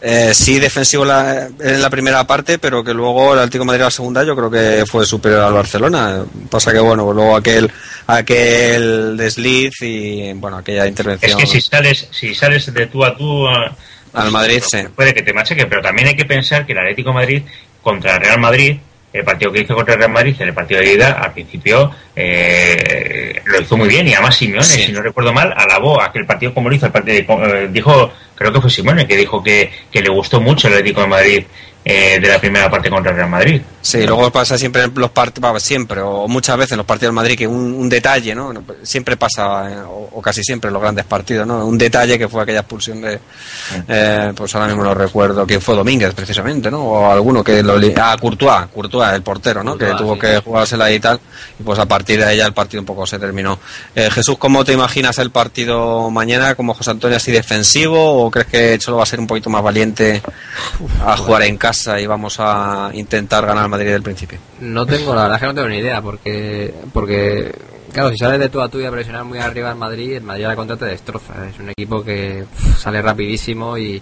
eh, 0.00 0.32
sí 0.34 0.58
defensivo 0.58 1.04
en 1.04 1.80
la 1.80 1.90
primera 1.90 2.26
parte, 2.26 2.58
pero 2.58 2.82
que 2.82 2.92
luego 2.92 3.32
el 3.32 3.38
Atlético 3.38 3.62
de 3.62 3.66
Madrid 3.66 3.82
la 3.84 3.90
segunda 3.92 4.24
yo 4.24 4.34
creo 4.34 4.50
que 4.50 4.84
fue 4.84 5.06
superior 5.06 5.42
al 5.42 5.52
Barcelona. 5.52 6.24
Pasa 6.50 6.72
que 6.72 6.80
bueno, 6.80 7.12
luego 7.12 7.36
aquel 7.36 7.70
aquel 8.08 9.16
desliz 9.16 9.74
y 9.80 10.32
bueno, 10.32 10.56
aquella 10.56 10.88
intervención. 10.88 11.30
Es 11.30 11.36
que 11.36 11.46
si 11.46 11.60
sales 11.60 12.08
si 12.10 12.34
sales 12.34 12.74
de 12.74 12.86
tú 12.88 13.04
a 13.04 13.16
tú 13.16 13.46
al 13.46 14.30
Madrid, 14.32 14.60
sí. 14.68 14.78
puede 14.92 15.14
que 15.14 15.22
te 15.22 15.32
macheque, 15.32 15.66
pero 15.66 15.82
también 15.82 16.08
hay 16.08 16.16
que 16.16 16.24
pensar 16.24 16.66
que 16.66 16.72
el 16.72 16.78
Atlético 16.78 17.10
de 17.10 17.14
Madrid 17.14 17.42
contra 17.80 18.16
el 18.16 18.22
Real 18.22 18.40
Madrid 18.40 18.78
el 19.12 19.24
partido 19.24 19.52
que 19.52 19.60
hizo 19.60 19.74
contra 19.74 19.94
el 19.94 20.00
Real 20.00 20.12
Madrid 20.12 20.36
en 20.38 20.48
el 20.48 20.54
partido 20.54 20.80
de 20.80 20.92
ida, 20.92 21.12
al 21.12 21.32
principio 21.32 21.90
eh, 22.14 23.40
lo 23.44 23.60
hizo 23.60 23.76
muy 23.76 23.88
bien 23.88 24.06
y 24.06 24.12
además 24.12 24.36
Simeone, 24.36 24.64
si 24.64 24.92
no 24.92 25.00
recuerdo 25.00 25.32
mal, 25.32 25.54
alabó 25.56 26.00
aquel 26.02 26.26
partido 26.26 26.52
como 26.52 26.68
lo 26.68 26.74
hizo. 26.74 26.86
El 26.86 26.92
partido, 26.92 27.16
eh, 27.44 27.68
dijo, 27.70 28.12
creo 28.34 28.52
que 28.52 28.60
fue 28.60 28.70
Simeone, 28.70 29.06
que 29.06 29.16
dijo 29.16 29.42
que, 29.42 29.70
que 29.90 30.02
le 30.02 30.10
gustó 30.10 30.40
mucho 30.40 30.68
el 30.68 30.74
Atlético 30.74 31.02
de 31.02 31.06
Madrid 31.06 31.44
eh, 31.88 32.18
de 32.18 32.26
la 32.26 32.40
primera 32.40 32.68
parte 32.68 32.90
contra 32.90 33.12
el 33.12 33.16
Real 33.16 33.30
Madrid. 33.30 33.62
Sí, 33.80 34.04
luego 34.04 34.28
pasa 34.32 34.58
siempre 34.58 34.88
los 34.92 35.10
partidos, 35.10 35.62
siempre, 35.62 36.00
o 36.00 36.26
muchas 36.26 36.56
veces 36.56 36.72
en 36.72 36.78
los 36.78 36.86
partidos 36.86 37.10
del 37.10 37.14
Madrid, 37.14 37.38
que 37.38 37.46
un, 37.46 37.88
detalle, 37.88 38.34
¿no? 38.34 38.52
Siempre 38.82 39.16
pasa, 39.16 39.70
eh, 39.70 39.76
o, 39.86 40.20
casi 40.20 40.42
siempre 40.42 40.66
en 40.66 40.74
los 40.74 40.82
grandes 40.82 41.04
partidos, 41.04 41.46
¿no? 41.46 41.64
Un 41.64 41.78
detalle 41.78 42.18
que 42.18 42.26
fue 42.28 42.42
aquella 42.42 42.58
expulsión 42.58 43.00
de, 43.00 43.20
eh, 43.86 44.32
pues 44.34 44.52
ahora 44.56 44.66
mismo 44.66 44.82
no 44.82 44.94
recuerdo, 44.94 45.46
quién 45.46 45.60
fue 45.60 45.76
Domínguez, 45.76 46.12
precisamente, 46.12 46.72
¿no? 46.72 46.82
O 46.82 47.12
alguno 47.12 47.44
que 47.44 47.62
lo... 47.62 47.78
Ah, 47.98 48.16
Courtois, 48.20 48.66
Courtois, 48.74 49.12
el 49.12 49.22
portero, 49.22 49.62
¿no? 49.62 49.78
que 49.78 49.86
tuvo 49.94 50.18
que 50.18 50.38
jugársela 50.38 50.90
y 50.90 50.98
tal, 50.98 51.20
y 51.60 51.62
pues 51.62 51.78
a 51.78 51.86
partir 51.86 52.18
de 52.18 52.24
ahí 52.24 52.40
el 52.40 52.52
partido 52.52 52.80
un 52.80 52.86
poco 52.86 53.06
se 53.06 53.20
terminó. 53.20 53.60
Jesús, 53.94 54.36
¿cómo 54.38 54.64
te 54.64 54.72
imaginas 54.72 55.18
el 55.18 55.30
partido 55.30 56.10
mañana? 56.10 56.56
¿Como 56.56 56.74
José 56.74 56.90
Antonio 56.90 57.16
así 57.16 57.30
defensivo, 57.30 58.24
o 58.24 58.28
crees 58.28 58.48
que 58.48 58.78
Cholo 58.80 58.96
va 58.96 59.04
a 59.04 59.06
ser 59.06 59.20
un 59.20 59.28
poquito 59.28 59.50
más 59.50 59.62
valiente 59.62 60.20
a 61.04 61.16
jugar 61.16 61.42
en 61.42 61.56
casa? 61.56 61.75
Y 61.98 62.06
vamos 62.06 62.36
a 62.38 62.90
intentar 62.94 63.44
ganar 63.46 63.68
Madrid 63.68 63.90
del 63.90 64.02
principio? 64.02 64.38
No 64.60 64.86
tengo, 64.86 65.14
la 65.14 65.22
verdad 65.22 65.36
es 65.36 65.40
que 65.40 65.46
no 65.46 65.54
tengo 65.54 65.68
ni 65.68 65.78
idea, 65.78 66.00
porque, 66.00 66.72
porque 66.92 67.52
claro, 67.92 68.10
si 68.10 68.18
sales 68.18 68.38
de 68.40 68.48
tú 68.48 68.60
a 68.60 68.68
tú 68.68 68.80
y 68.80 68.84
a 68.84 68.90
presionar 68.90 69.24
muy 69.24 69.38
arriba 69.38 69.70
al 69.70 69.76
Madrid, 69.76 70.14
el 70.14 70.22
Madrid 70.22 70.44
a 70.44 70.48
la 70.48 70.56
contra 70.56 70.76
te 70.76 70.86
destroza. 70.86 71.48
Es 71.48 71.58
un 71.58 71.70
equipo 71.70 72.04
que 72.04 72.44
sale 72.76 73.02
rapidísimo 73.02 73.76
y, 73.78 74.00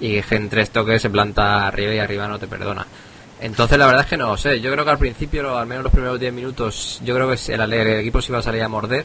y 0.00 0.20
en 0.30 0.48
tres 0.48 0.70
toques 0.70 1.02
se 1.02 1.10
planta 1.10 1.66
arriba 1.66 1.94
y 1.94 1.98
arriba 1.98 2.28
no 2.28 2.38
te 2.38 2.46
perdona. 2.46 2.86
Entonces 3.40 3.76
la 3.78 3.86
verdad 3.86 4.02
es 4.02 4.08
que 4.08 4.16
no 4.16 4.36
sé, 4.36 4.60
yo 4.60 4.72
creo 4.72 4.84
que 4.84 4.90
al 4.90 4.98
principio, 4.98 5.56
al 5.58 5.66
menos 5.66 5.84
los 5.84 5.92
primeros 5.92 6.18
10 6.18 6.32
minutos, 6.32 7.00
yo 7.04 7.14
creo 7.14 7.28
que 7.28 7.52
el, 7.52 7.72
el 7.72 7.98
equipo 8.00 8.22
se 8.22 8.32
iba 8.32 8.38
a 8.38 8.42
salir 8.42 8.62
a 8.62 8.68
morder, 8.68 9.04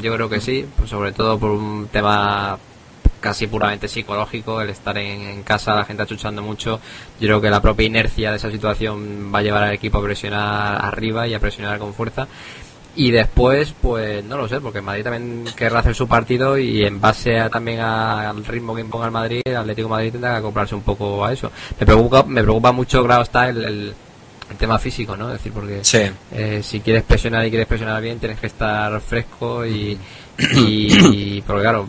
yo 0.00 0.14
creo 0.14 0.28
que 0.28 0.40
sí, 0.40 0.66
pues 0.76 0.90
sobre 0.90 1.12
todo 1.12 1.38
por 1.38 1.50
un 1.50 1.88
tema 1.88 2.58
casi 3.20 3.46
puramente 3.46 3.88
psicológico, 3.88 4.60
el 4.60 4.70
estar 4.70 4.96
en, 4.98 5.42
casa, 5.42 5.74
la 5.74 5.84
gente 5.84 6.02
achuchando 6.02 6.42
mucho. 6.42 6.80
Yo 7.20 7.26
creo 7.28 7.40
que 7.40 7.50
la 7.50 7.60
propia 7.62 7.86
inercia 7.86 8.30
de 8.30 8.36
esa 8.36 8.50
situación 8.50 9.32
va 9.34 9.40
a 9.40 9.42
llevar 9.42 9.64
al 9.64 9.74
equipo 9.74 9.98
a 9.98 10.02
presionar 10.02 10.84
arriba 10.84 11.26
y 11.26 11.34
a 11.34 11.40
presionar 11.40 11.78
con 11.78 11.94
fuerza. 11.94 12.26
Y 12.98 13.10
después, 13.10 13.74
pues 13.82 14.24
no 14.24 14.38
lo 14.38 14.48
sé, 14.48 14.58
porque 14.60 14.80
Madrid 14.80 15.04
también 15.04 15.44
querrá 15.54 15.80
hacer 15.80 15.94
su 15.94 16.08
partido 16.08 16.56
y 16.56 16.82
en 16.84 16.98
base 16.98 17.38
a, 17.38 17.50
también 17.50 17.80
al 17.80 18.42
ritmo 18.46 18.74
que 18.74 18.80
imponga 18.80 19.04
el 19.06 19.12
Madrid, 19.12 19.42
el 19.44 19.56
Atlético 19.56 19.88
Madrid 19.90 20.12
tendrá 20.12 20.30
que 20.32 20.36
acoplarse 20.38 20.74
un 20.74 20.80
poco 20.80 21.22
a 21.24 21.32
eso. 21.32 21.52
Me 21.78 21.84
preocupa, 21.84 22.22
me 22.22 22.42
preocupa 22.42 22.72
mucho, 22.72 23.04
claro, 23.04 23.22
está 23.22 23.50
el, 23.50 23.94
el 24.50 24.56
tema 24.56 24.78
físico, 24.78 25.16
¿no? 25.16 25.26
Es 25.26 25.34
decir, 25.38 25.52
porque 25.52 25.84
Sí. 25.84 26.10
eh, 26.32 26.60
si 26.62 26.80
quieres 26.80 27.02
presionar 27.02 27.44
y 27.44 27.50
quieres 27.50 27.66
presionar 27.68 28.00
bien, 28.00 28.18
tienes 28.18 28.38
que 28.40 28.46
estar 28.46 28.98
fresco 29.00 29.66
y, 29.66 29.98
y 30.38 31.40
porque 31.42 31.62
claro, 31.62 31.88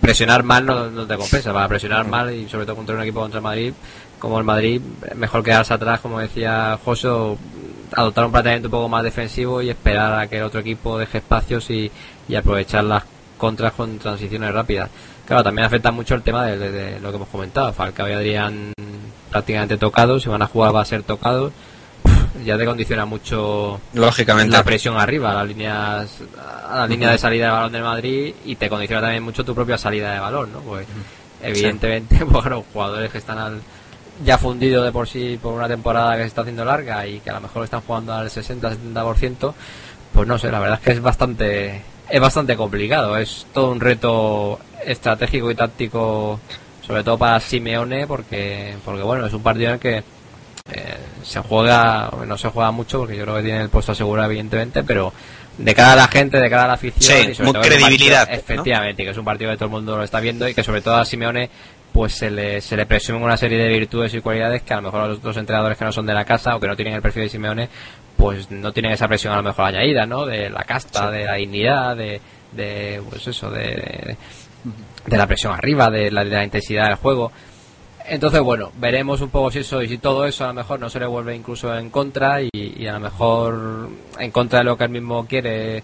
presionar 0.00 0.42
mal 0.42 0.64
no, 0.66 1.06
te 1.06 1.16
compensa. 1.16 1.52
Para 1.52 1.68
presionar 1.68 2.06
mal 2.06 2.32
y 2.34 2.48
sobre 2.48 2.66
todo 2.66 2.76
contra 2.76 2.94
un 2.94 3.02
equipo 3.02 3.20
contra 3.20 3.40
Madrid, 3.40 3.72
como 4.18 4.38
el 4.38 4.44
Madrid, 4.44 4.80
mejor 5.16 5.42
quedarse 5.42 5.74
atrás, 5.74 6.00
como 6.00 6.18
decía 6.20 6.78
José, 6.84 7.08
adoptar 7.92 8.24
un 8.26 8.32
planteamiento 8.32 8.68
un 8.68 8.72
poco 8.72 8.88
más 8.88 9.02
defensivo 9.02 9.62
y 9.62 9.70
esperar 9.70 10.12
a 10.20 10.26
que 10.28 10.38
el 10.38 10.44
otro 10.44 10.60
equipo 10.60 10.98
deje 10.98 11.18
espacios 11.18 11.68
y, 11.70 11.90
y 12.28 12.34
aprovechar 12.34 12.84
las 12.84 13.04
contras 13.38 13.72
con 13.72 13.98
transiciones 13.98 14.52
rápidas. 14.52 14.90
Claro, 15.26 15.42
también 15.44 15.64
afecta 15.66 15.90
mucho 15.90 16.14
el 16.14 16.22
tema 16.22 16.44
de, 16.46 16.58
de- 16.58 16.70
de 16.72 17.00
lo 17.00 17.10
que 17.10 17.16
hemos 17.16 17.28
comentado. 17.28 17.72
Falcao 17.72 18.08
y 18.08 18.12
Adrián 18.12 18.72
prácticamente 19.30 19.76
tocados, 19.76 20.22
si 20.22 20.28
van 20.28 20.42
a 20.42 20.46
jugar 20.46 20.74
va 20.74 20.82
a 20.82 20.84
ser 20.84 21.02
tocados. 21.04 21.52
Ya 22.44 22.56
te 22.56 22.64
condiciona 22.64 23.04
mucho 23.04 23.80
Lógicamente. 23.92 24.56
la 24.56 24.62
presión 24.62 24.96
arriba, 24.96 25.32
a 25.32 25.34
las 25.34 25.48
líneas, 25.48 26.18
a 26.68 26.78
la 26.78 26.86
línea 26.86 27.10
de 27.10 27.18
salida 27.18 27.46
de 27.46 27.52
balón 27.52 27.72
del 27.72 27.82
Madrid 27.82 28.34
y 28.44 28.56
te 28.56 28.68
condiciona 28.68 29.02
también 29.02 29.22
mucho 29.22 29.44
tu 29.44 29.54
propia 29.54 29.76
salida 29.76 30.12
de 30.12 30.20
balón, 30.20 30.52
¿no? 30.52 30.60
Pues 30.60 30.86
evidentemente, 31.42 32.24
pues 32.30 32.42
claro, 32.42 32.64
jugadores 32.72 33.10
que 33.10 33.18
están 33.18 33.38
al, 33.38 33.60
ya 34.24 34.38
fundidos 34.38 34.84
de 34.84 34.92
por 34.92 35.08
sí 35.08 35.38
por 35.40 35.54
una 35.54 35.68
temporada 35.68 36.16
que 36.16 36.22
se 36.22 36.28
está 36.28 36.42
haciendo 36.42 36.64
larga 36.64 37.06
y 37.06 37.20
que 37.20 37.30
a 37.30 37.34
lo 37.34 37.40
mejor 37.40 37.64
están 37.64 37.80
jugando 37.80 38.12
al 38.12 38.28
60-70%, 38.28 39.54
pues 40.12 40.28
no 40.28 40.38
sé, 40.38 40.50
la 40.50 40.60
verdad 40.60 40.78
es 40.78 40.84
que 40.84 40.92
es 40.92 41.00
bastante 41.00 41.82
es 42.08 42.20
bastante 42.20 42.56
complicado, 42.56 43.16
es 43.16 43.46
todo 43.52 43.70
un 43.70 43.80
reto 43.80 44.58
estratégico 44.84 45.50
y 45.50 45.54
táctico 45.54 46.40
sobre 46.86 47.04
todo 47.04 47.18
para 47.18 47.40
Simeone 47.40 48.06
porque 48.06 48.74
porque 48.84 49.02
bueno, 49.02 49.26
es 49.26 49.32
un 49.32 49.42
partido 49.42 49.68
en 49.68 49.74
el 49.74 49.80
que 49.80 50.04
eh, 50.72 50.96
se 51.22 51.40
juega, 51.40 52.10
no 52.26 52.36
se 52.38 52.48
juega 52.48 52.70
mucho 52.70 52.98
porque 53.00 53.16
yo 53.16 53.22
creo 53.24 53.36
que 53.36 53.42
tiene 53.42 53.60
el 53.62 53.68
puesto 53.68 53.92
asegurado 53.92 54.28
evidentemente, 54.30 54.82
pero 54.82 55.12
de 55.58 55.74
cara 55.74 55.92
a 55.92 55.96
la 55.96 56.08
gente, 56.08 56.38
de 56.38 56.48
cara 56.48 56.64
a 56.64 56.68
la 56.68 56.72
afición 56.74 57.02
Sí, 57.18 57.28
y 57.30 57.34
sobre 57.34 57.44
muy 57.46 57.52
todo 57.54 57.62
credibilidad, 57.62 58.26
partido- 58.26 58.46
¿no? 58.46 58.52
efectivamente, 58.54 59.04
que 59.04 59.10
es 59.10 59.16
un 59.18 59.24
partido 59.24 59.50
que 59.50 59.56
todo 59.56 59.66
el 59.66 59.70
mundo 59.72 59.96
lo 59.96 60.04
está 60.04 60.20
viendo 60.20 60.48
y 60.48 60.54
que 60.54 60.62
sobre 60.62 60.80
todo 60.80 60.96
a 60.96 61.04
Simeone 61.04 61.50
pues 61.92 62.12
se 62.14 62.30
le, 62.30 62.60
se 62.60 62.76
le 62.76 62.86
presumen 62.86 63.20
una 63.22 63.36
serie 63.36 63.58
de 63.58 63.68
virtudes 63.68 64.14
y 64.14 64.20
cualidades 64.20 64.62
que 64.62 64.72
a 64.72 64.76
lo 64.76 64.82
mejor 64.82 65.00
a 65.02 65.06
los 65.08 65.18
otros 65.18 65.36
entrenadores 65.36 65.76
que 65.76 65.84
no 65.84 65.90
son 65.92 66.06
de 66.06 66.14
la 66.14 66.24
casa 66.24 66.54
o 66.54 66.60
que 66.60 66.68
no 66.68 66.76
tienen 66.76 66.94
el 66.94 67.02
perfil 67.02 67.24
de 67.24 67.28
Simeone 67.28 67.68
pues 68.16 68.50
no 68.50 68.72
tienen 68.72 68.92
esa 68.92 69.08
presión 69.08 69.32
a 69.32 69.36
lo 69.38 69.42
mejor 69.42 69.64
añadida, 69.64 70.06
¿no? 70.06 70.24
De 70.26 70.50
la 70.50 70.62
casta, 70.64 71.10
de 71.10 71.24
la 71.24 71.34
dignidad, 71.34 71.96
de, 71.96 72.20
de 72.52 73.02
pues 73.10 73.26
eso, 73.26 73.50
de, 73.50 74.16
de 75.06 75.16
la 75.16 75.26
presión 75.26 75.52
arriba, 75.54 75.90
de 75.90 76.10
la, 76.10 76.22
de 76.24 76.30
la 76.30 76.44
intensidad 76.44 76.84
del 76.86 76.96
juego. 76.96 77.32
Entonces, 78.10 78.40
bueno, 78.40 78.72
veremos 78.76 79.20
un 79.20 79.30
poco 79.30 79.52
si 79.52 79.60
eso 79.60 79.80
y 79.80 79.88
si 79.88 79.98
todo 79.98 80.26
eso 80.26 80.42
a 80.42 80.48
lo 80.48 80.54
mejor 80.54 80.80
no 80.80 80.90
se 80.90 80.98
le 80.98 81.06
vuelve 81.06 81.36
incluso 81.36 81.72
en 81.72 81.90
contra 81.90 82.42
y, 82.42 82.84
a 82.84 82.94
lo 82.94 82.98
mejor 82.98 83.88
en 84.18 84.30
contra 84.32 84.58
de 84.58 84.64
lo 84.64 84.76
que 84.76 84.82
él 84.82 84.90
mismo 84.90 85.24
quiere, 85.28 85.76
eh, 85.76 85.82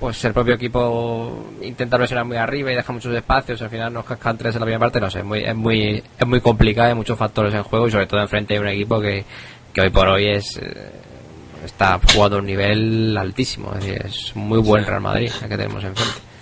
pues 0.00 0.24
el 0.24 0.32
propio 0.32 0.54
equipo 0.54 1.52
intenta 1.62 1.98
presionar 1.98 2.24
muy 2.24 2.36
arriba 2.36 2.72
y 2.72 2.74
deja 2.74 2.92
muchos 2.92 3.14
espacios, 3.14 3.62
al 3.62 3.70
final 3.70 3.92
nos 3.92 4.04
cascan 4.04 4.36
tres 4.36 4.56
en 4.56 4.60
la 4.62 4.66
primera 4.66 4.80
parte, 4.80 5.00
no 5.00 5.08
sé, 5.08 5.20
es 5.20 5.24
muy, 5.24 5.44
es 5.44 5.54
muy, 5.54 6.02
es 6.18 6.26
muy 6.26 6.40
complicado, 6.40 6.88
hay 6.88 6.94
muchos 6.94 7.16
factores 7.16 7.54
en 7.54 7.62
juego 7.62 7.86
y 7.86 7.92
sobre 7.92 8.08
todo 8.08 8.20
enfrente 8.20 8.54
de 8.54 8.60
un 8.60 8.68
equipo 8.68 9.00
que, 9.00 9.24
que 9.72 9.82
hoy 9.82 9.90
por 9.90 10.08
hoy 10.08 10.26
es 10.26 10.56
eh, 10.56 10.90
está 11.64 12.00
jugando 12.12 12.38
a 12.38 12.40
un 12.40 12.46
nivel 12.46 13.16
altísimo, 13.16 13.72
es 13.74 13.84
decir, 13.84 14.02
es 14.04 14.34
muy 14.34 14.58
buen 14.58 14.84
Real 14.84 15.00
Madrid 15.00 15.30
el 15.42 15.48
que 15.48 15.56
tenemos 15.56 15.84
enfrente. 15.84 16.34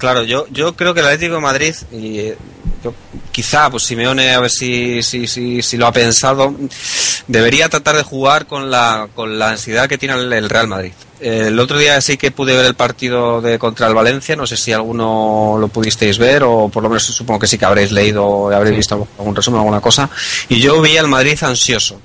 Claro, 0.00 0.24
yo, 0.24 0.46
yo 0.48 0.74
creo 0.76 0.94
que 0.94 1.00
el 1.00 1.06
Atlético 1.06 1.34
de 1.34 1.40
Madrid, 1.42 1.74
y 1.92 2.20
eh, 2.20 2.36
yo- 2.82 2.94
quizá, 3.32 3.70
pues 3.70 3.82
Simeone, 3.84 4.32
a 4.34 4.40
ver 4.40 4.50
si, 4.50 5.02
si, 5.02 5.26
si, 5.26 5.62
si 5.62 5.76
lo 5.76 5.86
ha 5.86 5.92
pensado, 5.92 6.54
debería 7.26 7.68
tratar 7.68 7.96
de 7.96 8.02
jugar 8.02 8.46
con 8.46 8.70
la, 8.70 9.08
con 9.14 9.38
la 9.38 9.50
ansiedad 9.50 9.88
que 9.88 9.98
tiene 9.98 10.14
el, 10.14 10.32
el 10.32 10.48
Real 10.48 10.66
Madrid. 10.68 10.92
Eh, 11.20 11.44
El 11.48 11.58
otro 11.60 11.76
día 11.78 12.00
sí 12.00 12.16
que 12.16 12.30
pude 12.30 12.56
ver 12.56 12.64
el 12.64 12.74
partido 12.74 13.40
de 13.42 13.58
contra 13.58 13.86
el 13.86 13.94
Valencia, 13.94 14.36
no 14.36 14.46
sé 14.46 14.56
si 14.56 14.72
alguno 14.72 15.56
lo 15.60 15.68
pudisteis 15.68 16.16
ver 16.18 16.42
o 16.44 16.68
por 16.70 16.82
lo 16.82 16.88
menos 16.88 17.04
supongo 17.04 17.40
que 17.40 17.46
sí 17.46 17.58
que 17.58 17.66
habréis 17.66 17.92
leído 17.92 18.50
habréis 18.54 18.76
visto 18.76 19.06
algún 19.18 19.36
resumen, 19.36 19.60
alguna 19.60 19.80
cosa. 19.82 20.08
Y 20.48 20.60
yo 20.60 20.80
vi 20.80 20.96
al 20.96 21.08
Madrid 21.08 21.38
ansioso, 21.42 22.00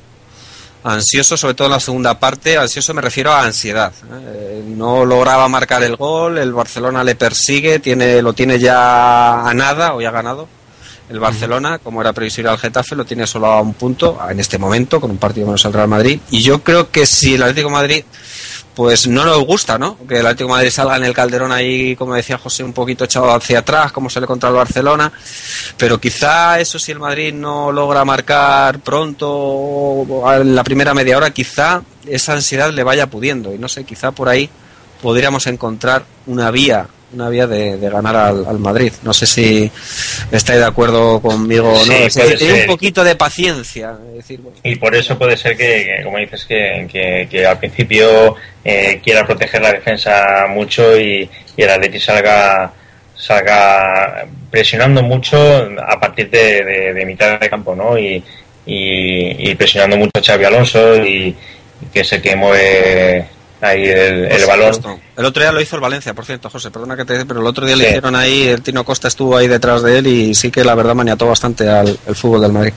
ansioso 0.83 1.37
sobre 1.37 1.53
todo 1.53 1.67
en 1.67 1.71
la 1.73 1.79
segunda 1.79 2.19
parte, 2.19 2.57
ansioso 2.57 2.93
me 2.93 3.01
refiero 3.01 3.31
a 3.31 3.43
ansiedad. 3.45 3.93
¿eh? 4.11 4.61
No 4.67 5.05
lograba 5.05 5.47
marcar 5.47 5.81
el 5.83 5.95
gol, 5.95 6.37
el 6.37 6.51
Barcelona 6.53 7.01
le 7.03 7.15
persigue, 7.15 7.79
tiene, 7.79 8.21
lo 8.21 8.33
tiene 8.33 8.59
ya 8.59 9.47
a 9.47 9.53
nada 9.53 9.95
o 9.95 10.01
ya 10.01 10.09
ha 10.09 10.11
ganado. 10.11 10.47
El 11.09 11.19
Barcelona, 11.19 11.77
como 11.77 12.01
era 12.01 12.13
previsible 12.13 12.49
al 12.49 12.57
Getafe, 12.57 12.95
lo 12.95 13.05
tiene 13.05 13.27
solo 13.27 13.47
a 13.47 13.61
un 13.61 13.75
punto 13.75 14.17
en 14.29 14.39
este 14.39 14.57
momento, 14.57 14.99
con 14.99 15.11
un 15.11 15.17
partido 15.17 15.45
menos 15.45 15.65
al 15.65 15.73
Real 15.73 15.87
Madrid. 15.87 16.19
Y 16.31 16.41
yo 16.41 16.63
creo 16.63 16.89
que 16.89 17.05
si 17.05 17.35
el 17.35 17.43
Atlético 17.43 17.69
Madrid, 17.69 18.03
pues 18.75 19.07
no 19.07 19.23
nos 19.23 19.39
gusta, 19.45 19.77
¿no? 19.77 19.97
Que 20.07 20.19
el 20.19 20.25
Atlético 20.25 20.49
Madrid 20.49 20.69
salga 20.69 20.97
en 20.97 21.05
el 21.05 21.13
Calderón 21.13 21.51
ahí, 21.51 21.95
como 21.95 22.15
decía 22.15 22.37
José, 22.37 22.63
un 22.63 22.73
poquito 22.73 23.05
echado 23.05 23.31
hacia 23.33 23.59
atrás, 23.59 23.91
como 23.91 24.09
sale 24.09 24.27
contra 24.27 24.49
el 24.49 24.55
Barcelona. 24.55 25.11
Pero 25.77 25.99
quizá 25.99 26.59
eso 26.59 26.77
si 26.79 26.91
el 26.91 26.99
Madrid 26.99 27.33
no 27.33 27.71
logra 27.71 28.03
marcar 28.03 28.79
pronto 28.79 30.05
en 30.33 30.55
la 30.55 30.63
primera 30.63 30.93
media 30.93 31.17
hora, 31.17 31.29
quizá 31.29 31.83
esa 32.05 32.33
ansiedad 32.33 32.71
le 32.71 32.83
vaya 32.83 33.07
pudiendo. 33.09 33.53
Y 33.53 33.57
no 33.57 33.69
sé, 33.69 33.85
quizá 33.85 34.11
por 34.11 34.27
ahí 34.27 34.49
podríamos 35.01 35.47
encontrar 35.47 36.03
una 36.25 36.51
vía 36.51 36.87
una 37.15 37.29
vía 37.29 37.47
de, 37.47 37.77
de 37.77 37.89
ganar 37.89 38.15
al, 38.15 38.45
al 38.45 38.59
Madrid. 38.59 38.91
No 39.03 39.13
sé 39.13 39.25
si 39.25 39.71
estáis 40.31 40.59
de 40.59 40.65
acuerdo 40.65 41.19
conmigo 41.21 41.69
o 41.71 41.77
no. 41.77 41.83
Sí, 41.83 41.93
Es 42.03 42.13
puede 42.13 42.29
decir, 42.29 42.37
tener 42.47 42.55
ser. 42.61 42.69
un 42.69 42.75
poquito 42.75 43.03
de 43.03 43.15
paciencia. 43.15 43.95
Es 44.11 44.15
decir, 44.17 44.39
bueno, 44.41 44.57
Y 44.63 44.75
por 44.75 44.93
eso 44.95 45.17
puede 45.17 45.35
ser 45.37 45.57
que, 45.57 45.85
que, 45.97 46.03
como 46.03 46.17
dices, 46.19 46.45
que, 46.45 46.87
que, 46.91 47.27
que 47.31 47.45
al 47.47 47.57
principio 47.57 48.35
eh, 48.63 48.99
quiera 49.03 49.25
proteger 49.25 49.61
la 49.61 49.73
defensa 49.73 50.45
mucho 50.49 50.99
y, 50.99 51.29
y 51.57 51.61
el 51.63 51.69
Atleti 51.69 51.99
salga 51.99 52.71
salga 53.17 54.25
presionando 54.51 55.01
mucho 55.01 55.37
a 55.87 55.99
partir 55.99 56.29
de, 56.29 56.63
de- 56.63 56.93
de 56.93 57.05
mitad 57.05 57.39
de 57.39 57.49
campo, 57.49 57.75
¿no? 57.75 57.97
Y, 57.97 58.21
y, 58.65 59.49
y 59.51 59.55
presionando 59.55 59.95
mucho 59.97 60.11
a 60.17 60.21
Xavi 60.21 60.43
Alonso 60.45 60.97
y, 61.03 61.35
que 61.93 62.01
es 62.01 62.11
el 62.13 62.21
que 62.21 62.35
mueve 62.35 63.25
ahí 63.61 63.83
el, 63.85 64.25
el 64.25 64.45
balón. 64.45 65.01
El 65.17 65.25
otro 65.25 65.41
día 65.43 65.51
lo 65.51 65.61
hizo 65.61 65.75
el 65.75 65.81
Valencia, 65.81 66.13
por 66.13 66.25
cierto, 66.25 66.49
José, 66.49 66.71
perdona 66.71 66.95
que 66.97 67.05
te 67.05 67.13
diga, 67.13 67.25
pero 67.25 67.39
el 67.39 67.47
otro 67.47 67.65
día 67.65 67.75
le 67.75 67.83
Sí. 67.83 67.89
hicieron 67.89 68.15
ahí, 68.15 68.47
el 68.47 68.61
Tino 68.61 68.83
Costa 68.83 69.07
estuvo 69.07 69.35
ahí 69.37 69.47
detrás 69.47 69.81
de 69.83 69.97
él 69.99 70.07
y 70.07 70.35
sí 70.35 70.51
que 70.51 70.63
la 70.63 70.75
verdad 70.75 70.93
maniató 70.95 71.27
bastante 71.27 71.67
al 71.69 71.97
el 72.07 72.15
fútbol 72.15 72.41
del 72.41 72.51
Madrid. 72.51 72.73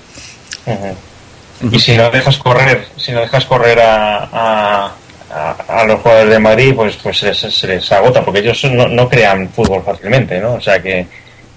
Y 1.73 1.79
si 1.81 1.97
no 1.97 2.09
dejas 2.11 2.39
correr, 2.39 2.87
si 2.97 3.11
no 3.13 3.21
dejas 3.21 3.45
correr 3.45 3.81
a, 3.81 4.25
a, 4.33 4.93
a- 5.31 5.57
a 5.81 5.85
los 5.85 6.01
jugadores 6.01 6.31
de 6.31 6.39
Madrid, 6.39 6.73
pues 6.77 6.97
pues 7.03 7.19
se 7.19 7.27
les, 7.27 7.39
se 7.39 7.67
les 7.67 7.93
agota, 7.93 8.25
porque 8.25 8.41
ellos 8.41 8.63
no, 8.65 8.87
no 8.89 9.09
crean 9.09 9.49
fútbol 9.51 9.83
fácilmente, 9.85 10.39
¿no? 10.41 10.55
O 10.55 10.61
sea 10.61 10.81
que 10.81 11.07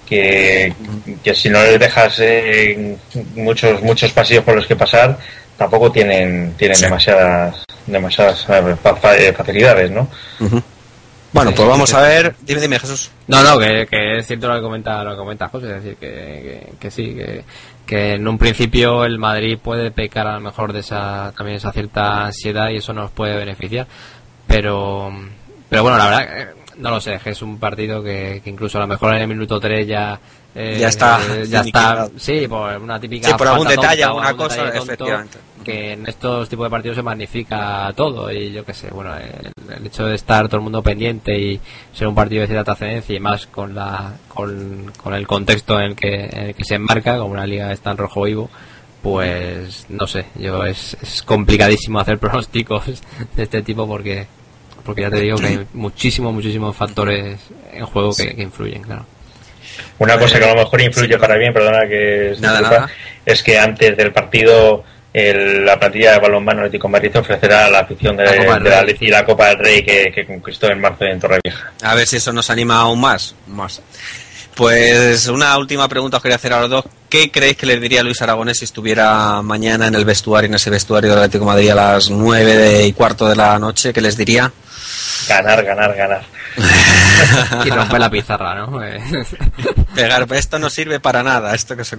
que, 0.08 0.74
que 1.24 1.34
si 1.34 1.50
no 1.50 1.62
les 1.64 1.80
dejas 1.80 2.16
eh, 2.20 2.98
muchos 3.36 3.82
muchos 3.82 4.12
pasillos 4.12 4.44
por 4.44 4.56
los 4.56 4.66
que 4.68 4.76
pasar, 4.76 5.18
tampoco 5.62 5.91
tienen 5.91 6.56
tienen 6.58 6.76
Sí. 6.76 6.86
demasiadas 6.86 7.63
demasiadas 7.86 8.47
eh, 8.50 8.76
eh, 9.19 9.34
facilidades, 9.34 9.91
¿no? 9.91 10.08
Ujú. 10.39 10.60
Bueno, 11.34 11.52
pues 11.56 11.67
vamos 11.69 11.93
a 11.93 12.02
ver. 12.02 12.36
Dime, 12.41 12.60
dime, 12.62 12.80
Jesús. 12.80 13.12
No, 13.28 13.41
no, 13.43 13.60
que, 13.60 13.86
que 13.89 14.17
es 14.17 14.26
cierto 14.28 14.47
lo 14.50 14.56
que 14.56 14.62
comenta, 14.62 15.04
lo 15.04 15.12
que 15.12 15.17
comenta 15.17 15.47
José, 15.50 15.67
es 15.67 15.84
decir, 15.84 15.95
que, 15.97 16.08
que, 16.10 16.74
que 16.80 16.91
sí, 16.91 17.13
que, 17.15 17.43
que 17.86 18.13
en 18.15 18.28
un 18.28 18.38
principio 18.39 19.06
el 19.06 19.17
Madrid 19.19 19.58
puede 19.62 19.91
pecar 19.91 20.26
a 20.28 20.34
lo 20.34 20.39
mejor 20.41 20.74
de 20.74 20.80
esa, 20.80 21.32
también 21.38 21.58
esa 21.58 21.71
cierta 21.71 22.26
ansiedad 22.26 22.69
y 22.69 22.78
eso 22.78 22.91
nos 22.93 23.12
puede 23.12 23.38
beneficiar, 23.38 23.88
pero, 24.47 25.12
pero 25.69 25.84
bueno, 25.84 25.97
la 25.97 26.06
verdad, 26.06 26.39
eh, 26.41 26.47
no 26.78 26.89
lo 26.89 27.00
sé, 27.00 27.17
que 27.24 27.30
es 27.30 27.41
un 27.41 27.58
partido 27.60 28.04
que, 28.04 28.41
que 28.43 28.50
incluso 28.50 28.78
a 28.78 28.82
lo 28.82 28.88
mejor 28.88 29.13
en 29.15 29.21
el 29.21 29.28
minuto 29.28 29.60
3 29.60 29.88
ya, 29.88 30.19
eh, 30.56 30.78
Ya 30.80 30.88
está 30.90 31.20
eh, 31.30 31.46
ya 31.48 31.62
está, 31.62 32.10
sí, 32.18 32.48
por 32.48 32.78
una 32.78 33.00
típica 33.00 33.30
Sí, 33.30 33.34
por 33.38 33.48
algún 33.48 33.68
detalle, 33.68 34.04
tonta 34.04 34.08
alguna 34.08 34.34
cosa, 34.36 34.56
detalle 34.66 34.72
tonto, 34.78 34.92
efectivamente. 34.92 35.38
que 35.64 35.94
en 35.94 36.08
estos 36.08 36.50
tipos 36.50 36.66
de 36.66 36.70
partidos 36.70 36.98
se 36.98 37.04
magnifica 37.04 37.94
todo 37.96 38.32
y 38.32 38.52
yo 38.52 38.66
qué 38.66 38.74
sé, 38.74 38.90
bueno, 38.90 39.16
el, 39.16 39.52
el 39.78 39.86
hecho 39.88 40.06
de 40.06 40.16
estar 40.16 40.48
todo 40.48 40.58
el 40.58 40.64
mundo 40.64 40.82
pendiente 40.82 41.38
y 41.40 41.60
ser 41.94 42.08
un 42.08 42.16
partido 42.16 42.42
de 42.42 42.48
cierta 42.48 42.64
trascendencia 42.76 43.16
y 43.16 43.20
más 43.20 43.48
con 43.48 43.74
la 43.76 44.14
con, 44.28 44.92
con 45.02 45.14
el 45.14 45.26
contexto 45.26 45.80
en 45.80 45.92
el 45.92 45.96
que 45.96 46.26
en 46.26 46.44
el 46.48 46.56
que 46.56 46.66
se 46.66 46.76
enmarca, 46.76 47.18
como 47.18 47.34
una 47.34 47.46
liga 47.46 47.72
es 47.72 47.80
tan 47.80 47.98
rojo 47.98 48.24
vivo, 48.24 48.50
pues 49.02 49.86
no 49.90 50.06
sé, 50.06 50.26
yo 50.36 50.66
es, 50.66 50.98
es 51.02 51.24
complicadísimo 51.24 52.00
hacer 52.00 52.20
pronósticos 52.20 53.02
de 53.36 53.44
este 53.44 53.62
tipo 53.62 53.88
porque 53.88 54.28
porque 54.84 55.02
ya 55.02 55.10
te 55.12 55.22
digo 55.22 55.38
que 55.38 55.45
hay 55.45 55.68
muchísimos 55.74 56.34
muchísimos 56.34 56.76
factores 56.76 57.39
en 57.72 57.86
juego 57.86 58.14
que, 58.14 58.36
que 58.36 58.41
influyen, 58.41 58.82
claro. 58.82 59.06
Una 59.99 60.17
cosa 60.17 60.39
que 60.39 60.45
a 60.45 60.53
lo 60.53 60.61
mejor 60.63 60.82
influye 60.82 61.17
para 61.17 61.36
bien, 61.38 61.53
perdona 61.53 61.88
que 61.88 62.36
Nada, 62.39 62.61
nada. 62.61 62.89
es 63.26 63.43
que 63.43 63.57
antes 63.59 63.95
del 63.95 64.11
partido 64.11 64.84
el- 65.13 65.65
la 65.65 65.78
plantilla 65.80 66.13
de 66.13 66.19
balonmano 66.19 66.61
Atlético 66.61 66.88
de 66.88 66.91
Madrid 66.93 67.11
ofrecerá 67.17 67.65
a 67.65 67.69
la 67.69 67.80
afición 67.80 68.15
de, 68.17 68.24
La 68.24 68.36
Copa 68.38 68.53
del 68.55 68.63
de 68.63 68.69
la 68.69 68.76
Rey. 68.78 68.80
Atleti 68.93 69.07
la 69.07 69.26
Copa 69.26 69.47
del 69.49 69.57
Rey 69.59 69.84
que, 69.84 70.11
que 70.15 70.26
conquistó 70.26 70.67
en 70.72 70.80
marzo 70.80 71.03
en 71.05 71.19
Torrevieja. 71.19 71.72
A 71.84 71.95
ver 71.95 72.07
si 72.07 72.15
eso 72.17 72.32
nos 72.34 72.49
anima 72.49 72.80
aún 72.80 72.99
más. 73.01 73.36
más. 73.47 73.82
Pues 74.55 75.28
una 75.28 75.57
última 75.57 75.88
pregunta 75.88 76.17
os 76.17 76.24
quería 76.24 76.36
hacer 76.36 76.53
a 76.53 76.61
los 76.61 76.69
dos. 76.69 76.86
¿qué 77.09 77.30
creéis 77.30 77.57
que 77.57 77.65
le 77.65 77.78
diría 77.78 78.03
Luis 78.03 78.22
Aragonés 78.22 78.59
si 78.59 78.65
estuviera 78.65 79.41
mañana 79.41 79.88
en 79.88 79.95
el 79.95 80.05
vestuario, 80.05 80.47
en 80.47 80.53
ese 80.55 80.69
vestuario 80.69 81.09
del 81.09 81.19
Atlético 81.19 81.43
de 81.43 81.51
Madrid 81.51 81.69
a 81.72 81.76
las 81.76 82.09
nueve 82.09 82.86
y 82.86 82.93
cuarto 82.93 83.28
de 83.28 83.36
la 83.36 83.59
noche? 83.59 83.91
¿Qué 83.91 83.99
les 83.99 84.15
diría? 84.15 84.49
Ganar, 85.28 85.61
ganar, 85.65 85.93
ganar. 85.93 86.22
y 87.66 87.70
romper 87.70 87.99
la 87.99 88.10
pizarra, 88.10 88.56
¿no? 88.56 88.80
Pegar, 89.95 90.28
esto 90.34 90.60
no 90.60 90.70
sirve 90.70 90.99
para 90.99 91.24
nada, 91.24 91.54
esto 91.54 91.76
que 91.76 91.84
se 91.84 91.97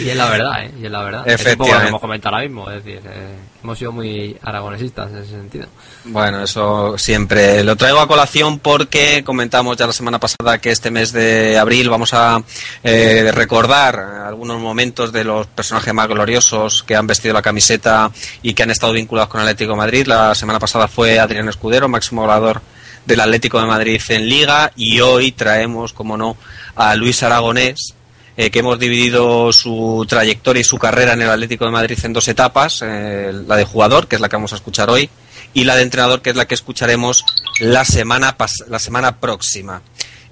Y 0.00 0.08
es 0.08 0.16
la 0.16 0.30
verdad, 0.30 0.64
¿eh? 0.64 0.70
Y 0.80 0.86
es 0.86 0.90
la 0.90 1.02
verdad. 1.02 1.22
Efectivamente. 1.28 1.76
Es 1.76 1.82
lo 1.82 1.88
hemos 1.88 2.00
comentado 2.00 2.36
ahora 2.36 2.46
mismo, 2.46 2.70
es 2.70 2.84
decir, 2.84 3.00
eh, 3.04 3.36
hemos 3.62 3.78
sido 3.78 3.92
muy 3.92 4.36
aragonesistas 4.42 5.10
en 5.10 5.18
ese 5.18 5.30
sentido. 5.30 5.66
Bueno, 6.04 6.42
eso 6.42 6.96
siempre 6.98 7.64
lo 7.64 7.76
traigo 7.76 8.00
a 8.00 8.08
colación 8.08 8.58
porque 8.58 9.22
comentamos 9.24 9.76
ya 9.76 9.86
la 9.86 9.92
semana 9.92 10.18
pasada 10.18 10.58
que 10.58 10.70
este 10.70 10.90
mes 10.90 11.12
de 11.12 11.58
abril 11.58 11.90
vamos 11.90 12.14
a 12.14 12.42
eh, 12.82 13.30
recordar 13.32 13.98
algunos 14.26 14.60
momentos 14.60 15.12
de 15.12 15.24
los 15.24 15.46
personajes 15.46 15.92
más 15.94 16.08
gloriosos 16.08 16.82
que 16.82 16.96
han 16.96 17.06
vestido 17.06 17.34
la 17.34 17.42
camiseta 17.42 18.10
y 18.42 18.54
que 18.54 18.62
han 18.62 18.70
estado 18.70 18.92
vinculados 18.92 19.28
con 19.28 19.40
Atlético 19.40 19.72
de 19.72 19.78
Madrid. 19.78 20.06
La 20.06 20.34
semana 20.34 20.58
pasada 20.58 20.88
fue 20.88 21.18
Adrián 21.18 21.48
Escudero, 21.48 21.88
máximo 21.88 22.22
volador 22.22 22.60
del 23.08 23.20
Atlético 23.20 23.58
de 23.58 23.66
Madrid 23.66 24.00
en 24.10 24.28
Liga 24.28 24.70
y 24.76 25.00
hoy 25.00 25.32
traemos, 25.32 25.94
como 25.94 26.16
no, 26.16 26.36
a 26.76 26.94
Luis 26.94 27.22
Aragonés, 27.22 27.94
eh, 28.36 28.50
que 28.50 28.58
hemos 28.58 28.78
dividido 28.78 29.52
su 29.52 30.06
trayectoria 30.06 30.60
y 30.60 30.64
su 30.64 30.78
carrera 30.78 31.14
en 31.14 31.22
el 31.22 31.30
Atlético 31.30 31.64
de 31.64 31.70
Madrid 31.70 31.98
en 32.04 32.12
dos 32.12 32.28
etapas, 32.28 32.82
eh, 32.84 33.32
la 33.46 33.56
de 33.56 33.64
jugador, 33.64 34.06
que 34.06 34.16
es 34.16 34.20
la 34.20 34.28
que 34.28 34.36
vamos 34.36 34.52
a 34.52 34.56
escuchar 34.56 34.90
hoy, 34.90 35.08
y 35.54 35.64
la 35.64 35.74
de 35.74 35.82
entrenador, 35.82 36.20
que 36.20 36.30
es 36.30 36.36
la 36.36 36.46
que 36.46 36.54
escucharemos 36.54 37.24
la 37.60 37.86
semana, 37.86 38.36
la 38.68 38.78
semana 38.78 39.16
próxima. 39.18 39.82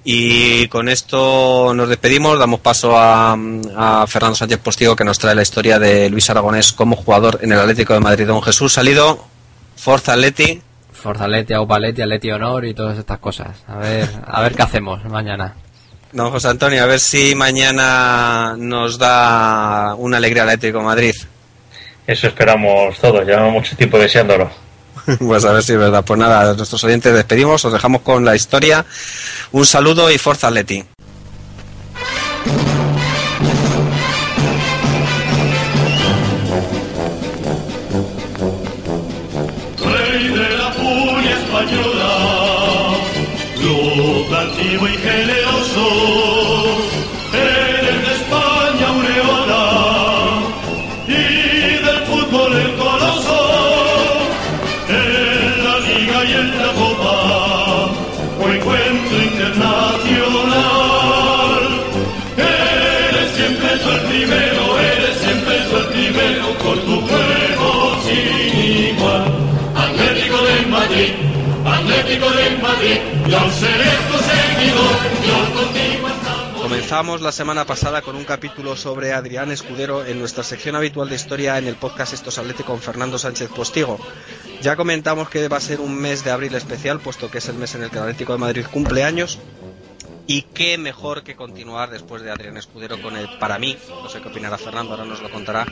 Y 0.04 0.68
con 0.68 0.88
esto 0.90 1.72
nos 1.74 1.88
despedimos, 1.88 2.38
damos 2.38 2.60
paso 2.60 2.92
a, 2.94 3.36
Fernando 4.06 4.36
Sánchez 4.36 4.58
Postigo 4.58 4.94
que 4.94 5.02
nos 5.02 5.18
trae 5.18 5.34
la 5.34 5.42
historia 5.42 5.78
de 5.78 6.10
Luis 6.10 6.28
Aragonés 6.30 6.72
como 6.72 6.94
jugador 6.94 7.40
en 7.42 7.52
el 7.52 7.58
Atlético 7.58 7.94
de 7.94 8.00
Madrid. 8.00 8.26
Don 8.26 8.42
Jesús 8.42 8.74
Salido, 8.74 9.24
Forza 9.74 10.12
Atleti. 10.12 10.62
Forza 10.96 11.28
Leti, 11.28 11.52
Aupa 11.52 11.78
Leti, 11.78 12.30
Honor 12.30 12.64
y 12.64 12.74
todas 12.74 12.98
estas 12.98 13.18
cosas. 13.18 13.62
A 13.68 13.76
ver, 13.76 14.08
a 14.26 14.42
ver 14.42 14.54
qué 14.54 14.62
hacemos 14.62 15.04
mañana. 15.04 15.54
Don 16.12 16.30
José 16.30 16.48
Antonio, 16.48 16.82
a 16.82 16.86
ver 16.86 17.00
si 17.00 17.34
mañana 17.34 18.54
nos 18.56 18.98
da 18.98 19.94
una 19.96 20.16
alegría 20.16 20.44
Atlético 20.44 20.80
Madrid. 20.82 21.14
Eso 22.06 22.28
esperamos 22.28 22.98
todos, 22.98 23.26
llevamos 23.26 23.52
mucho 23.52 23.76
tiempo 23.76 23.98
deseándolo. 23.98 24.50
pues 25.18 25.44
a 25.44 25.52
ver 25.52 25.62
si 25.62 25.72
es 25.72 25.78
verdad. 25.78 26.04
Pues 26.04 26.18
nada, 26.18 26.54
nuestros 26.54 26.82
oyentes 26.84 27.12
despedimos, 27.12 27.64
os 27.64 27.72
dejamos 27.72 28.02
con 28.02 28.24
la 28.24 28.34
historia. 28.34 28.84
Un 29.52 29.66
saludo 29.66 30.10
y 30.10 30.18
Forza 30.18 30.48
Atleti. 30.48 30.84
Comenzamos 76.62 77.20
la 77.20 77.32
semana 77.32 77.64
pasada 77.64 78.02
con 78.02 78.16
un 78.16 78.24
capítulo 78.24 78.76
sobre 78.76 79.12
Adrián 79.12 79.50
Escudero 79.50 80.04
en 80.04 80.18
nuestra 80.18 80.42
sección 80.42 80.76
habitual 80.76 81.08
de 81.08 81.14
historia 81.14 81.58
en 81.58 81.66
el 81.66 81.76
podcast 81.76 82.12
Estos 82.12 82.38
Atlético 82.38 82.72
con 82.72 82.80
Fernando 82.80 83.18
Sánchez 83.18 83.50
Postigo. 83.50 83.98
Ya 84.62 84.76
comentamos 84.76 85.28
que 85.28 85.48
va 85.48 85.58
a 85.58 85.60
ser 85.60 85.80
un 85.80 85.94
mes 85.94 86.24
de 86.24 86.30
abril 86.30 86.54
especial, 86.54 87.00
puesto 87.00 87.30
que 87.30 87.38
es 87.38 87.48
el 87.48 87.56
mes 87.56 87.74
en 87.74 87.84
el 87.84 87.90
que 87.90 87.96
el 87.96 88.02
Atlético 88.02 88.32
de 88.32 88.38
Madrid 88.38 88.66
cumple 88.70 89.04
años. 89.04 89.38
Y 90.26 90.42
qué 90.42 90.76
mejor 90.76 91.22
que 91.22 91.36
continuar 91.36 91.90
después 91.90 92.22
de 92.22 92.32
Adrián 92.32 92.56
Escudero 92.56 93.00
con 93.00 93.16
el, 93.16 93.28
para 93.38 93.58
mí, 93.58 93.78
no 93.88 94.08
sé 94.08 94.20
qué 94.20 94.28
opinará 94.28 94.58
Fernando, 94.58 94.92
ahora 94.92 95.04
nos 95.04 95.22
lo 95.22 95.30
contará, 95.30 95.66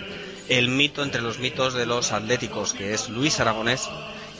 el 0.49 0.69
mito 0.69 1.03
entre 1.03 1.23
los 1.23 1.41
mitos 1.41 1.75
de 1.75 1.87
los 1.87 2.13
atléticos, 2.13 2.73
que 2.73 2.95
es 2.95 3.09
Luis 3.09 3.41
Aragonés, 3.41 3.89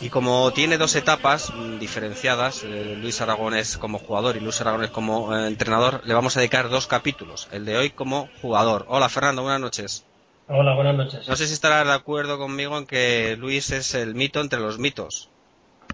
y 0.05 0.11
como 0.11 0.51
tiene 0.51 0.77
dos 0.77 0.97
etapas 0.97 1.51
mm, 1.51 1.79
diferenciadas, 1.79 2.63
eh, 2.63 2.95
Luis 3.01 3.23
Aragonés 3.23 3.79
como 3.79 3.99
jugador 3.99 4.37
y 4.37 4.41
Luis 4.41 4.61
Aragonés 4.61 4.91
como 4.91 5.35
eh, 5.35 5.47
entrenador, 5.47 6.03
le 6.05 6.13
vamos 6.13 6.37
a 6.37 6.41
dedicar 6.41 6.69
dos 6.69 6.87
capítulos. 6.87 7.49
El 7.53 7.65
de 7.65 7.79
hoy 7.79 7.89
como 7.89 8.29
jugador. 8.43 8.85
Hola 8.89 9.09
Fernando, 9.09 9.41
buenas 9.41 9.63
noches. 9.63 10.05
Hola, 10.47 10.75
buenas 10.75 10.95
noches. 10.95 11.27
No 11.27 11.37
sé 11.37 11.47
si 11.47 11.55
estarás 11.55 11.87
de 11.87 11.95
acuerdo 11.95 12.37
conmigo 12.37 12.77
en 12.77 12.87
que 12.87 13.35
Luis 13.39 13.71
es 13.71 13.95
el 13.95 14.15
mito 14.15 14.43
entre 14.43 14.61
los 14.61 14.79
mitos. 14.79 15.31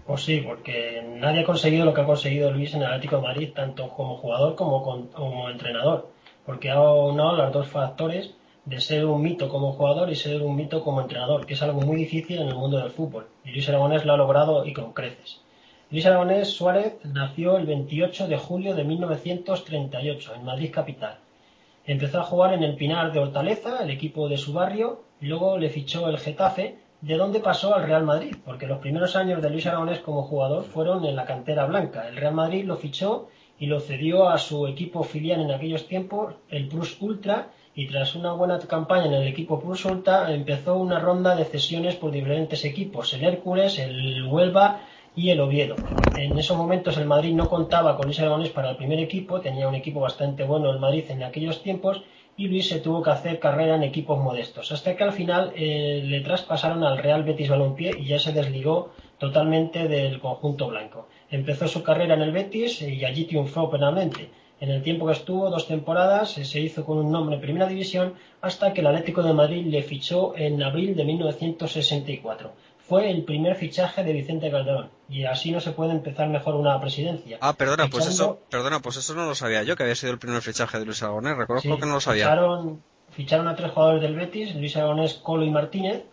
Pues 0.05 0.23
sí, 0.23 0.41
porque 0.45 1.01
nadie 1.07 1.43
ha 1.43 1.45
conseguido 1.45 1.85
lo 1.85 1.93
que 1.93 2.01
ha 2.01 2.05
conseguido 2.05 2.51
Luis 2.51 2.73
en 2.73 2.81
el 2.81 2.87
Atlético 2.87 3.15
de 3.15 3.21
Madrid, 3.21 3.49
tanto 3.55 3.87
como 3.91 4.17
jugador 4.17 4.55
como, 4.55 4.83
como 5.13 5.49
entrenador. 5.49 6.09
Porque 6.45 6.69
ha 6.69 6.81
unado 6.81 7.37
los 7.37 7.53
dos 7.53 7.69
factores 7.69 8.31
de 8.65 8.79
ser 8.79 9.05
un 9.05 9.21
mito 9.21 9.49
como 9.49 9.73
jugador 9.73 10.09
y 10.11 10.15
ser 10.15 10.41
un 10.41 10.55
mito 10.55 10.83
como 10.83 11.01
entrenador, 11.01 11.45
que 11.45 11.55
es 11.55 11.61
algo 11.61 11.81
muy 11.81 11.97
difícil 11.97 12.39
en 12.39 12.47
el 12.47 12.55
mundo 12.55 12.77
del 12.77 12.91
fútbol. 12.91 13.27
Y 13.43 13.51
Luis 13.51 13.67
Aragonés 13.69 14.05
lo 14.05 14.13
ha 14.13 14.17
logrado 14.17 14.65
y 14.65 14.73
con 14.73 14.93
creces. 14.93 15.41
Luis 15.89 16.05
Aragonés 16.05 16.49
Suárez 16.49 16.99
nació 17.03 17.57
el 17.57 17.65
28 17.65 18.27
de 18.27 18.37
julio 18.37 18.75
de 18.75 18.83
1938 18.83 20.35
en 20.35 20.45
Madrid 20.45 20.71
capital. 20.71 21.17
Empezó 21.85 22.19
a 22.19 22.23
jugar 22.23 22.53
en 22.53 22.63
el 22.63 22.75
Pinar 22.75 23.11
de 23.11 23.19
Hortaleza, 23.19 23.83
el 23.83 23.89
equipo 23.89 24.29
de 24.29 24.37
su 24.37 24.53
barrio, 24.53 25.01
y 25.19 25.25
luego 25.25 25.57
le 25.57 25.69
fichó 25.69 26.07
el 26.07 26.19
Getafe, 26.19 26.77
de 27.01 27.17
donde 27.17 27.39
pasó 27.39 27.73
al 27.73 27.83
Real 27.83 28.03
Madrid, 28.03 28.35
porque 28.45 28.67
los 28.67 28.77
primeros 28.77 29.15
años 29.15 29.41
de 29.41 29.49
Luis 29.49 29.65
Aragonés 29.65 29.99
como 29.99 30.23
jugador 30.23 30.63
fueron 30.63 31.03
en 31.03 31.15
la 31.15 31.25
cantera 31.25 31.65
blanca. 31.65 32.07
El 32.07 32.15
Real 32.15 32.35
Madrid 32.35 32.63
lo 32.63 32.77
fichó 32.77 33.27
y 33.59 33.65
lo 33.65 33.79
cedió 33.79 34.29
a 34.29 34.37
su 34.37 34.67
equipo 34.67 35.03
filial 35.03 35.41
en 35.41 35.51
aquellos 35.51 35.87
tiempos, 35.87 36.35
el 36.49 36.67
Plus 36.67 37.01
Ultra, 37.01 37.49
y 37.73 37.87
tras 37.87 38.15
una 38.15 38.33
buena 38.33 38.59
campaña 38.59 39.05
en 39.05 39.13
el 39.13 39.27
equipo 39.27 39.59
Pulsulta 39.59 40.33
empezó 40.33 40.75
una 40.75 40.99
ronda 40.99 41.35
de 41.35 41.45
cesiones 41.45 41.95
por 41.95 42.11
diferentes 42.11 42.65
equipos, 42.65 43.13
el 43.13 43.23
Hércules, 43.23 43.79
el 43.79 44.25
Huelva 44.25 44.81
y 45.15 45.29
el 45.29 45.39
Oviedo. 45.39 45.75
En 46.17 46.37
esos 46.37 46.57
momentos 46.57 46.97
el 46.97 47.05
Madrid 47.05 47.33
no 47.33 47.49
contaba 47.49 47.95
con 47.95 48.05
Luis 48.05 48.19
Aragonés 48.19 48.49
para 48.49 48.71
el 48.71 48.77
primer 48.77 48.99
equipo, 48.99 49.39
tenía 49.39 49.67
un 49.67 49.75
equipo 49.75 49.99
bastante 49.99 50.43
bueno 50.43 50.71
el 50.71 50.79
Madrid 50.79 51.05
en 51.09 51.23
aquellos 51.23 51.63
tiempos 51.63 52.01
y 52.37 52.47
Luis 52.47 52.67
se 52.69 52.79
tuvo 52.79 53.03
que 53.03 53.09
hacer 53.09 53.39
carrera 53.39 53.75
en 53.75 53.83
equipos 53.83 54.17
modestos, 54.19 54.71
hasta 54.71 54.95
que 54.95 55.03
al 55.03 55.11
final 55.11 55.51
eh, 55.55 56.01
le 56.03 56.21
traspasaron 56.21 56.83
al 56.83 56.97
Real 56.97 57.23
Betis 57.23 57.49
Balompié 57.49 57.91
y 57.97 58.05
ya 58.05 58.19
se 58.19 58.31
desligó 58.31 58.91
totalmente 59.17 59.87
del 59.87 60.19
conjunto 60.19 60.67
blanco. 60.67 61.07
Empezó 61.29 61.67
su 61.67 61.83
carrera 61.83 62.15
en 62.15 62.21
el 62.21 62.31
Betis 62.31 62.81
y 62.81 63.05
allí 63.05 63.25
triunfó 63.25 63.69
plenamente. 63.69 64.29
En 64.61 64.69
el 64.69 64.83
tiempo 64.83 65.07
que 65.07 65.13
estuvo, 65.13 65.49
dos 65.49 65.67
temporadas, 65.67 66.33
se 66.33 66.59
hizo 66.59 66.85
con 66.85 66.99
un 66.99 67.11
nombre 67.11 67.33
en 67.33 67.41
Primera 67.41 67.65
División 67.65 68.13
hasta 68.41 68.73
que 68.73 68.81
el 68.81 68.87
Atlético 68.87 69.23
de 69.23 69.33
Madrid 69.33 69.65
le 69.65 69.81
fichó 69.81 70.37
en 70.37 70.61
abril 70.61 70.95
de 70.95 71.03
1964. 71.03 72.53
Fue 72.77 73.09
el 73.09 73.23
primer 73.23 73.55
fichaje 73.55 74.03
de 74.03 74.13
Vicente 74.13 74.51
Calderón 74.51 74.91
y 75.09 75.25
así 75.25 75.51
no 75.51 75.59
se 75.61 75.71
puede 75.71 75.93
empezar 75.93 76.29
mejor 76.29 76.53
una 76.53 76.79
presidencia. 76.79 77.39
Ah, 77.41 77.53
perdona, 77.53 77.87
pues 77.87 78.05
eso, 78.05 78.39
perdona, 78.51 78.81
pues 78.81 78.97
eso 78.97 79.15
no 79.15 79.25
lo 79.25 79.33
sabía 79.33 79.63
yo 79.63 79.75
que 79.75 79.81
había 79.81 79.95
sido 79.95 80.13
el 80.13 80.19
primer 80.19 80.43
fichaje 80.43 80.77
de 80.77 80.85
Luis 80.85 81.01
Aragonés. 81.01 81.37
Reconozco 81.37 81.79
que 81.79 81.85
no 81.87 81.93
lo 81.93 82.01
sabía. 82.01 82.25
Ficharon, 82.25 82.83
ficharon 83.09 83.47
a 83.47 83.55
tres 83.55 83.71
jugadores 83.71 84.03
del 84.03 84.15
Betis, 84.15 84.53
Luis 84.53 84.77
Aragonés, 84.77 85.15
Colo 85.15 85.43
y 85.43 85.49
Martínez, 85.49 86.03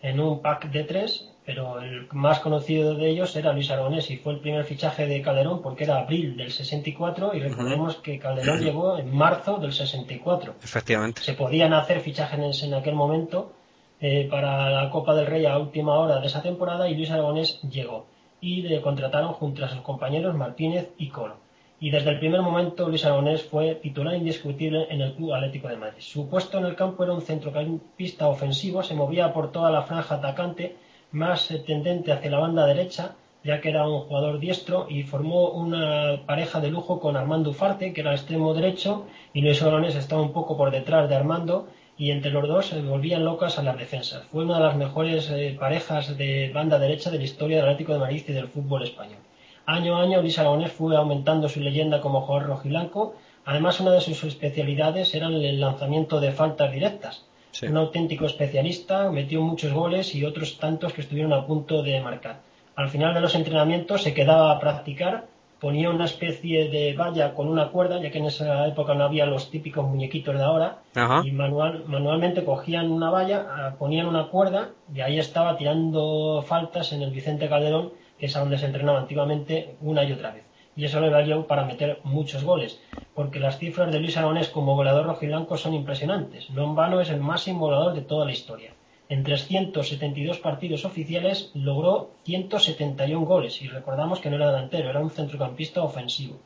en 0.00 0.18
un 0.18 0.40
pack 0.40 0.70
de 0.70 0.84
tres 0.84 1.28
pero 1.48 1.80
el 1.80 2.06
más 2.12 2.40
conocido 2.40 2.94
de 2.94 3.08
ellos 3.08 3.34
era 3.34 3.54
Luis 3.54 3.70
Aragonés 3.70 4.10
y 4.10 4.18
fue 4.18 4.34
el 4.34 4.40
primer 4.40 4.66
fichaje 4.66 5.06
de 5.06 5.22
Calderón 5.22 5.62
porque 5.62 5.84
era 5.84 5.96
abril 5.96 6.36
del 6.36 6.52
64 6.52 7.34
y 7.34 7.40
recordemos 7.40 7.96
que 7.96 8.18
Calderón 8.18 8.60
llegó 8.60 8.98
en 8.98 9.16
marzo 9.16 9.56
del 9.56 9.72
64. 9.72 10.56
Efectivamente. 10.62 11.22
Se 11.22 11.32
podían 11.32 11.72
hacer 11.72 12.00
fichajes 12.00 12.62
en 12.64 12.74
aquel 12.74 12.94
momento 12.94 13.54
eh, 13.98 14.28
para 14.30 14.68
la 14.68 14.90
Copa 14.90 15.14
del 15.14 15.24
Rey 15.24 15.46
a 15.46 15.56
última 15.56 15.94
hora 15.94 16.20
de 16.20 16.26
esa 16.26 16.42
temporada 16.42 16.86
y 16.86 16.94
Luis 16.96 17.10
Aragonés 17.10 17.62
llegó 17.62 18.04
y 18.42 18.60
le 18.60 18.82
contrataron 18.82 19.32
junto 19.32 19.64
a 19.64 19.70
sus 19.70 19.80
compañeros 19.80 20.36
Martínez 20.36 20.90
y 20.98 21.08
Colo. 21.08 21.36
Y 21.80 21.90
desde 21.90 22.10
el 22.10 22.18
primer 22.18 22.42
momento 22.42 22.90
Luis 22.90 23.06
Aragonés 23.06 23.42
fue 23.42 23.76
titular 23.76 24.14
indiscutible 24.14 24.86
en 24.90 25.00
el 25.00 25.14
Club 25.14 25.32
Atlético 25.32 25.68
de 25.68 25.78
Madrid. 25.78 26.02
Su 26.02 26.28
puesto 26.28 26.58
en 26.58 26.66
el 26.66 26.76
campo 26.76 27.04
era 27.04 27.14
un 27.14 27.22
centrocampista 27.22 28.28
ofensivo, 28.28 28.82
se 28.82 28.92
movía 28.92 29.32
por 29.32 29.50
toda 29.50 29.70
la 29.70 29.84
franja 29.84 30.16
atacante 30.16 30.76
más 31.12 31.48
tendente 31.66 32.12
hacia 32.12 32.30
la 32.30 32.38
banda 32.38 32.66
derecha, 32.66 33.16
ya 33.44 33.60
que 33.60 33.70
era 33.70 33.88
un 33.88 34.00
jugador 34.00 34.38
diestro 34.38 34.86
y 34.88 35.04
formó 35.04 35.50
una 35.50 36.22
pareja 36.26 36.60
de 36.60 36.70
lujo 36.70 37.00
con 37.00 37.16
Armando 37.16 37.50
Ufarte, 37.50 37.92
que 37.92 38.00
era 38.00 38.12
extremo 38.12 38.52
derecho, 38.54 39.06
y 39.32 39.40
Luis 39.40 39.62
Aragonés 39.62 39.94
estaba 39.94 40.22
un 40.22 40.32
poco 40.32 40.56
por 40.56 40.70
detrás 40.70 41.08
de 41.08 41.16
Armando 41.16 41.68
y 41.96 42.10
entre 42.10 42.30
los 42.30 42.46
dos 42.46 42.66
se 42.66 42.80
volvían 42.80 43.24
locas 43.24 43.58
a 43.58 43.62
las 43.62 43.76
defensas. 43.76 44.24
Fue 44.30 44.44
una 44.44 44.58
de 44.58 44.64
las 44.64 44.76
mejores 44.76 45.30
eh, 45.30 45.56
parejas 45.58 46.16
de 46.16 46.50
banda 46.54 46.78
derecha 46.78 47.10
de 47.10 47.18
la 47.18 47.24
historia 47.24 47.56
del 47.56 47.66
Atlético 47.66 47.94
de 47.94 47.98
Madrid 47.98 48.24
y 48.28 48.32
del 48.32 48.48
fútbol 48.48 48.84
español. 48.84 49.18
Año 49.66 49.96
a 49.96 50.02
año 50.02 50.22
Luis 50.22 50.38
Aragonés 50.38 50.72
fue 50.72 50.96
aumentando 50.96 51.48
su 51.48 51.60
leyenda 51.60 52.00
como 52.00 52.22
jugador 52.22 52.48
rojiblanco. 52.48 53.16
Además, 53.44 53.80
una 53.80 53.92
de 53.92 54.00
sus 54.00 54.24
especialidades 54.24 55.14
era 55.14 55.26
el 55.26 55.60
lanzamiento 55.60 56.20
de 56.20 56.32
faltas 56.32 56.72
directas. 56.72 57.27
Sí. 57.50 57.66
Un 57.66 57.76
auténtico 57.76 58.26
especialista, 58.26 59.10
metió 59.10 59.40
muchos 59.42 59.72
goles 59.72 60.14
y 60.14 60.24
otros 60.24 60.58
tantos 60.58 60.92
que 60.92 61.00
estuvieron 61.00 61.32
a 61.32 61.46
punto 61.46 61.82
de 61.82 62.00
marcar. 62.00 62.40
Al 62.76 62.88
final 62.88 63.14
de 63.14 63.20
los 63.20 63.34
entrenamientos 63.34 64.02
se 64.02 64.14
quedaba 64.14 64.52
a 64.52 64.60
practicar, 64.60 65.26
ponía 65.60 65.90
una 65.90 66.04
especie 66.04 66.68
de 66.68 66.94
valla 66.94 67.34
con 67.34 67.48
una 67.48 67.68
cuerda, 67.68 68.00
ya 68.00 68.10
que 68.10 68.18
en 68.18 68.26
esa 68.26 68.66
época 68.66 68.94
no 68.94 69.04
había 69.04 69.26
los 69.26 69.50
típicos 69.50 69.84
muñequitos 69.84 70.36
de 70.36 70.44
ahora, 70.44 70.78
Ajá. 70.94 71.22
y 71.24 71.32
manual, 71.32 71.84
manualmente 71.86 72.44
cogían 72.44 72.90
una 72.90 73.10
valla, 73.10 73.46
ah, 73.50 73.74
ponían 73.78 74.06
una 74.06 74.28
cuerda 74.28 74.70
y 74.94 75.00
ahí 75.00 75.18
estaba 75.18 75.56
tirando 75.56 76.44
faltas 76.46 76.92
en 76.92 77.02
el 77.02 77.10
Vicente 77.10 77.48
Calderón, 77.48 77.92
que 78.18 78.26
es 78.26 78.36
a 78.36 78.40
donde 78.40 78.58
se 78.58 78.66
entrenaba 78.66 79.00
antiguamente 79.00 79.76
una 79.80 80.04
y 80.04 80.12
otra 80.12 80.32
vez. 80.32 80.44
Y 80.78 80.84
eso 80.84 81.00
le 81.00 81.10
valió 81.10 81.44
para 81.48 81.64
meter 81.64 81.98
muchos 82.04 82.44
goles, 82.44 82.80
porque 83.12 83.40
las 83.40 83.58
cifras 83.58 83.90
de 83.90 83.98
Luis 83.98 84.16
Aragonés 84.16 84.48
como 84.48 84.76
goleador 84.76 85.06
rojiblanco 85.06 85.56
son 85.56 85.74
impresionantes. 85.74 86.50
No 86.50 86.62
en 86.62 86.76
vano 86.76 87.00
es 87.00 87.10
el 87.10 87.18
máximo 87.18 87.66
goleador 87.66 87.94
de 87.94 88.02
toda 88.02 88.24
la 88.24 88.30
historia. 88.30 88.70
En 89.08 89.24
372 89.24 90.38
partidos 90.38 90.84
oficiales 90.84 91.50
logró 91.52 92.12
171 92.22 93.26
goles 93.26 93.60
y 93.60 93.66
recordamos 93.66 94.20
que 94.20 94.30
no 94.30 94.36
era 94.36 94.52
delantero, 94.52 94.88
era 94.88 95.00
un 95.00 95.10
centrocampista 95.10 95.82
ofensivo. 95.82 96.36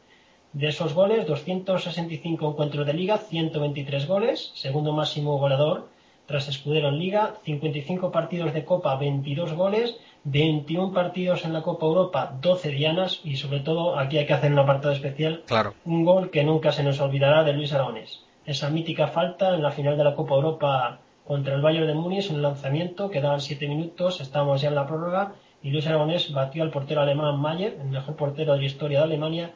De 0.55 0.69
esos 0.69 0.95
goles, 0.95 1.27
265 1.27 2.53
encuentros 2.53 2.87
de 2.87 2.95
liga, 2.95 3.19
123 3.19 4.07
goles, 4.07 4.51
segundo 4.55 4.95
máximo 4.95 5.37
goleador 5.37 5.91
tras 6.27 6.49
Escudero 6.49 6.89
en 6.89 6.99
liga, 6.99 7.35
55 7.45 8.11
partidos 8.11 8.55
de 8.55 8.65
Copa, 8.65 8.97
22 8.97 9.53
goles, 9.53 9.99
21 10.25 10.93
partidos 10.93 11.45
en 11.45 11.53
la 11.53 11.63
Copa 11.63 11.87
Europa, 11.87 12.33
12 12.41 12.69
dianas 12.71 13.21
y 13.25 13.37
sobre 13.37 13.61
todo 13.61 13.99
aquí 13.99 14.19
hay 14.19 14.27
que 14.27 14.33
hacer 14.35 14.53
un 14.53 14.59
apartado 14.61 14.95
especial, 14.95 15.43
Claro. 15.47 15.75
un 15.85 16.05
gol 16.05 16.31
que 16.31 16.45
nunca 16.45 16.71
se 16.73 16.85
nos 16.85 17.01
olvidará 17.01 17.43
de 17.43 17.53
Luis 17.53 17.73
Aragonés. 17.73 18.25
Esa 18.47 18.71
mítica 18.71 19.09
falta 19.09 19.55
en 19.55 19.63
la 19.63 19.71
final 19.73 19.97
de 19.97 20.05
la 20.05 20.15
Copa 20.15 20.35
Europa 20.37 20.99
contra 21.27 21.55
el 21.55 21.63
Bayern 21.63 21.87
de 21.87 21.95
Múnich, 21.95 22.31
un 22.31 22.43
lanzamiento, 22.43 23.11
quedaban 23.11 23.41
7 23.41 23.67
minutos, 23.69 24.21
estábamos 24.21 24.61
ya 24.61 24.69
en 24.69 24.75
la 24.77 24.87
prórroga 24.87 25.33
y 25.63 25.71
Luis 25.71 25.87
Aragonés 25.87 26.33
batió 26.33 26.63
al 26.63 26.71
portero 26.71 27.01
alemán 27.01 27.41
Mayer, 27.41 27.79
el 27.81 27.89
mejor 27.89 28.17
portero 28.17 28.53
de 28.55 28.59
la 28.61 28.65
historia 28.67 28.99
de 28.99 29.05
Alemania, 29.05 29.51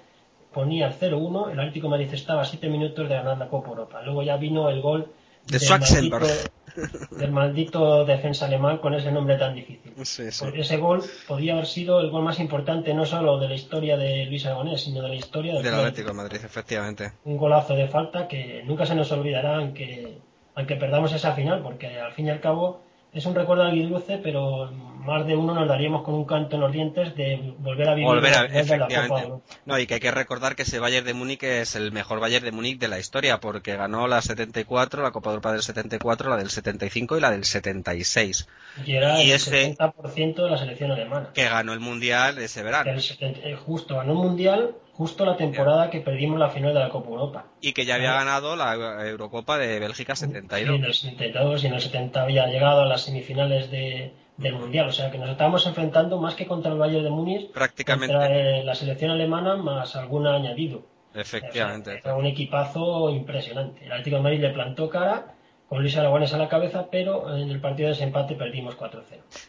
ponía 0.53 0.87
el 0.87 0.95
0-1, 0.95 1.51
el 1.53 1.61
Atlético 1.61 1.87
de 1.87 1.91
Madrid 1.91 2.09
estaba 2.13 2.43
a 2.43 2.45
7 2.45 2.69
minutos 2.69 3.09
de 3.09 3.15
ganar 3.15 3.39
la 3.39 3.49
Copa 3.49 3.69
Europa. 3.71 4.03
Luego 4.03 4.23
ya 4.23 4.37
vino 4.37 4.69
el 4.69 4.81
gol 4.81 5.09
De 5.47 5.59
del 5.59 5.61
Schwarzenberg. 5.61 6.23
maldito- 6.25 7.17
del 7.17 7.31
maldito 7.33 8.05
defensa 8.05 8.45
alemán 8.47 8.79
con 8.79 8.93
ese 8.95 9.11
nombre 9.11 9.37
tan 9.39 9.55
difícil. 9.55 9.93
Sí, 10.05 10.31
sí. 10.31 10.45
Porque 10.45 10.61
ese 10.61 10.77
gol 10.77 11.03
podía 11.27 11.55
haber 11.55 11.67
sido 11.67 12.01
el 12.01 12.11
gol 12.11 12.23
más 12.23 12.39
importante 12.39 12.93
no 12.93 13.07
solo 13.07 13.39
de 13.39 13.49
la 13.49 13.55
historia 13.55 13.97
de 13.97 14.27
Luis 14.27 14.45
Aragonés, 14.45 14.83
sino 14.83 15.01
de 15.03 15.09
la 15.09 15.15
historia 15.15 15.55
del 15.55 15.63
Del. 15.63 15.75
Atlético 15.75 16.09
de 16.09 16.15
Madrid, 16.15 16.41
efectivamente. 16.45 17.13
Un 17.25 17.39
golazo 17.39 17.75
de 17.75 17.89
falta 17.89 18.29
que 18.29 18.63
nunca 18.67 18.85
se 18.85 18.95
nos 18.95 19.11
olvidará 19.13 19.57
aunque, 19.57 20.19
aunque 20.55 20.77
perdamos 20.77 21.13
esa 21.15 21.33
final, 21.33 21.63
porque 21.63 21.99
al 21.99 22.13
fin 22.13 22.27
y 22.27 22.31
al 22.31 22.41
cabo 22.41 22.81
es 23.15 23.25
un 23.25 23.35
recuerdo 23.35 23.63
agridulce, 23.63 24.19
pero 24.19 24.71
más 25.07 25.27
de 25.27 25.37
uno 25.37 25.55
nos 25.55 25.69
daríamos 25.69 26.03
con 26.03 26.15
un 26.15 26.25
canto 26.25 26.57
en 26.57 26.63
los 26.63 26.73
dientes 26.73 27.15
de 27.15 27.55
volver 27.59 27.89
a 27.89 27.95
vivir 27.95 28.07
Volver 28.09 28.35
a, 28.35 28.43
la 28.43 28.49
Copa 28.49 28.61
efectivamente. 28.61 29.33
No, 29.65 29.79
y 29.79 29.87
que 29.87 29.95
hay 29.95 30.01
que 30.01 30.11
recordar 30.11 30.57
que 30.57 30.63
ese 30.63 30.79
Bayern 30.79 31.07
de 31.07 31.15
Múnich 31.15 31.43
es 31.45 31.77
el 31.77 31.93
mejor 31.93 32.21
Bayern 32.21 32.45
de 32.45 32.53
Múnich 32.53 32.79
de 32.79 32.89
la 32.89 32.99
historia, 32.99 33.41
porque 33.41 33.77
ganó 33.77 34.07
la 34.09 34.21
74, 34.23 35.03
la 35.03 35.13
Copa 35.13 35.31
de 35.31 35.35
Europa 35.35 35.53
del 35.53 35.63
74, 35.63 36.29
la 36.31 36.37
del 36.37 36.51
75 36.51 37.17
y 37.17 37.21
la 37.21 37.31
del 37.31 37.45
76. 37.45 38.49
Y 38.85 38.95
era 38.95 39.23
Y 39.23 39.31
el 39.31 39.37
ese- 39.37 39.77
70% 39.77 40.45
de 40.45 40.51
la 40.51 40.59
selección 40.59 40.91
alemana. 40.91 41.31
Que 41.35 41.45
ganó 41.49 41.73
el 41.73 41.81
Mundial 41.81 42.39
ese 42.39 42.63
verano. 42.63 42.91
El 42.91 43.01
70 43.01 43.41
eh, 43.49 43.57
justo 43.57 43.97
ganó 43.97 44.13
un 44.13 44.27
mundial 44.27 44.75
justo 44.93 45.27
la 45.27 45.37
temporada 45.37 45.91
que 45.91 46.01
perdimos 46.01 46.39
la 46.39 46.49
final 46.49 46.73
de 46.73 46.81
la 46.81 46.89
Copa 46.89 47.11
Europa. 47.11 47.45
Y 47.61 47.73
que 47.75 47.85
ya 47.85 47.97
había 47.97 48.13
ganado 48.15 48.57
la 48.57 49.07
Eurocopa 49.07 49.59
de 49.59 49.79
Bélgica 49.79 50.17
Sí, 50.17 50.25
en 50.25 50.33
72. 50.33 50.81
el 50.83 50.95
72 50.95 51.65
y 51.65 51.67
en 51.67 51.75
el 51.75 51.81
70 51.83 52.23
había 52.23 52.47
llegado 52.47 52.81
a 52.81 52.87
las 52.87 53.03
semifinales 53.03 53.71
de- 53.71 54.13
del 54.37 54.55
Mundial. 54.55 54.89
O 54.89 54.93
sea 54.93 55.11
que 55.11 55.19
nos 55.19 55.31
estábamos 55.31 55.67
enfrentando 55.67 56.19
más 56.21 56.35
que 56.35 56.47
contra 56.47 56.73
el 56.73 56.79
Bayern 56.79 57.05
de 57.05 57.11
Múnich, 57.11 57.51
Prácticamente. 57.53 58.15
contra 58.15 58.35
eh, 58.35 58.65
la 58.65 58.75
selección 58.75 59.11
alemana 59.11 59.57
más 59.57 59.97
alguna 59.97 60.35
añadido. 60.35 60.83
Efectivamente. 61.15 61.91
O 61.91 62.03
sea, 62.03 62.11
era 62.13 62.17
un 62.17 62.27
equipazo 62.27 63.11
impresionante. 63.11 63.85
El 63.85 63.93
Atlético 63.93 64.17
de 64.17 64.23
Madrid 64.23 64.41
le 64.41 64.51
plantó 64.51 64.89
cara 64.91 65.36
con 65.69 65.81
Luis 65.83 65.97
Aragones 65.97 66.33
a 66.33 66.39
la 66.39 66.49
cabeza, 66.49 66.87
pero 66.91 67.37
en 67.37 67.51
el 67.51 67.61
partido 67.61 67.89
de 67.89 67.95
desempate 67.95 68.37
perdimos 68.37 68.77
4-0. 68.77 69.01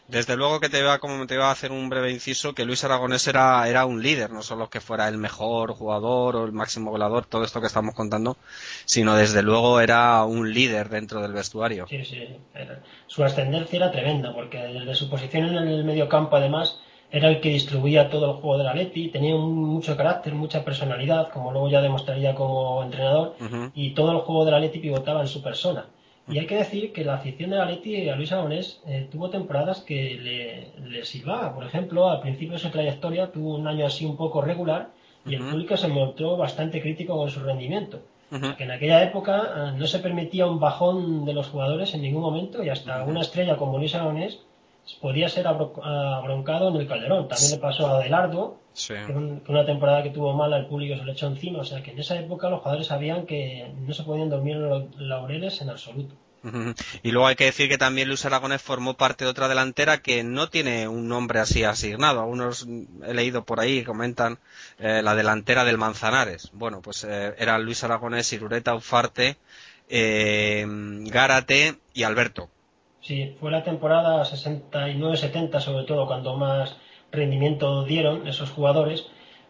Desde 0.08 0.36
luego 0.36 0.58
que 0.58 0.68
te 0.68 0.80
iba, 0.80 0.98
como 0.98 1.26
te 1.28 1.34
iba 1.34 1.46
a 1.48 1.52
hacer 1.52 1.70
un 1.70 1.88
breve 1.88 2.10
inciso, 2.10 2.54
que 2.54 2.64
Luis 2.64 2.82
Aragonés 2.82 3.26
era, 3.28 3.68
era 3.68 3.86
un 3.86 4.02
líder, 4.02 4.30
no 4.30 4.42
solo 4.42 4.68
que 4.68 4.80
fuera 4.80 5.06
el 5.06 5.16
mejor 5.16 5.72
jugador 5.74 6.34
o 6.36 6.44
el 6.44 6.52
máximo 6.52 6.90
goleador, 6.90 7.24
todo 7.26 7.44
esto 7.44 7.60
que 7.60 7.68
estamos 7.68 7.94
contando, 7.94 8.36
sino 8.84 9.14
desde 9.14 9.42
luego 9.42 9.80
era 9.80 10.24
un 10.24 10.52
líder 10.52 10.88
dentro 10.88 11.22
del 11.22 11.32
vestuario. 11.32 11.86
Sí, 11.88 12.04
sí. 12.04 12.26
Era- 12.54 12.82
Su 13.06 13.22
ascendencia 13.22 13.76
era 13.76 13.92
tremenda, 13.92 14.34
porque 14.34 14.58
desde 14.58 14.94
su 14.96 15.08
posición 15.08 15.46
en 15.56 15.68
el 15.68 15.84
medio 15.84 16.08
campo, 16.08 16.34
además, 16.36 16.80
era 17.10 17.28
el 17.28 17.40
que 17.40 17.50
distribuía 17.50 18.10
todo 18.10 18.26
el 18.26 18.32
juego 18.38 18.58
del 18.58 18.66
Atleti, 18.68 19.08
tenía 19.10 19.36
un- 19.36 19.54
mucho 19.54 19.96
carácter, 19.96 20.34
mucha 20.34 20.64
personalidad, 20.64 21.30
como 21.30 21.52
luego 21.52 21.70
ya 21.70 21.80
demostraría 21.80 22.34
como 22.34 22.82
entrenador, 22.82 23.36
Ujú. 23.40 23.70
y 23.74 23.94
todo 23.94 24.10
el 24.12 24.18
juego 24.18 24.44
del 24.44 24.54
Atleti 24.54 24.80
pivotaba 24.80 25.20
en 25.22 25.28
su 25.28 25.40
persona. 25.42 25.86
Y 26.28 26.38
hay 26.38 26.46
que 26.46 26.56
decir 26.56 26.92
que 26.92 27.04
la 27.04 27.14
afición 27.14 27.50
del 27.50 27.60
Atleti 27.60 28.08
a 28.08 28.16
Luis 28.16 28.32
Aragonés 28.32 28.82
eh, 28.86 29.08
tuvo 29.10 29.30
temporadas 29.30 29.80
que 29.80 30.18
le, 30.20 30.88
le 30.88 31.04
silbaba. 31.04 31.54
Por 31.54 31.64
ejemplo, 31.64 32.10
al 32.10 32.20
principio 32.20 32.54
de 32.54 32.58
su 32.58 32.70
trayectoria 32.70 33.32
tuvo 33.32 33.56
un 33.56 33.66
año 33.66 33.86
así 33.86 34.04
un 34.04 34.16
poco 34.16 34.42
regular 34.42 34.90
y 35.26 35.34
el 35.34 35.42
público 35.42 35.76
se 35.76 35.88
mostró 35.88 36.36
bastante 36.36 36.80
crítico 36.80 37.16
con 37.16 37.30
su 37.30 37.40
rendimiento. 37.40 38.00
Que 38.30 38.64
en 38.64 38.70
aquella 38.70 39.02
época 39.02 39.42
eh, 39.56 39.78
no 39.78 39.86
se 39.86 40.00
permitía 40.00 40.46
un 40.46 40.60
bajón 40.60 41.24
de 41.24 41.32
los 41.32 41.48
jugadores 41.48 41.94
en 41.94 42.02
ningún 42.02 42.20
momento 42.20 42.62
y 42.62 42.68
hasta 42.68 43.02
una 43.04 43.22
estrella 43.22 43.56
como 43.56 43.78
Luis 43.78 43.94
Aragonés 43.94 44.40
podía 45.00 45.28
ser 45.28 45.46
abro- 45.46 45.72
abroncado 45.84 46.68
en 46.70 46.76
el 46.76 46.88
Calderón. 46.88 47.28
También 47.28 47.50
le 47.52 47.58
pasó 47.58 47.86
a 47.86 47.98
Adelardo, 47.98 48.56
Sí. 48.72 48.94
que 49.06 49.12
un- 49.12 49.40
que 49.40 49.50
una 49.52 49.66
temporada 49.66 50.02
que 50.02 50.10
tuvo 50.10 50.32
mala 50.34 50.56
el 50.56 50.66
público 50.66 50.96
se 50.96 51.04
le 51.04 51.12
echó 51.12 51.26
encima. 51.26 51.60
O 51.60 51.64
sea 51.64 51.82
que 51.82 51.90
en 51.92 51.98
esa 51.98 52.18
época 52.18 52.48
los 52.50 52.60
jugadores 52.60 52.86
sabían 52.86 53.26
que 53.26 53.72
no 53.86 53.92
se 53.92 54.02
podían 54.04 54.30
dormir 54.30 54.56
en 54.56 54.68
los 54.68 54.96
laureles 55.00 55.60
en 55.60 55.70
absoluto. 55.70 56.14
Y 57.02 57.10
luego 57.10 57.26
hay 57.26 57.34
que 57.34 57.46
decir 57.46 57.68
que 57.68 57.78
también 57.78 58.06
Luis 58.06 58.24
Aragonés 58.24 58.62
formó 58.62 58.94
parte 58.96 59.24
de 59.24 59.30
otra 59.30 59.48
delantera 59.48 59.98
que 59.98 60.22
no 60.22 60.48
tiene 60.48 60.86
un 60.86 61.08
nombre 61.08 61.40
así 61.40 61.64
asignado. 61.64 62.20
Algunos 62.20 62.64
mm, 62.66 63.02
he 63.08 63.12
leído 63.12 63.44
por 63.44 63.58
ahí 63.58 63.82
comentan 63.82 64.38
eh, 64.78 65.02
la 65.02 65.16
delantera 65.16 65.64
del 65.64 65.78
Manzanares. 65.78 66.50
Bueno, 66.52 66.80
pues 66.80 67.02
eh, 67.04 67.34
eran 67.38 67.64
Luis 67.64 67.82
Aragonés, 67.82 68.32
Irureta, 68.32 68.74
Ufarte, 68.76 69.36
eh, 69.88 70.64
Gárate 70.66 71.74
y 71.92 72.04
Alberto. 72.04 72.48
Sí, 73.08 73.34
fue 73.40 73.50
la 73.50 73.62
temporada 73.62 74.22
69-70 74.22 75.60
sobre 75.60 75.84
todo 75.84 76.06
cuando 76.06 76.36
más 76.36 76.76
rendimiento 77.10 77.84
dieron 77.84 78.28
esos 78.28 78.50
jugadores, 78.50 79.06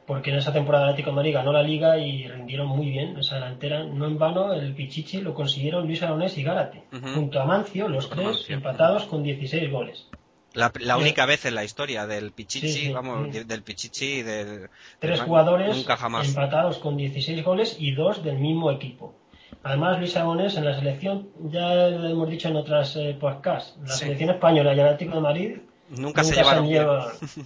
porque 0.07 0.31
en 0.31 0.37
esa 0.37 0.53
temporada 0.53 0.85
el 0.85 0.91
Atlético 0.91 1.11
de 1.11 1.17
Madrid 1.17 1.35
ganó 1.35 1.53
la 1.53 1.63
liga 1.65 1.99
y 1.99 2.29
rindieron 2.29 2.69
muy 2.69 2.89
bien 2.91 3.19
esa 3.19 3.35
delantera. 3.35 3.83
No 3.83 4.07
en 4.07 4.17
vano 4.17 4.53
el 4.55 4.75
Pichichi 4.75 5.21
lo 5.23 5.35
consiguieron 5.35 5.87
Luis 5.87 6.01
Aragonés 6.05 6.39
y 6.39 6.45
Gárate, 6.45 6.85
junto 7.15 7.41
a 7.41 7.45
Mancio, 7.47 7.89
los 7.89 8.09
tres 8.09 8.25
Mancio. 8.25 8.55
empatados 8.55 9.05
con 9.07 9.25
16 9.25 9.71
goles. 9.73 10.07
La, 10.55 10.73
la 10.81 10.95
Sí. 10.95 11.01
única 11.03 11.27
vez 11.27 11.45
en 11.45 11.57
la 11.57 11.65
historia 11.65 12.07
del 12.07 12.31
Pichichi, 12.31 12.69
Sí, 12.69 12.87
sí, 12.87 12.93
vamos, 12.93 13.29
sí. 13.33 13.43
del 13.45 13.63
Pichichi 13.65 14.07
y 14.07 14.23
del... 14.23 14.69
Tres 15.01 15.19
del- 15.19 15.27
jugadores 15.27 15.77
Nunca 15.77 15.97
jamás. 15.97 16.29
empatados 16.29 16.79
con 16.79 16.97
16 16.97 17.45
goles 17.45 17.77
y 17.79 17.91
dos 17.93 18.23
del 18.23 18.39
mismo 18.39 18.71
equipo. 18.71 19.15
Además, 19.63 19.99
Luis 19.99 20.17
Aragonés 20.17 20.57
en 20.57 20.65
la 20.65 20.75
selección, 20.79 21.29
ya 21.51 21.89
lo 21.89 22.09
hemos 22.09 22.29
dicho 22.29 22.49
en 22.49 22.57
otras 22.57 22.95
eh, 22.97 23.17
podcasts, 23.19 23.77
la 23.81 23.89
Sí. 23.95 24.01
selección 24.01 24.31
española 24.31 24.71
y 24.75 24.79
el 24.79 24.87
Atlético 24.87 25.17
de 25.17 25.21
Madrid 25.21 25.57
Nunca, 25.91 26.23
se 26.23 26.35
llevaron 26.35 26.67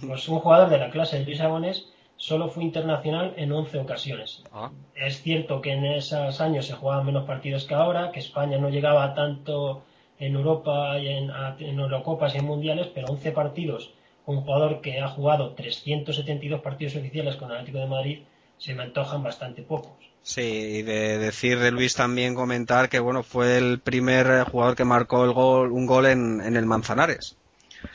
pues 0.07 0.27
un 0.27 0.39
jugador 0.39 0.69
de 0.69 0.77
la 0.77 0.89
clase 0.89 1.19
de 1.19 1.25
Luis 1.25 1.39
Aragonés 1.39 1.87
solo 2.17 2.49
fue 2.49 2.63
internacional 2.63 3.33
en 3.37 3.51
11 3.51 3.79
ocasiones. 3.79 4.43
Ah, 4.51 4.69
Es 4.95 5.21
cierto 5.21 5.61
que 5.61 5.71
en 5.71 5.85
esos 5.85 6.39
años 6.41 6.65
se 6.67 6.73
jugaban 6.73 7.05
menos 7.05 7.25
partidos 7.25 7.65
que 7.65 7.73
ahora, 7.73 8.11
que 8.11 8.19
España 8.19 8.57
no 8.57 8.69
llegaba 8.69 9.13
tanto 9.13 9.83
en 10.19 10.35
Europa 10.35 10.99
y 10.99 11.07
en, 11.07 11.31
en 11.59 11.79
Eurocopas 11.79 12.35
y 12.35 12.37
en 12.37 12.45
Mundiales, 12.45 12.87
pero 12.93 13.07
11 13.07 13.31
partidos, 13.31 13.91
un 14.25 14.41
jugador 14.41 14.79
que 14.81 14.99
ha 15.01 15.07
jugado 15.07 15.51
372 15.51 16.61
partidos 16.61 16.95
oficiales 16.95 17.35
con 17.35 17.49
el 17.49 17.55
Atlético 17.57 17.79
de 17.79 17.87
Madrid, 17.87 18.19
se 18.57 18.73
me 18.73 18.83
antojan 18.83 19.23
bastante 19.23 19.63
pocos. 19.63 19.91
Sí, 20.23 20.41
y 20.41 20.81
de 20.83 21.17
decir 21.17 21.59
de 21.59 21.71
Luis 21.71 21.95
también 21.95 22.33
comentar 22.33 22.87
que 22.87 22.99
bueno 22.99 23.23
fue 23.23 23.57
el 23.57 23.79
primer 23.79 24.45
jugador 24.45 24.75
que 24.75 24.85
marcó 24.85 25.25
el 25.25 25.33
gol, 25.33 25.71
un 25.71 25.85
gol 25.85 26.05
en, 26.05 26.41
en 26.41 26.55
el 26.55 26.65
Manzanares. 26.65 27.35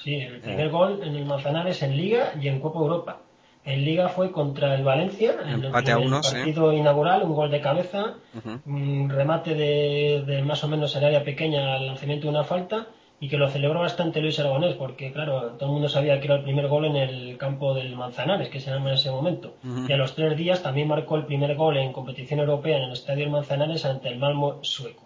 Sí, 0.05 0.16
el 0.16 0.41
primer 0.41 0.68
gol 0.68 1.01
en 1.03 1.16
el 1.16 1.24
Manzanares 1.24 1.83
en 1.83 1.97
Liga 1.97 2.35
y 2.41 2.49
en 2.49 2.61
Copa 2.61 2.81
Europa. 2.81 3.20
En 3.64 3.85
Liga 3.85 4.09
fue 4.09 4.31
contra 4.31 4.74
el 4.74 4.85
Valencia, 4.85 5.37
en 5.45 5.64
el 5.64 5.70
partido 5.70 6.72
inaugural, 6.72 7.22
un 7.22 7.35
gol 7.35 7.51
de 7.51 7.61
cabeza, 7.61 8.14
un 8.66 9.11
remate 9.11 9.55
de, 9.55 10.24
de 10.26 10.43
más 10.43 10.62
o 10.64 10.68
menos 10.68 10.95
el 10.97 11.05
área 11.05 11.24
pequeña 11.24 11.74
al 11.76 11.87
lanzamiento 11.87 12.26
de 12.26 12.31
una 12.31 12.45
falta 12.45 12.89
y 13.21 13.29
que 13.29 13.37
lo 13.37 13.49
celebró 13.49 13.81
bastante 13.81 14.21
Luis 14.21 14.39
Aragonés 14.39 14.75
porque 14.77 15.12
claro, 15.12 15.53
todo 15.59 15.66
el 15.66 15.73
mundo 15.73 15.89
sabía 15.89 16.21
que 16.21 16.27
era 16.27 16.37
el 16.37 16.43
primer 16.43 16.69
gol 16.69 16.85
en 16.85 16.97
el 16.97 17.37
campo 17.37 17.75
del 17.75 17.97
Manzanares, 17.97 18.49
que 18.49 18.61
se 18.61 18.71
llama 18.71 18.91
en 18.91 18.95
ese 18.95 19.11
momento. 19.11 19.55
Y 19.89 19.93
a 19.93 19.97
los 19.97 20.14
tres 20.14 20.37
días 20.37 20.62
también 20.62 20.89
marcó 20.89 21.16
el 21.16 21.27
primer 21.27 21.57
gol 21.57 21.77
en 21.77 21.93
competición 21.93 22.41
europea 22.41 22.77
en 22.77 22.85
el 22.85 22.93
Estadio 22.93 23.25
del 23.25 23.33
Manzanares 23.33 23.85
ante 23.85 24.09
el 24.09 24.19
Malmo 24.19 24.59
sueco. 24.62 25.05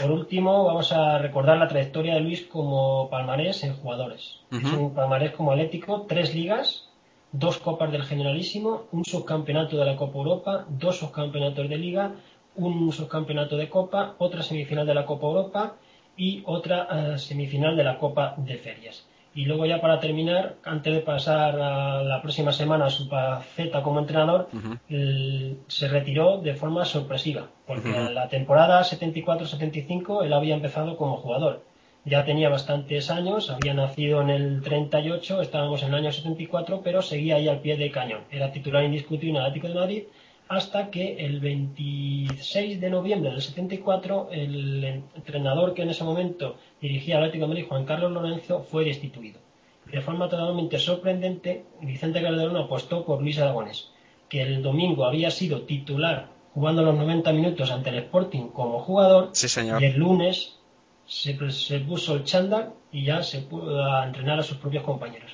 Por 0.00 0.10
último, 0.10 0.64
vamos 0.64 0.92
a 0.92 1.18
recordar 1.18 1.56
la 1.56 1.68
trayectoria 1.68 2.14
de 2.14 2.20
Luis 2.20 2.42
como 2.46 3.08
palmarés 3.08 3.62
en 3.64 3.74
jugadores. 3.74 4.40
Es 4.50 4.70
un 4.72 4.92
palmarés 4.92 5.32
como 5.32 5.52
Atlético, 5.52 6.04
tres 6.06 6.34
ligas, 6.34 6.90
dos 7.32 7.58
copas 7.58 7.92
del 7.92 8.04
Generalísimo, 8.04 8.84
un 8.92 9.04
subcampeonato 9.04 9.76
de 9.76 9.84
la 9.86 9.96
Copa 9.96 10.18
Europa, 10.18 10.66
dos 10.68 10.98
subcampeonatos 10.98 11.68
de 11.68 11.78
Liga, 11.78 12.12
un 12.56 12.92
subcampeonato 12.92 13.56
de 13.56 13.68
Copa, 13.68 14.14
otra 14.18 14.42
semifinal 14.42 14.86
de 14.86 14.94
la 14.94 15.06
Copa 15.06 15.26
Europa 15.26 15.76
y 16.16 16.42
otra 16.46 16.88
eh, 16.90 17.18
semifinal 17.18 17.76
de 17.76 17.84
la 17.84 17.98
Copa 17.98 18.34
de 18.36 18.56
Ferias. 18.56 19.06
Y 19.34 19.44
luego 19.44 19.66
ya 19.66 19.82
para 19.82 20.00
terminar, 20.00 20.56
antes 20.64 20.94
de 20.94 21.00
pasar 21.00 21.60
a 21.60 22.02
la 22.02 22.22
próxima 22.22 22.52
semana 22.52 22.86
a 22.86 22.90
su 22.90 23.06
faceta 23.06 23.82
como 23.82 24.00
entrenador, 24.00 24.48
se 24.88 25.88
retiró 25.88 26.38
de 26.38 26.54
forma 26.54 26.86
sorpresiva, 26.86 27.46
porque 27.66 27.94
en 27.94 28.14
la 28.14 28.30
temporada 28.30 28.80
74-75 28.80 30.24
él 30.24 30.32
había 30.32 30.54
empezado 30.54 30.96
como 30.96 31.18
jugador. 31.18 31.62
Ya 32.06 32.24
tenía 32.24 32.48
bastantes 32.48 33.10
años, 33.10 33.50
había 33.50 33.74
nacido 33.74 34.22
en 34.22 34.30
el 34.30 34.62
38, 34.62 35.42
estábamos 35.42 35.82
en 35.82 35.88
el 35.88 35.96
año 35.96 36.12
74, 36.12 36.80
pero 36.82 37.02
seguía 37.02 37.36
ahí 37.36 37.48
al 37.48 37.58
pie 37.58 37.76
del 37.76 37.92
cañón. 37.92 38.22
Era 38.30 38.52
titular 38.52 38.84
indiscutible 38.84 39.30
en 39.30 39.36
el 39.36 39.42
Atlético 39.42 39.68
de 39.68 39.74
Madrid 39.74 40.02
hasta 40.48 40.90
que 40.90 41.16
el 41.24 41.40
26 41.40 42.80
de 42.80 42.90
noviembre 42.90 43.30
del 43.30 43.40
74 43.42 44.28
el 44.30 44.84
entrenador 45.14 45.74
que 45.74 45.82
en 45.82 45.90
ese 45.90 46.04
momento 46.04 46.56
dirigía 46.80 47.16
al 47.16 47.24
Atlético 47.24 47.44
de 47.44 47.48
Madrid, 47.48 47.66
Juan 47.68 47.84
Carlos 47.84 48.12
Lorenzo, 48.12 48.62
fue 48.62 48.84
destituido. 48.84 49.40
De 49.90 50.00
forma 50.00 50.28
totalmente 50.28 50.78
sorprendente, 50.78 51.64
Vicente 51.80 52.20
Calderón 52.22 52.56
apostó 52.56 53.04
por 53.04 53.22
Luis 53.22 53.38
Aragonés, 53.38 53.90
que 54.28 54.42
el 54.42 54.62
domingo 54.62 55.04
había 55.04 55.30
sido 55.30 55.62
titular 55.62 56.28
jugando 56.54 56.82
los 56.82 56.94
90 56.96 57.32
minutos 57.32 57.70
ante 57.70 57.90
el 57.90 57.98
Sporting 57.98 58.48
como 58.48 58.78
jugador 58.80 59.30
Sí, 59.32 59.48
señor. 59.48 59.82
y 59.82 59.86
el 59.86 59.96
lunes 59.98 60.56
se, 61.06 61.38
se 61.50 61.80
puso 61.80 62.14
el 62.14 62.24
chándal 62.24 62.72
y 62.90 63.04
ya 63.04 63.22
se 63.22 63.40
pudo 63.42 64.02
entrenar 64.02 64.38
a 64.40 64.42
sus 64.42 64.56
propios 64.56 64.82
compañeros. 64.82 65.30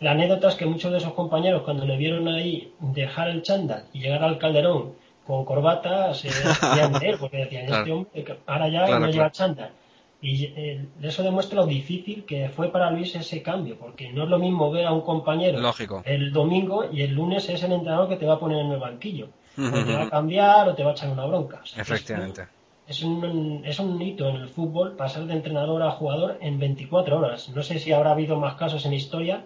La 0.00 0.10
anécdota 0.12 0.48
es 0.48 0.54
que 0.56 0.66
muchos 0.66 0.90
de 0.92 0.98
esos 0.98 1.12
compañeros 1.14 1.62
cuando 1.62 1.84
le 1.86 1.96
vieron 1.96 2.28
ahí 2.28 2.72
dejar 2.80 3.28
el 3.28 3.42
chándal 3.42 3.84
y 3.92 4.00
llegar 4.00 4.22
al 4.24 4.38
Calderón 4.38 4.92
con 5.26 5.44
corbata 5.44 6.12
se 6.14 6.28
hacían 6.28 6.92
de 6.92 7.08
él 7.10 7.16
porque 7.18 7.38
decían 7.38 7.66
Claro. 7.66 7.80
este 7.82 7.92
hombre 7.92 8.38
ahora 8.46 8.68
ya 8.68 8.78
Claro, 8.84 8.92
no 8.92 8.98
claro. 8.98 9.12
lleva 9.12 9.30
chándal 9.30 9.70
y 10.20 10.44
eh, 10.56 10.86
eso 11.02 11.22
demuestra 11.22 11.56
lo 11.60 11.66
difícil 11.66 12.24
que 12.24 12.48
fue 12.48 12.68
para 12.72 12.90
Luis 12.90 13.14
ese 13.14 13.42
cambio 13.42 13.76
porque 13.78 14.10
no 14.12 14.24
es 14.24 14.28
lo 14.28 14.38
mismo 14.38 14.70
ver 14.70 14.86
a 14.86 14.92
un 14.92 15.02
compañero 15.02 15.60
Lógico. 15.60 16.02
el 16.04 16.32
domingo 16.32 16.84
y 16.92 17.02
el 17.02 17.12
lunes 17.12 17.48
es 17.48 17.62
el 17.62 17.72
entrenador 17.72 18.08
que 18.08 18.16
te 18.16 18.26
va 18.26 18.34
a 18.34 18.38
poner 18.38 18.58
en 18.58 18.72
el 18.72 18.78
banquillo 18.80 19.28
o 19.56 19.84
te 19.84 19.94
va 19.94 20.02
a 20.02 20.10
cambiar 20.10 20.68
o 20.68 20.74
te 20.74 20.82
va 20.82 20.90
a 20.90 20.92
echar 20.92 21.10
una 21.10 21.24
bronca 21.26 21.60
O 21.62 21.66
sea, 21.66 21.82
es- 21.82 21.88
Efectivamente. 21.90 22.46
es 22.86 23.02
un, 23.02 23.62
es 23.64 23.78
un 23.78 24.00
hito 24.02 24.28
en 24.28 24.36
el 24.36 24.48
fútbol 24.48 24.96
pasar 24.96 25.24
de 25.26 25.32
entrenador 25.34 25.82
a 25.82 25.90
jugador 25.92 26.36
en 26.40 26.58
24 26.58 27.18
horas. 27.18 27.48
No 27.50 27.62
sé 27.62 27.78
si 27.78 27.92
habrá 27.92 28.10
habido 28.10 28.36
más 28.38 28.56
casos 28.56 28.84
en 28.86 28.92
historia, 28.94 29.44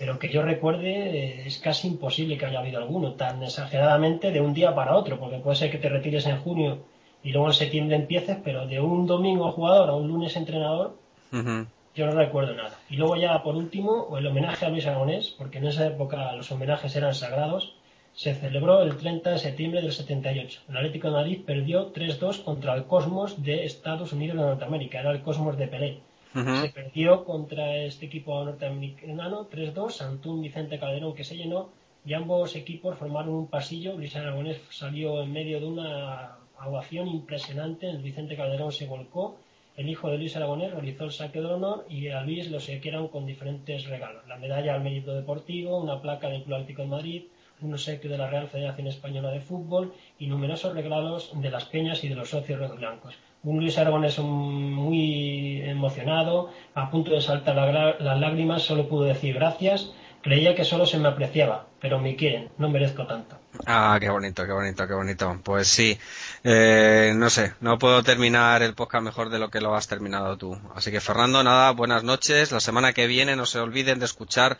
pero 0.00 0.18
que 0.18 0.30
yo 0.30 0.40
recuerde 0.40 0.92
eh, 0.92 1.42
es 1.44 1.58
casi 1.58 1.86
imposible 1.86 2.38
que 2.38 2.46
haya 2.46 2.60
habido 2.60 2.78
alguno 2.78 3.12
tan 3.16 3.42
exageradamente 3.42 4.30
de 4.30 4.40
un 4.40 4.54
día 4.54 4.74
para 4.74 4.96
otro, 4.96 5.20
porque 5.20 5.36
puede 5.36 5.56
ser 5.56 5.70
que 5.70 5.76
te 5.76 5.90
retires 5.90 6.24
en 6.24 6.40
junio 6.40 6.78
y 7.22 7.32
luego 7.32 7.48
en 7.48 7.52
septiembre 7.52 7.96
empieces, 7.96 8.38
pero 8.42 8.66
de 8.66 8.80
un 8.80 9.06
domingo 9.06 9.52
jugador 9.52 9.90
a 9.90 9.94
un 9.94 10.08
lunes 10.08 10.34
entrenador, 10.36 10.96
yo 11.30 12.06
no 12.06 12.12
recuerdo 12.12 12.54
nada. 12.54 12.78
Y 12.88 12.96
luego 12.96 13.16
ya 13.16 13.42
por 13.42 13.56
último, 13.56 14.16
el 14.16 14.26
homenaje 14.26 14.64
a 14.64 14.70
Luis 14.70 14.86
Aragonés, 14.86 15.34
porque 15.36 15.58
en 15.58 15.66
esa 15.66 15.86
época 15.86 16.32
los 16.32 16.50
homenajes 16.50 16.96
eran 16.96 17.14
sagrados, 17.14 17.74
se 18.14 18.34
celebró 18.34 18.80
el 18.80 18.96
30 18.96 19.32
de 19.32 19.38
septiembre 19.38 19.82
del 19.82 19.92
78. 19.92 20.62
El 20.70 20.76
Atlético 20.78 21.08
de 21.08 21.14
Madrid 21.14 21.40
perdió 21.44 21.92
3-2 21.92 22.42
contra 22.42 22.74
el 22.74 22.84
Cosmos 22.84 23.42
de 23.42 23.66
Estados 23.66 24.14
Unidos 24.14 24.38
de 24.38 24.44
Norteamérica, 24.44 25.00
era 25.00 25.10
el 25.10 25.20
Cosmos 25.20 25.58
de 25.58 25.66
Pelé. 25.66 25.98
Se 26.32 26.68
perdió 26.68 27.24
contra 27.24 27.76
este 27.78 28.06
equipo 28.06 28.44
norteamericano 28.44 29.48
3-2 29.50 30.00
ante 30.02 30.28
un 30.28 30.42
Vicente 30.42 30.78
Calderón 30.78 31.14
que 31.14 31.24
se 31.24 31.36
llenó 31.36 31.70
y 32.04 32.14
ambos 32.14 32.54
equipos 32.54 32.96
formaron 32.96 33.34
un 33.34 33.48
pasillo. 33.48 33.96
Luis 33.96 34.14
Aragonés 34.14 34.60
salió 34.70 35.22
en 35.22 35.32
medio 35.32 35.58
de 35.58 35.66
una 35.66 36.36
ovación 36.64 37.08
impresionante. 37.08 37.90
El 37.90 37.98
Vicente 37.98 38.36
Calderón 38.36 38.70
se 38.70 38.86
volcó. 38.86 39.38
El 39.76 39.88
hijo 39.88 40.08
de 40.08 40.18
Luis 40.18 40.36
Aragonés 40.36 40.72
realizó 40.72 41.04
el 41.04 41.10
saque 41.10 41.40
de 41.40 41.46
honor 41.46 41.86
y 41.88 42.08
a 42.08 42.22
Luis 42.22 42.48
lo 42.48 42.60
sequieron 42.60 43.08
con 43.08 43.26
diferentes 43.26 43.86
regalos. 43.86 44.26
La 44.28 44.36
medalla 44.36 44.74
al 44.74 44.82
mérito 44.82 45.12
deportivo, 45.14 45.78
una 45.78 46.00
placa 46.00 46.28
del 46.28 46.44
Club 46.44 46.54
Atlético 46.54 46.82
de 46.82 46.88
Madrid, 46.88 47.22
un 47.60 47.72
obsequio 47.72 48.10
de 48.10 48.18
la 48.18 48.30
Real 48.30 48.48
Federación 48.48 48.86
Española 48.86 49.30
de 49.30 49.40
Fútbol 49.40 49.92
y 50.18 50.26
numerosos 50.26 50.74
regalos 50.74 51.32
de 51.34 51.50
las 51.50 51.64
peñas 51.64 52.04
y 52.04 52.08
de 52.08 52.14
los 52.14 52.30
socios 52.30 52.60
rojiblancos. 52.60 53.16
Un 53.42 53.58
Luis 53.60 53.78
Aragonés 53.78 54.18
un- 54.18 54.72
muy 54.74 55.62
emocionado, 55.62 56.52
a 56.74 56.90
punto 56.90 57.12
de 57.12 57.20
saltar 57.22 57.56
la 57.56 57.96
las 57.98 58.20
lágrimas, 58.20 58.62
solo 58.62 58.88
pudo 58.88 59.04
decir 59.04 59.34
gracias. 59.34 59.92
Creía 60.22 60.54
que 60.54 60.66
solo 60.66 60.84
se 60.84 60.98
me 60.98 61.08
apreciaba, 61.08 61.66
pero 61.80 61.98
me 61.98 62.14
quieren, 62.14 62.50
no 62.58 62.68
merezco 62.68 63.06
tanto. 63.06 63.36
Ah, 63.66 63.96
qué 63.98 64.10
bonito, 64.10 64.44
qué 64.44 64.52
bonito, 64.52 64.86
qué 64.86 64.92
bonito. 64.92 65.40
Pues 65.42 65.66
sí, 65.68 65.98
eh, 66.44 67.12
no 67.16 67.30
sé, 67.30 67.54
no 67.60 67.78
puedo 67.78 68.02
terminar 68.02 68.62
el 68.62 68.74
podcast 68.74 69.02
mejor 69.02 69.30
de 69.30 69.38
lo 69.38 69.48
que 69.50 69.62
lo 69.62 69.74
has 69.74 69.88
terminado 69.88 70.36
tú. 70.36 70.58
Así 70.74 70.90
que 70.90 71.00
Fernando, 71.00 71.42
nada, 71.42 71.70
buenas 71.70 72.04
noches. 72.04 72.52
La 72.52 72.60
semana 72.60 72.92
que 72.92 73.06
viene 73.06 73.34
no 73.34 73.46
se 73.46 73.60
olviden 73.60 73.98
de 73.98 74.04
escuchar 74.04 74.58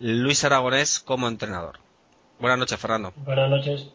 Luis 0.00 0.42
Aragonés 0.44 0.98
como 1.00 1.28
entrenador. 1.28 1.78
Buenas 2.40 2.58
noches, 2.58 2.80
Fernando. 2.80 3.12
Buenas 3.16 3.50
noches. 3.50 3.92